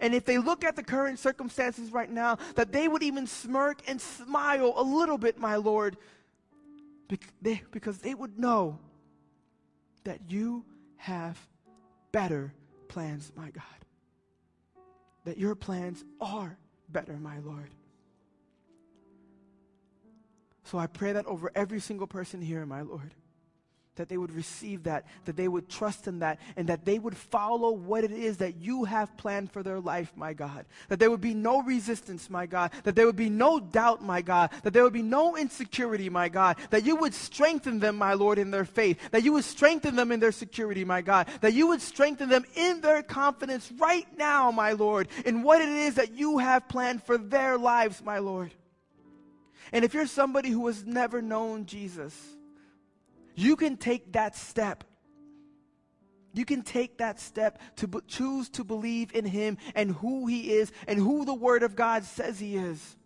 And 0.00 0.14
if 0.14 0.24
they 0.24 0.38
look 0.38 0.62
at 0.62 0.76
the 0.76 0.82
current 0.82 1.18
circumstances 1.18 1.90
right 1.90 2.10
now, 2.10 2.38
that 2.54 2.70
they 2.70 2.86
would 2.86 3.02
even 3.02 3.26
smirk 3.26 3.82
and 3.88 4.00
smile 4.00 4.74
a 4.76 4.82
little 4.82 5.18
bit, 5.18 5.38
my 5.38 5.56
Lord, 5.56 5.96
because 7.42 7.98
they 7.98 8.14
would 8.14 8.38
know 8.38 8.78
that 10.04 10.20
you 10.28 10.64
have 10.96 11.38
better 12.12 12.52
plans, 12.88 13.32
my 13.34 13.50
God. 13.50 13.64
That 15.24 15.38
your 15.38 15.54
plans 15.54 16.04
are 16.20 16.58
better, 16.88 17.14
my 17.14 17.38
Lord. 17.38 17.70
So 20.70 20.78
I 20.78 20.86
pray 20.86 21.12
that 21.12 21.26
over 21.26 21.50
every 21.54 21.80
single 21.80 22.06
person 22.06 22.40
here, 22.40 22.64
my 22.64 22.82
Lord 22.82 23.12
that 23.96 24.08
they 24.08 24.16
would 24.16 24.32
receive 24.32 24.84
that, 24.84 25.04
that 25.26 25.36
they 25.36 25.46
would 25.46 25.68
trust 25.68 26.06
in 26.06 26.20
that, 26.20 26.38
and 26.56 26.68
that 26.68 26.86
they 26.86 26.98
would 26.98 27.14
follow 27.14 27.70
what 27.70 28.02
it 28.02 28.10
is 28.10 28.38
that 28.38 28.56
you 28.56 28.84
have 28.84 29.14
planned 29.18 29.52
for 29.52 29.62
their 29.62 29.78
life, 29.78 30.10
my 30.16 30.32
God. 30.32 30.64
That 30.88 30.98
there 30.98 31.10
would 31.10 31.20
be 31.20 31.34
no 31.34 31.62
resistance, 31.62 32.30
my 32.30 32.46
God. 32.46 32.70
That 32.84 32.96
there 32.96 33.04
would 33.04 33.16
be 33.16 33.28
no 33.28 33.60
doubt, 33.60 34.02
my 34.02 34.22
God. 34.22 34.52
That 34.62 34.72
there 34.72 34.84
would 34.84 34.94
be 34.94 35.02
no 35.02 35.36
insecurity, 35.36 36.08
my 36.08 36.30
God. 36.30 36.56
That 36.70 36.86
you 36.86 36.96
would 36.96 37.12
strengthen 37.12 37.78
them, 37.78 37.96
my 37.96 38.14
Lord, 38.14 38.38
in 38.38 38.50
their 38.50 38.64
faith. 38.64 38.98
That 39.10 39.22
you 39.22 39.34
would 39.34 39.44
strengthen 39.44 39.96
them 39.96 40.12
in 40.12 40.20
their 40.20 40.32
security, 40.32 40.84
my 40.84 41.02
God. 41.02 41.28
That 41.42 41.52
you 41.52 41.66
would 41.66 41.82
strengthen 41.82 42.30
them 42.30 42.46
in 42.54 42.80
their 42.80 43.02
confidence 43.02 43.70
right 43.72 44.06
now, 44.16 44.50
my 44.50 44.72
Lord, 44.72 45.08
in 45.26 45.42
what 45.42 45.60
it 45.60 45.68
is 45.68 45.96
that 45.96 46.14
you 46.14 46.38
have 46.38 46.68
planned 46.68 47.02
for 47.02 47.18
their 47.18 47.58
lives, 47.58 48.02
my 48.02 48.18
Lord. 48.18 48.50
And 49.72 49.84
if 49.84 49.94
you're 49.94 50.06
somebody 50.06 50.50
who 50.50 50.66
has 50.66 50.84
never 50.84 51.22
known 51.22 51.66
Jesus, 51.66 52.14
you 53.34 53.56
can 53.56 53.76
take 53.76 54.12
that 54.12 54.36
step. 54.36 54.84
You 56.32 56.44
can 56.44 56.62
take 56.62 56.98
that 56.98 57.18
step 57.18 57.60
to 57.76 58.02
choose 58.06 58.48
to 58.50 58.64
believe 58.64 59.14
in 59.14 59.24
Him 59.24 59.58
and 59.74 59.92
who 59.92 60.26
He 60.26 60.52
is 60.52 60.72
and 60.86 60.98
who 60.98 61.24
the 61.24 61.34
Word 61.34 61.62
of 61.62 61.76
God 61.76 62.04
says 62.04 62.38
He 62.38 62.56
is. 62.56 62.96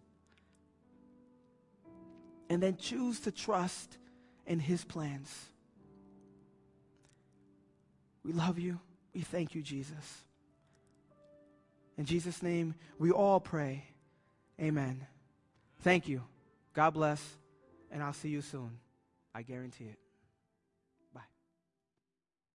And 2.51 2.63
then 2.63 2.77
choose 2.77 3.21
to 3.21 3.33
trust 3.33 3.97
in 4.47 4.59
His 4.59 4.85
plans. 4.85 5.35
We 8.25 8.33
love 8.33 8.59
you. 8.59 8.81
We 9.15 9.21
thank 9.21 9.55
you, 9.55 9.63
Jesus. 9.63 10.23
In 11.97 12.05
Jesus' 12.05 12.43
name, 12.43 12.75
we 12.99 13.11
all 13.11 13.41
pray. 13.41 13.85
Amen. 14.61 15.07
Thank 15.81 16.09
you. 16.09 16.23
God 16.75 16.91
bless. 16.91 17.23
And 17.91 18.03
I'll 18.03 18.13
see 18.13 18.29
you 18.29 18.43
soon. 18.43 18.79
I 19.35 19.43
guarantee 19.43 19.85
it. 19.85 20.04